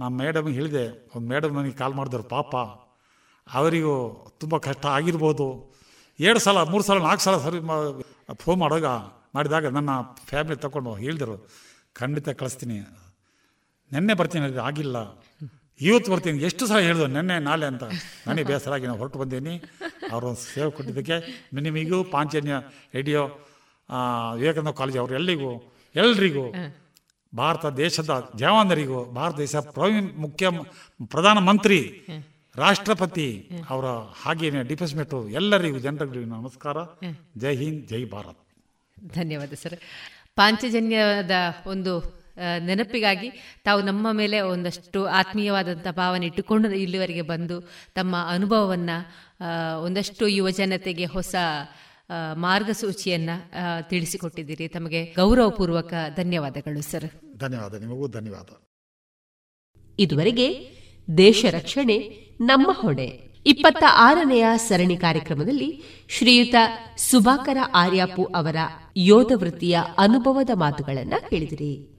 ನಾನು 0.00 0.16
ಮೇಡಮ್ಗೆ 0.16 0.54
ಹೇಳಿದೆ, 0.54 1.10
ಒಂದು 1.16 1.28
ಮೇಡಮ್ 1.28 1.52
ನನಗೆ 1.54 1.72
ಕಾಲ್ 1.72 1.94
ಮಾಡಿದ್ರು, 1.94 2.22
ಪಾಪ, 2.22 2.56
ಅವರಿಗೂ 3.52 4.26
ತುಂಬ 4.40 4.56
ಕಷ್ಟ 4.56 4.86
ಆಗಿರ್ಬೋದು. 4.86 5.74
ಎರಡು 6.20 6.38
ಸಲ, 6.38 6.62
ಮೂರು 6.62 6.84
ಸಲ, 6.84 6.98
ನಾಲ್ಕು 6.98 7.24
ಸಲ 7.24 7.36
ಸರಿ 7.36 7.58
ಫೋನ್ 8.34 8.60
ಮಾಡುವಾಗ, 8.60 8.84
ಮಾಡಿದಾಗ 9.34 9.66
ನನ್ನ 9.66 9.90
ಫ್ಯಾಮಿಲಿ 10.24 10.56
ತಗೊಂಡು 10.56 10.94
ಹೇಳಿದರು, 10.94 11.48
ಖಂಡಿತ 11.94 12.28
ಕಳಿಸ್ತೀನಿ. 12.28 12.78
ನೆನ್ನೆ 13.92 14.14
ಬರ್ತೀನಿ 14.14 14.44
ಅದು 14.44 14.62
ಆಗಿಲ್ಲ. 14.62 14.96
ಇವತ್ತು 15.80 16.12
ಬರ್ತೀನಿ. 16.12 16.38
ಎಷ್ಟು 16.38 16.66
ಸಲ 16.66 16.78
ಹೇಳಿದ್ರು? 16.78 17.06
ನೆನ್ನೆ, 17.06 17.38
ನಾಳೆ 17.38 17.66
ಅಂತ. 17.66 17.84
ನನಗೆ 18.26 18.44
ಬೇಸರ 18.44 18.72
ಆಗಿ 18.72 18.86
ನಾನು 18.86 18.98
ಹೊರಟು 18.98 19.18
ಬಂದೀನಿ. 19.18 19.62
ಅವರು 20.12 20.26
ಒಂದು 20.26 20.54
ಸೇವೆ 20.54 20.70
ಕೊಟ್ಟಿದ್ದಕ್ಕೆ 20.70 21.48
ನಿಮಗೂ 21.52 22.04
ಪಾಂಚನ್ಯ 22.04 22.54
ರೇಡಿಯೋ 22.94 23.28
ವಿವೇಕಾನಂದ 24.34 24.74
ಕಾಲೇಜ್ 24.74 24.98
ಅವರು 24.98 25.14
ಎಲ್ಲಿಗೂ? 25.14 25.74
ಎಲ್ರಿಗೂ? 25.96 26.54
ಭಾರತ 27.36 27.66
ದೇಶದ 27.66 28.32
ಜವಾನರಿಗೂ 28.36 29.04
ಭಾರತ 29.04 29.36
ದೇಶ 29.36 29.56
ಪ್ರವಿ 29.56 30.00
ಮುಖ್ಯ 30.16 30.50
ಪ್ರಧಾನಮಂತ್ರಿ 31.06 32.06
ರಾಷ್ಟ್ರಪತಿ 32.56 33.48
ಅವರ 33.70 33.86
ಹಾಗೇನೆ 34.22 34.62
ಮೆಟ್ರು 34.96 35.28
ಎಲ್ಲರಿಗೂ 35.28 35.78
ಜನರಿಗೂ 35.78 36.24
ನಮಸ್ಕಾರ. 36.24 36.76
ಜೈ 37.36 37.56
ಹಿಂದ್ 37.56 37.88
ಜೈ 37.88 38.04
ಭಾರತ್. 38.04 38.38
ಧನ್ಯವಾದ 39.14 39.52
ಸರ್. 39.62 39.78
ಪಾಂಚಜನ್ಯದ 40.36 41.30
ಒಂದು 41.66 42.24
ನೆನಪಿಗಾಗಿ 42.58 43.30
ತಾವು 43.64 43.82
ನಮ್ಮ 43.82 44.06
ಮೇಲೆ 44.12 44.40
ಒಂದಷ್ಟು 44.40 45.06
ಆತ್ಮೀಯವಾದಂಥ 45.06 45.86
ಭಾವನೆ 45.90 46.26
ಇಟ್ಟುಕೊಂಡು 46.26 46.70
ಇಲ್ಲಿವರೆಗೆ 46.70 47.22
ಬಂದು 47.22 47.60
ತಮ್ಮ 47.94 48.16
ಅನುಭವವನ್ನು 48.28 48.96
ಒಂದಷ್ಟು 49.82 50.28
ಯುವ 50.28 50.50
ಜನತೆಗೆ 50.50 51.04
ಹೊಸ 51.04 51.34
ಮಾರ್ಗಸೂಚಿಯನ್ನ 52.34 53.30
ತಿಳಿಸಿಕೊಟ್ಟಿದ್ದೀರಿ. 53.82 54.68
ತಮಗೆ 54.68 55.04
ಗೌರವಪೂರ್ವಕ 55.04 55.94
ಧನ್ಯವಾದಗಳು 56.16 56.82
ಸರ್. 56.82 57.38
ಧನ್ಯವಾದ. 57.38 57.74
ನಿಮಗೂ 57.74 58.08
ಧನ್ಯವಾದ. 58.08 58.48
ಇದುವರೆಗೆ 59.98 60.70
ದೇಶ 61.16 61.44
ರಕ್ಷಣೆ 61.50 61.96
ನಮ್ಮ 62.40 62.68
ಹೊಣೆ. 62.70 63.34
ಇಪ್ಪತ್ತ 63.46 63.84
ಆರನೆಯ 63.90 64.46
ಸರಣಿ 64.56 64.96
ಕಾರ್ಯಕ್ರಮದಲ್ಲಿ 64.96 65.82
ಶ್ರೀಯುತ 66.08 66.54
ಸುಭಾಕರ 66.96 67.56
ಆರ್ಯಾಪು 67.74 68.24
ಅವರ 68.24 68.56
ಯೋಧ 68.96 69.32
ವೃತ್ತಿಯ 69.34 69.78
ಅನುಭವದ 69.98 70.50
ಮಾತುಗಳನ್ನು 70.54 71.30
ಕೇಳಿದಿರಿ. 71.30 71.90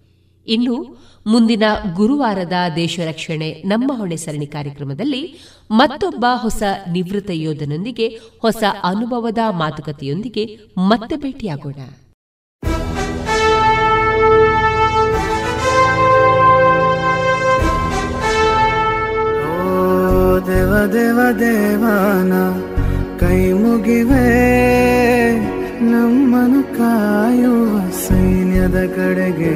ಇನ್ನು 0.48 0.98
ಮುಂದಿನ 1.28 1.64
ಗುರುವಾರದ 1.94 2.54
ದೇಶ 2.76 3.00
ರಕ್ಷಣೆ 3.08 3.64
ನಮ್ಮ 3.66 3.92
ಹೊಣೆ 3.96 4.16
ಸರಣಿ 4.16 4.48
ಕಾರ್ಯಕ್ರಮದಲ್ಲಿ 4.48 5.40
ಮತ್ತೊಬ್ಬ 5.72 6.26
ಹೊಸ 6.34 6.64
ನಿವೃತ್ತ 6.92 7.30
ಯೋಧನೊಂದಿಗೆ, 7.34 8.08
ಹೊಸ 8.42 8.64
ಅನುಭವದ 8.84 9.38
ಮಾತುಕತೆಯೊಂದಿಗೆ 9.52 10.60
ಮತ್ತೆ 10.78 11.16
ಭೇಟಿಯಾಗೋಣ. 11.16 11.76
ದೇವ 20.48 20.74
ದೇವ, 20.94 21.20
ದೇವಾನ, 21.40 22.34
ಕೈ 23.20 23.52
ಮುಗಿವೆ 23.52 24.28
ನಮ್ಮನು 25.82 26.64
ಕಾಯುವ 26.64 27.80
ಸೈನ್ಯದ 27.90 28.86
ಕಡೆಗೆ. 28.96 29.56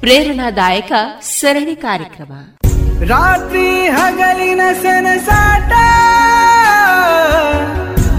ಪ್ರೇರಣಾದಾಯಕ 0.00 0.92
ಸರಣಿ 1.20 1.76
ಕಾರ್ಯಕ್ರಮ. 1.76 2.32
ರಾತ್ರಿ 3.04 3.88
ಹಗಲಿನ 3.88 4.60
ಸೆನಸಾಟ 4.82 5.72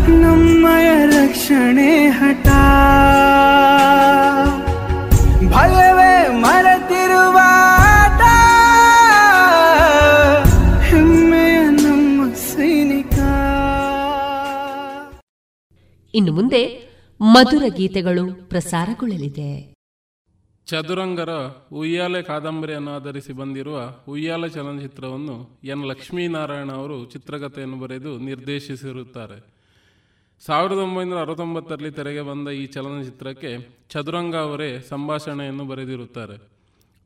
ನಮ್ಮಯ 0.09 1.05
ರಕ್ಷಣೆ 1.05 2.07
ಹಠ. 2.07 2.45
ಭಯವೇ 5.53 6.27
ಮರೆತಿರುವ 6.27 7.39
ಹೆಮ್ಮೆಯ 10.81 11.59
ನಮ್ಮ 11.59 12.33
ಸೈನಿಕ. 12.33 13.13
ಇನ್ನು 16.13 16.33
ಮುಂದೆ 16.33 16.89
ಮಧುರ 17.21 17.63
ಗೀತೆಗಳು 17.67 18.49
ಪ್ರಸಾರಗೊಳ್ಳಲಿದೆ. 18.49 19.78
ಚದುರಂಗರ 20.69 21.29
ಉಯ್ಯಾಲೆ 21.73 22.21
ಕಾದಂಬರಿಯನ್ನು 22.21 22.91
ಆಧರಿಸಿ 22.91 23.33
ಬಂದಿರುವ 23.33 23.95
ಉಯ್ಯಾಲೆ 24.07 24.49
ಚಲನಚಿತ್ರವನ್ನು 24.49 25.59
ಎನ್. 25.63 25.85
ಲಕ್ಷ್ಮೀನಾರಾಯಣ 25.85 26.71
ಅವರು 26.71 27.05
ಚಿತ್ರಕಥೆಯನ್ನು 27.05 27.79
ಬರೆದು 27.79 28.17
ನಿರ್ದೇಶಿಸಿರುತ್ತಾರೆ. 28.17 29.45
ಸಾವಿರದ 30.45 30.75
ಒಂಬೈನೂರ 30.75 31.19
ಅರವತ್ತೊಂಬತ್ತರಲ್ಲಿ 31.19 31.91
ತೆರೆಗೆ 31.91 32.21
ಬಂದ 32.21 32.47
ಈ 32.47 32.65
ಚಲನಚಿತ್ರಕ್ಕೆ 32.65 33.69
ಚದುರಂಗ 33.89 34.35
ಅವರೇ 34.35 34.79
ಸಂಭಾಷಣೆಯನ್ನು 34.79 35.65
ಬರೆದಿರುತ್ತಾರೆ. 35.65 36.49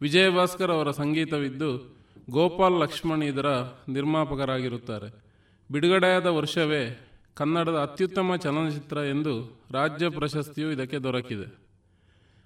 ವಿಜಯ 0.02 0.30
ಭಾಸ್ಕರ್ 0.30 0.72
ಅವರ 0.72 0.92
ಸಂಗೀತವಿದ್ದು 0.92 1.96
ಗೋಪಾಲ್ 2.30 2.80
ಲಕ್ಷ್ಮಣ್ 2.80 3.24
ಇದರ 3.24 3.46
ನಿರ್ಮಾಪಕರಾಗಿರುತ್ತಾರೆ. 3.90 5.24
ಬಿಡುಗಡೆಯಾದ 5.72 6.26
ವರ್ಷವೇ 6.26 7.10
ಕನ್ನಡದ 7.36 7.76
ಅತ್ಯುತ್ತಮ 7.76 8.36
ಚಲನಚಿತ್ರ 8.36 8.98
ಎಂದು 8.98 9.64
ರಾಜ್ಯ 9.72 10.10
ಪ್ರಶಸ್ತಿಯು 10.10 10.72
ಇದಕ್ಕೆ 10.72 10.98
ದೊರಕಿದೆ. 10.98 11.63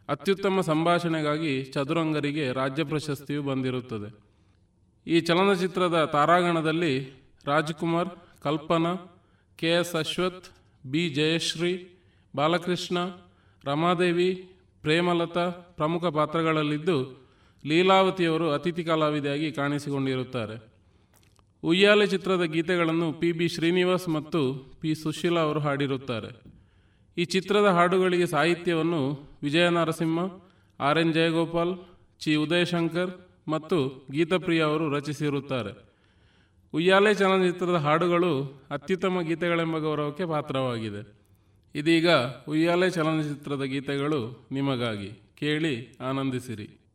ಅತ್ಯುತ್ತಮ 0.10 0.62
ಸಂಭಾಷಣೆಗಾಗಿ 0.62 1.64
ಚದುರಂಗರಿಗೆ 1.64 2.52
ರಾಜ್ಯ 2.52 2.84
ಪ್ರಶಸ್ತಿಯು 2.84 3.44
ಬಂದಿರುತ್ತದೆ. 3.44 4.10
ಈ 5.08 5.20
ಚಲನಚಿತ್ರದ 5.20 6.10
ತಾರಾಗಣದಲ್ಲಿ 6.14 6.94
Rajkumar, 7.46 8.10
Kalpana 8.42 8.94
K 9.58 9.68
S 9.68 9.96
Ashwath, 9.96 10.48
B 10.92 11.10
Jayashree, 11.10 11.90
Balakrishna, 12.36 12.98
Ramadevi, 13.64 14.50
Premalatha 14.82 15.50
ಪ್ರಮುಖ 15.50 16.06
ಪಾತ್ರಗಳಲ್ಲಿದ್ದು 16.06 17.28
ಲೀಲಾವತಿಯವರು 17.66 18.52
ಅತಿಥಿ 18.52 18.84
ಕಲಾವಿದೆಯಾಗಿ 18.84 19.52
ಕಾಣಿಸಿಕೊಂಡಿರುತ್ತಾರೆ. 19.52 20.58
ಉಯ್ಯಾಲೆ 21.64 22.08
ಚಿತ್ರದ 22.08 22.44
ಗೀತೆಗಳನ್ನು 22.44 23.14
ಪಿ 23.14 23.32
ಬಿ 23.32 23.48
ಶ್ರೀನಿವಾಸ್ 23.48 24.10
ಮತ್ತು 24.10 24.54
ಪಿ 24.82 24.96
ಸುಶೀಲಾ 24.96 25.42
ಅವರು 25.42 25.60
ಹಾಡಿರುತ್ತಾರೆ. 25.60 26.57
ಈ 27.18 27.26
ಚಿತ್ರದ 27.26 27.66
ಹಾಡುಗಳಿಗೆ 27.66 28.28
ಸಾಹಿತ್ಯವನ್ನು 28.28 29.30
ವಿಜಯ 29.44 29.70
ನರಸಿಂಹ 29.70 30.20
ಆರ್ 30.80 30.98
ಎನ್ 30.98 31.14
ಜಯಗೋಪಾಲ್, 31.14 31.78
ಚಿ 32.20 32.36
ಉದಯಶಂಕರ್ 32.36 33.12
ಮತ್ತು 33.48 34.08
ಗೀತಪ್ರಿಯ 34.12 34.62
ಅವರು 34.64 34.90
ರಚಿಸಿರುತ್ತಾರೆ. 34.90 35.88
ಉಯ್ಯಾಲೆ 36.74 37.14
ಚಲನಚಿತ್ರದ 37.14 37.76
ಹಾಡುಗಳು 37.76 38.62
ಅತ್ಯುತ್ತಮ 38.72 39.22
ಗೀತೆಗಳೆಂಬ 39.22 39.78
ಗೌರವಕ್ಕೆ 39.78 40.26
ಪಾತ್ರವಾಗಿದೆ. 40.26 41.18
ಇದೀಗ 41.76 42.08
ಉಯ್ಯಾಲೆ 42.48 42.90
ಚಲನಚಿತ್ರದ 42.90 43.62
ಗೀತೆಗಳು 43.62 44.48
ನಿಮಗಾಗಿ. 44.52 45.22
ಕೇಳಿ 45.38 45.98
ಆನಂದಿಸಿರಿ. 46.10 46.87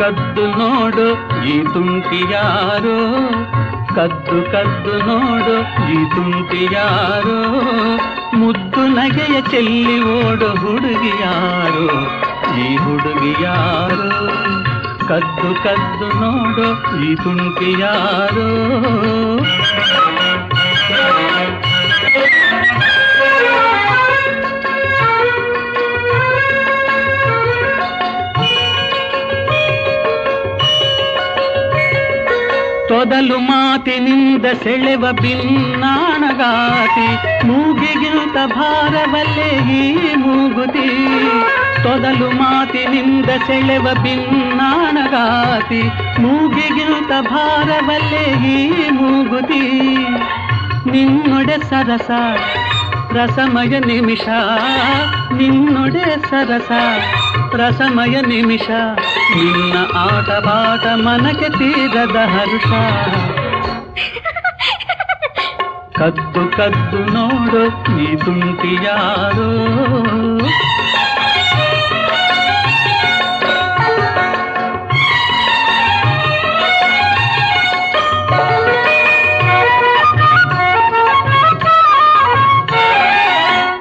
ಕದ್ದು 0.00 0.20
ಕದ್ದು 0.32 0.44
ನೋಡು 0.58 1.06
ಈ 1.44 1.54
ತುಂಟಿ 1.72 2.18
ಯಾರೋ 2.32 2.94
ಕದ್ದು 3.96 4.36
ಕದ್ದು 4.52 4.94
ನೋಡು 5.08 5.56
ಈ 5.88 5.98
ತುಂಟಿ 6.14 6.62
ಯಾರೋ 6.74 7.36
ಮುದ್ದು 8.34 8.82
ನಗೆಯ 8.96 9.36
ಚೆಲ್ಲಿ 9.50 9.96
ಓಡು 10.14 10.48
ಹುಡುಗಿ 10.56 11.12
ಯಾರೋ 11.22 11.86
ಈ 12.56 12.68
ಹುಡುಗಿ 12.76 13.32
ಯಾರೋ 13.44 14.10
ಕದ್ದು 15.08 15.50
ಕದ್ದು 15.64 16.08
ನೋಡು 16.22 16.66
ಈ 17.02 17.14
ತುಂಟಿ 17.16 17.70
ಯಾರೋ 17.80 18.48
ತೊದಲು 33.19 33.37
ಮಾತಿನಿಂದ 33.37 34.45
ಸೆಳೆವ 34.61 35.05
ಭಿನ್ನಾಣಗಾತಿ 35.21 37.07
ಮೂಗಿಗಿಂತ 37.47 38.37
ಭಾರವಲ್ಲೇ 38.53 39.47
ಈ 39.71 39.81
ಮೂಗುತಿ 40.15 40.85
ತೊದಲು 41.83 42.29
ಮಾತಿನಿಂದ 42.31 43.29
ಸೆಳೆವ 43.47 43.87
ಭಿನ್ನಾಣಗಾತಿ 44.03 45.81
ಮೂಗಿಗಿಂತ 46.21 47.11
ಭಾರವಲ್ಲೇ 47.27 48.23
ಈ 48.53 48.55
ಮೂಗುತಿ 48.91 49.61
ನಿನ್ನೊಡೆ 50.91 51.57
ಸರಸ 51.69 52.11
ರಸಮಯ 53.11 53.73
ನಿಮಿಷ 53.87 54.27
ನಿನ್ನೊಡೆ 55.33 56.05
ಸರಸ 56.29 56.71
ರಸಮಯ 57.55 58.15
ನಿಮಿಷ 58.27 58.69
ನಿನ್ನ 59.30 59.76
ಆಟ 60.02 60.30
ಪಾಠ 60.46 60.84
ಮನಕ್ಕೆ 61.04 61.48
ತೀರದ 61.58 62.18
ಹರ್ಷ 62.32 62.70
ಕದ್ದು 65.98 66.42
ಕದ್ದು 66.56 67.00
ನೋಡು 67.14 67.62
ಈ 67.98 68.08
ತುಂಟಿ 68.16 68.72
ಯಾರೋ 68.84 69.50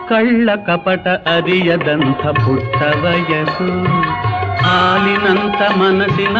ಕಳ್ಳ 0.10 0.50
ಕಪಟ 0.68 1.06
ಅರಿಯದಂಥ 1.30 2.22
ಪುಟ್ಟ 2.40 2.80
ವಯಸ್ಸು 3.04 3.68
ಹಾಲಿನಂತ 4.70 5.78
ಮನಸ್ಸಿನ 5.78 6.38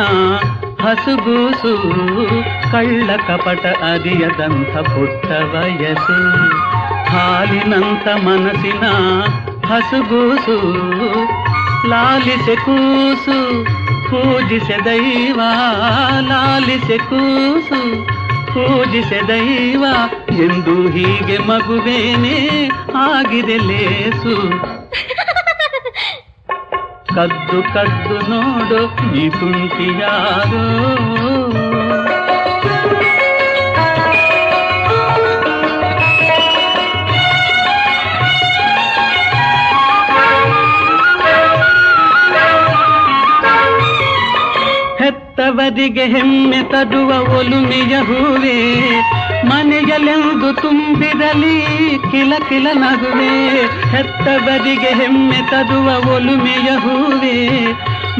ಹಸುಗೂಸು 0.88 1.74
ಕಳ್ಳ 2.72 3.10
ಕಪಟ 3.28 3.66
ಅರಿಯದಂಥ 3.66 4.78
ಪುಟ್ಟ 4.78 5.26
ವಯಸ್ಸು 5.26 6.50
ಹಾಲಿನಂತ 7.10 8.08
ಮನಸ್ಸಿನ 8.08 8.84
ಹಸುಗೂಸು, 9.68 10.58
ಲಾಲಿಸೆ 11.90 12.56
ಕೂಸು, 12.56 13.64
ಪೂಜಿಸೆ 14.10 14.86
ದೈವ, 14.86 15.42
ಲಾಲಿಸೆ 16.20 16.98
ಕೂಸು, 16.98 18.06
ಪೂಜಿಸೆ 18.54 19.28
ದೈವ. 19.28 19.86
ಎಂದು 20.32 20.90
ಹೀಗೆ 20.90 21.38
ಮಗುವೇನೆ, 21.38 22.68
ಆಗಿದೆ 22.96 23.58
ಲೇಸು. 23.58 24.79
ಕದ್ದು 27.19 27.61
ಕದ್ದು 27.75 28.19
ನೋಡು 28.31 28.81
ಈ 29.17 29.27
ತುಂಟಿ 29.39 29.89
ಯಾರೋ 30.01 30.65
ಹೆತ್ತವರಿಗೆ 45.01 46.05
ಹೆಮ್ಮೆ 46.07 46.61
ತರುವ 46.73 47.11
ಒಲುಮೆಯ 47.39 47.95
ಹೂವೇ 48.01 48.57
ಮನೆಯಲೆಂದು 49.46 50.62
ತುಂಬಿರಲಿ, 50.62 51.66
ಕಿಲ 52.12 52.34
ಕಿಲ 52.50 52.68
ನಗುವೆ, 52.74 53.52
ಹೆತ್ತ 53.92 54.44
ಬದಿಗೆ 54.44 54.90
ಹೆಮ್ಮೆ 54.90 55.38
ತದುವ 55.52 56.16
ಒಲುಮೆಯ 56.16 56.72
ಹೂವೆ. 56.76 57.68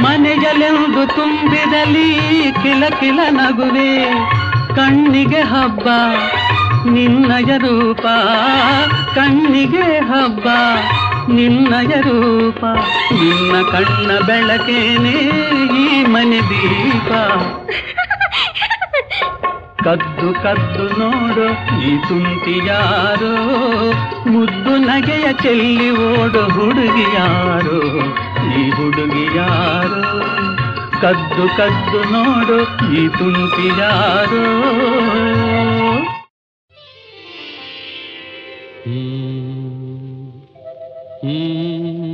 ಮನೆಯಲೆಂದು 0.02 1.16
ತುಂಬಿರಲಿ, 1.16 2.20
ಕಿಲ 2.64 2.84
ಕಿಲ 3.00 3.20
ನಗುವೆ. 3.30 4.06
ಕಣ್ಣಿಗೆ 4.76 5.42
ಹಬ್ಬ, 5.42 5.88
ನಿನ್ನಯ 6.90 7.58
ರೂಪ. 7.58 8.02
ಕಣ್ಣಿಗೆ 9.16 10.00
ಹಬ್ಬ, 10.00 10.48
ನಿನ್ನಯ 11.32 12.02
ರೂಪ. 12.02 12.66
ನಿನ್ನ 13.14 13.70
ಕಣ್ಣ 13.72 14.20
ಬೆಳಕೇನೆ, 14.26 15.16
ಈ 15.82 16.06
ಮನೆ 16.06 16.40
ದೀಪ. 16.42 17.12
ಕದ್ದು 19.84 20.30
ಕದ್ದು 20.44 20.86
ನೋಡು, 21.00 21.46
ಈ 21.82 21.92
ತುಂಟಿ 22.08 22.56
ಮುದ್ದು 24.30 24.74
ನಗೆಯ 24.78 25.28
ಚೆಲ್ಲಿ 25.34 25.90
ಓಡು 25.90 26.44
ಹುಡುಗಿ 26.54 27.08
ಯಾರೋ? 27.16 27.80
ಈ 28.60 28.64
ಹುಡುಗಿ 28.70 29.26
ಕದ್ದು 31.02 31.46
ಕದ್ದು 31.58 32.02
ನೋಡು, 32.12 32.60
ಈ 32.94 33.08
ತುಂಟಿ 33.08 33.68
ಯಾರೋ? 33.80 34.46
ಕಲ್ಲು 41.26 42.09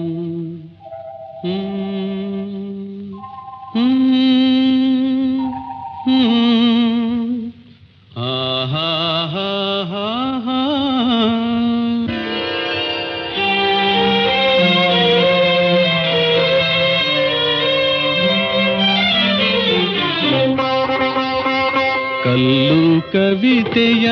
ಕವಿತೆಯ 23.36 24.08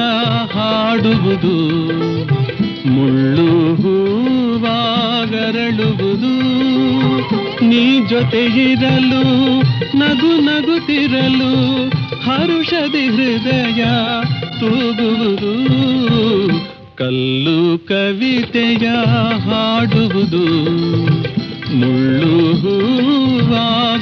ಹಾಡುವುದು, 0.53 1.57
ಮುಳ್ಳು 2.87 3.51
ಹೂವಾಗರಳುವುದು. 3.75 5.13
ನೀ 7.65 8.07
ಜೊತೆಗಿರಲು 8.07 9.23
ನಗು 9.97 10.31
ನಗುತ್ತಿರಲು, 10.41 11.53
ಹರುಷದಿ 12.25 13.05
ಹೃದಯ 13.07 13.83
ತೂಗುವುದು. 14.59 15.53
ಕಲ್ಲು 16.95 17.87
ಕವಿತೆಯ 17.87 18.89
ಹಾಡುವುದು, 19.47 20.45
ಮುಳ್ಳು 21.75 22.35
ಹೂವಾಗರಳುವುದು. 22.61 23.93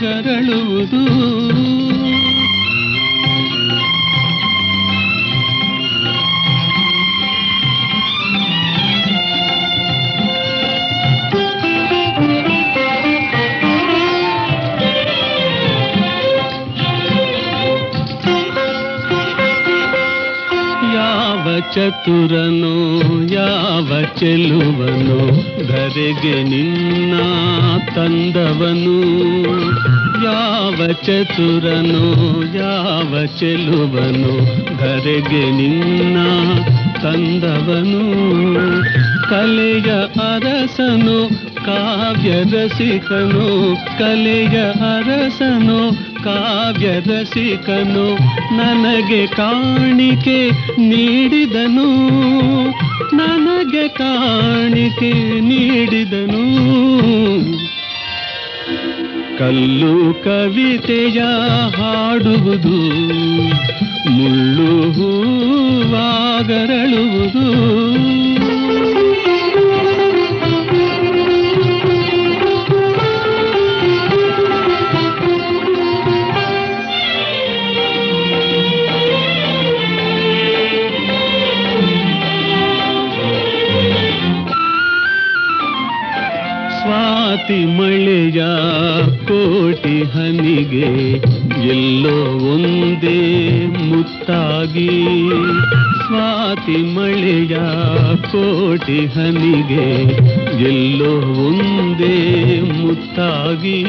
ಚತುರನೋ, 21.76 23.02
ಯಾವ 23.34 24.02
ಚೆಲುವನು, 24.19 25.18
ಧರೆಗೆ 25.68 26.43
ನಿನ್ನ 26.43 27.19
ತಂದವನು. 27.95 29.02
ಯಾವ 30.26 30.91
ಚತುರನು, 30.93 32.11
ಯಾವ 32.57 33.26
ಚೆಲುವನು, 33.39 34.45
ಧರೆಗೆ 34.77 35.52
ನಿನ್ನ 35.52 36.18
ತಂದವನು. 37.03 38.11
ಕಲೆಯ 39.30 39.91
ಅರಸನು 40.34 41.30
ಕಾವ್ಯ 41.65 42.31
ರಸಿಕನು 42.31 43.76
ಕಲೆಯ 43.99 44.60
ಅರಸನು 44.69 46.11
ಕಾವ್ಯ 46.23 46.88
ರಸಿಕನು 46.99 48.15
ನನಗೆ 48.57 49.27
ಕಾಣಿಕೆ 49.27 50.49
ನೀಡಿದನು. 50.77 52.10
ನನಗೆ 53.15 53.88
ಕಾಣಿಕೆ 53.88 55.39
ನೀಡಿದನು. 55.39 56.41
ಕಲ್ಲು 59.38 60.23
ಕವಿತೆಯ 60.23 61.22
ಹಾಡುವುದು 61.77 62.77
ಮುಳ್ಳು 64.11 64.91
ಹೂವಾಗರಳುವುದು. 64.91 66.22
ಸ್ವಾತಿ 87.32 87.66
ಮಳೆಯ 87.66 88.40
ಕೋಟಿ 89.28 90.03
ಹನಿಗೆ 90.03 90.90
ಎಲ್ಲೋ 91.68 92.18
ಒಂದೇ 92.53 93.20
ಮುತ್ತಾಗಿ. 93.68 94.90
ಸ್ವಾತಿ 96.12 96.72
ಮಳೆಯ 96.72 97.58
ಕೋಟಿ 98.32 99.06
ಹನಿಗೆ 99.06 100.04
ಎಲ್ಲೋ 100.64 101.48
ಒಂದೇ 101.48 102.62
ಮುತ್ತಾಗಿ. 102.62 103.84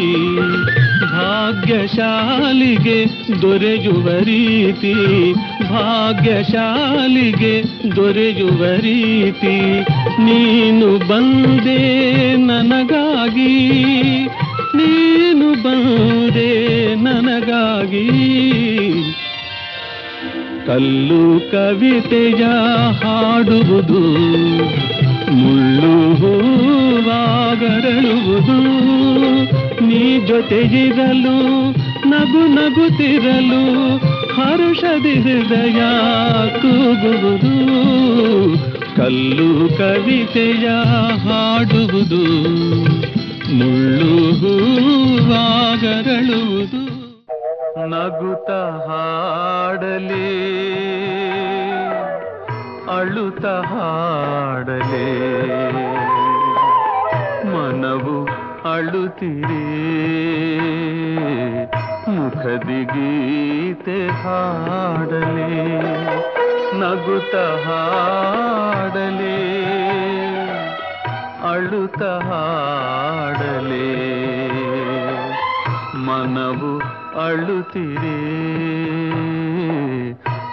ಭಾಗ್ಯಶಾಲಿಗೆ 1.02 3.06
ದೊರೆಯುವ 3.42 4.08
ರೀತಿ, 4.08 4.94
ಭಾಗ್ಯಶಾಲಿಗೆ 5.62 7.64
ದೊರೆಯುವ 7.96 8.64
ರೀತಿ, 8.64 9.84
ನೀನು 10.18 11.08
ಬಂದೆ 11.08 12.36
ನನಗಾಗಿ, 12.36 13.72
ನೀನು 14.74 15.62
ಬಂದೆ 15.62 16.94
ನನಗಾಗಿ. 16.94 18.32
ಕಲ್ಲು 20.72 21.50
ಕವಿತೆಯ 21.50 22.44
ಹಾಡುವುದು, 23.04 24.00
ಮುಳ್ಳು 25.32 26.14
ಹೂವಾಗರಳುವುದು. 26.14 28.58
ನೀ 29.86 30.26
ಜೊತೆಗಿರಲು, 30.26 31.72
ನಗು 32.08 32.46
ನಗುತ್ತಿರಲು, 32.46 33.98
ಹರುಷದಿ 34.34 35.14
ಹೃದಯ 35.14 35.82
ಕೂಗುವುದು. 36.62 37.82
ಕಲ್ಲು 38.96 39.76
ಕವಿತೆಯ 39.76 40.68
ಹಾಡುವುದು, 41.18 42.24
ಮುಳ್ಳು 43.54 44.40
ಹೂವಾಗರಳುವುದು. 44.40 46.91
ನಗುತ್ತ 47.90 48.50
ಹಾಡಲಿ 48.86 50.32
ಅಳುತ 52.98 53.46
ಹಾಡಲಿ. 53.46 55.10
ಮನವು 57.52 58.28
ಅಳುತ್ತಿರಿ 58.72 59.64
ಮುಖದಿ 62.08 62.84
ಗೀತೆ 62.84 64.08
ಹಾಡಲಿ 64.08 65.68
ನಗುತ 66.78 67.34
ಹಾಡಲಿ. 67.34 69.38
ಅಳುತ 71.50 72.02
ಹಾಡಲಿ 72.02 73.92
ಮನವು 75.96 77.01
ಅಳುತ್ತಿರೆ 77.24 78.18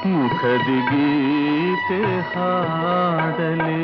ಮುಖದಿ 0.10 0.80
ಗೀತೆ 0.90 2.02
ಹಾಡಲಿ. 2.34 3.80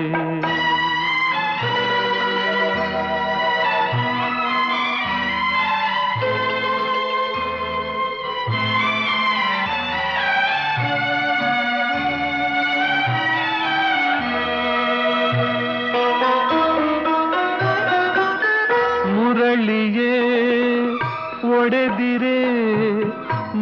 ಒಡೆದಿರೆ 21.56 22.35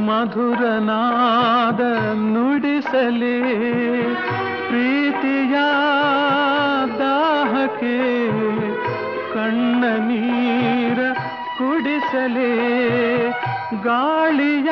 ಮಧುರನಾದ 0.08 1.82
ನುಡಿಸಲಿ 2.34 3.40
ಪ್ರೀತಿಯ 4.68 5.56
ದಾಹಕ್ಕೆ 7.00 8.00
ಕಣ್ಣ 9.34 9.84
ನೀರ 10.08 11.00
ಕುಡಿಸಲಿ, 11.58 12.54
ಗಾಳಿಯ 13.84 14.72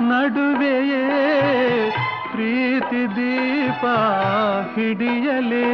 ನಡುವೆಯೇ 0.00 1.04
ಪ್ರೀತಿ 2.32 3.02
ದೀಪ 3.16 3.84
ಹಿಡಿಯಲೇ, 4.74 5.70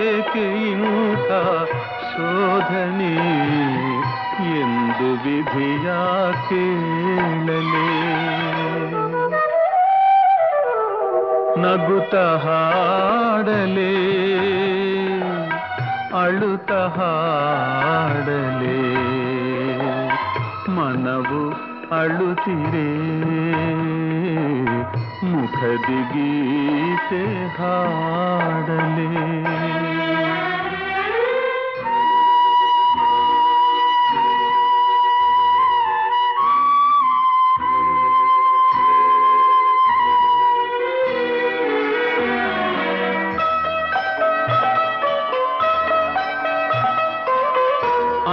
ಏಕೆ 0.00 0.46
ಇಂಥ 0.70 1.30
ಶೋಧನೆ? 2.10 3.14
ಎಂದು 4.44 5.12
ವಿಧಿಯ 5.24 5.90
ಕೇಳಲೆ. 6.48 7.90
ನಗುತ 11.60 12.14
ಹಾಡಲೆ 12.14 14.10
ಅಳುತ 16.22 16.72
ಹಾಡಲೆ. 16.72 17.20
ಮನವು 20.70 21.70
ಅಳುತ್ತಿರೆ 21.98 22.90
ಮುಖದಿ 25.24 26.02
ಗೀತೆ 26.12 27.48
ಹಾಡಲೇ. 27.48 29.10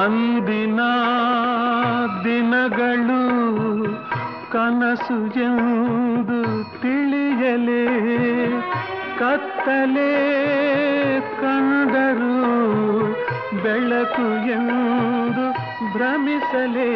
ಅಂದಿನ 0.07 0.81
ದಿನಗಳು 2.23 3.21
ಕನಸು 4.49 5.17
ಎಂದು 5.45 6.37
ತಿಳಿಯಲೇ 6.81 7.83
ಕತ್ತಲೆ 9.19 10.11
ಕಂಡರು 11.41 12.35
ಬೆಳಕು 13.63 14.27
ಎಂದು 14.57 15.45
ಭ್ರಮಿಸಲೇ 15.93 16.91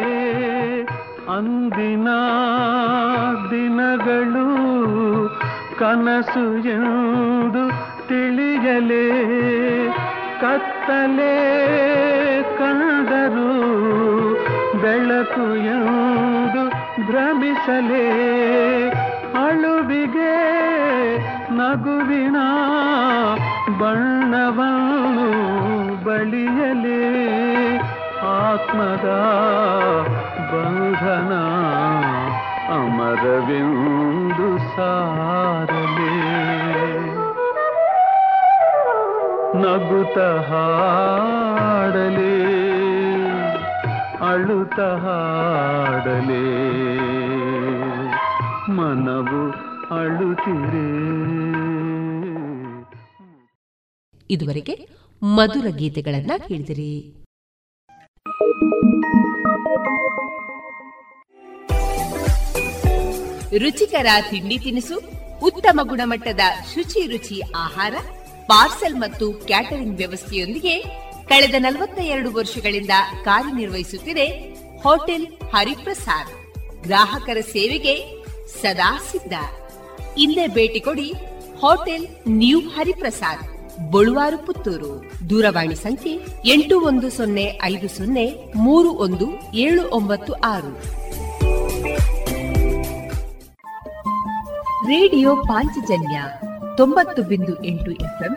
ಅಂದಿನ 1.28 2.08
ದಿನಗಳು 3.50 4.46
ಕನಸು 5.78 6.46
ಎಂದು 6.68 7.64
ತಿಳಿಯಲೇ 8.08 9.06
ಕತ್ತಲೆ 10.40 11.34
ಕಂಡರು 13.02 13.52
ಬೆಳಕು 14.82 15.56
ಎಂದು 15.56 16.62
ಭ್ರಮಿಸಲೇ 17.06 18.04
ಅಳುವಿಗೆ 19.44 20.34
ನಗುವಿನ 21.56 22.36
ಬಣ್ಣವನ್ನು 23.78 25.26
ಬಳಿಯಲೇ 26.04 27.02
ಆತ್ಮದ 28.22 29.08
ಬಂಧನ 30.52 31.32
ಅಮರವೆಂದು 32.72 34.76
ಸಾರಲೇ. 34.76 36.14
ನಗುತ 39.54 40.18
ಹಾಡಲೇ. 40.18 42.61
ಅಳುತ್ತ 44.32 44.80
ಹಾಡಲೇ. 44.80 46.44
ಮನವು 48.72 49.50
ಅಳುತ್ತಿರೇ. 49.98 51.12
ಇದುವರೆಗೆ 54.30 54.88
ಮಧುರ 55.22 55.66
ಗೀತೆಗಳನ್ನ 55.68 56.30
ಕೇಳಿದಿರಿ. 56.48 57.22
ರುಚಿಕರ 63.58 64.06
ತಿಂಡಿ 64.30 64.58
ತಿನಿಸು, 64.58 65.00
ಉತ್ತಮ 65.42 65.80
ಗುಣಮಟ್ಟದ 65.82 66.40
ಶುಚಿ 66.74 67.06
ರುಚಿ 67.06 67.42
ಆಹಾರ, 67.56 67.94
ಪಾರ್ಸೆಲ್ 68.46 68.96
ಮತ್ತು 68.96 69.32
ಕ್ಯಾಟರಿಂಗ್ 69.32 69.96
ವ್ಯವಸ್ಥೆಯೊಂದಿಗೆ 69.96 71.02
ಕಳೆದ 71.32 71.54
ನಲವತ್ತ 71.58 71.98
ಎರಡು 72.04 72.32
ವರ್ಷಗಳಿಂದ 72.32 72.94
ಕಾರ್ಯನಿರ್ವಹಿಸುತ್ತಿದೆ 73.24 74.24
ಹೋಟೆಲ್ 74.82 75.26
ಹರಿಪ್ರಸಾದ್. 75.54 76.32
ಗ್ರಾಹಕರ 76.82 77.40
ಸೇವೆಗೆ 77.40 77.94
ಸದಾ 78.62 78.90
ಸಿದ್ಧ. 79.10 79.34
ಇಲ್ಲೇ 80.18 80.44
ಭೇಟಿ 80.48 80.80
ಕೊಡಿ 80.80 81.08
ಹೋಟೆಲ್ 81.60 82.06
ನ್ಯೂ 82.28 82.58
ಹರಿಪ್ರಸಾದ್, 82.60 83.44
ಬಳುವಾರು 83.90 84.38
ಪುತ್ತೂರು. 84.46 84.92
ದೂರವಾಣಿ 85.30 85.74
ಸಂಖ್ಯೆ 85.74 86.12
ಎಂಟು 86.44 86.80
ಒಂದು 86.80 87.10
ಸೊನ್ನೆ 87.10 87.46
ಐದು 87.62 87.88
ಸೊನ್ನೆ 87.88 88.26
ಮೂರು 88.56 88.90
ಒಂದು 89.06 89.28
ಏಳು 89.54 89.82
ಒಂಬತ್ತು 89.90 90.32
ಆರು. 90.32 90.74
ರೇಡಿಯೋ 94.86 95.36
ಪಾಂಚಜನ್ಯ 95.36 96.18
ತೊಂಬತ್ತು 96.76 97.22
ಬಿಂದು 97.22 97.64
ಎಂಟು 97.64 97.90
ಎಫ್ಎಂ 97.90 98.36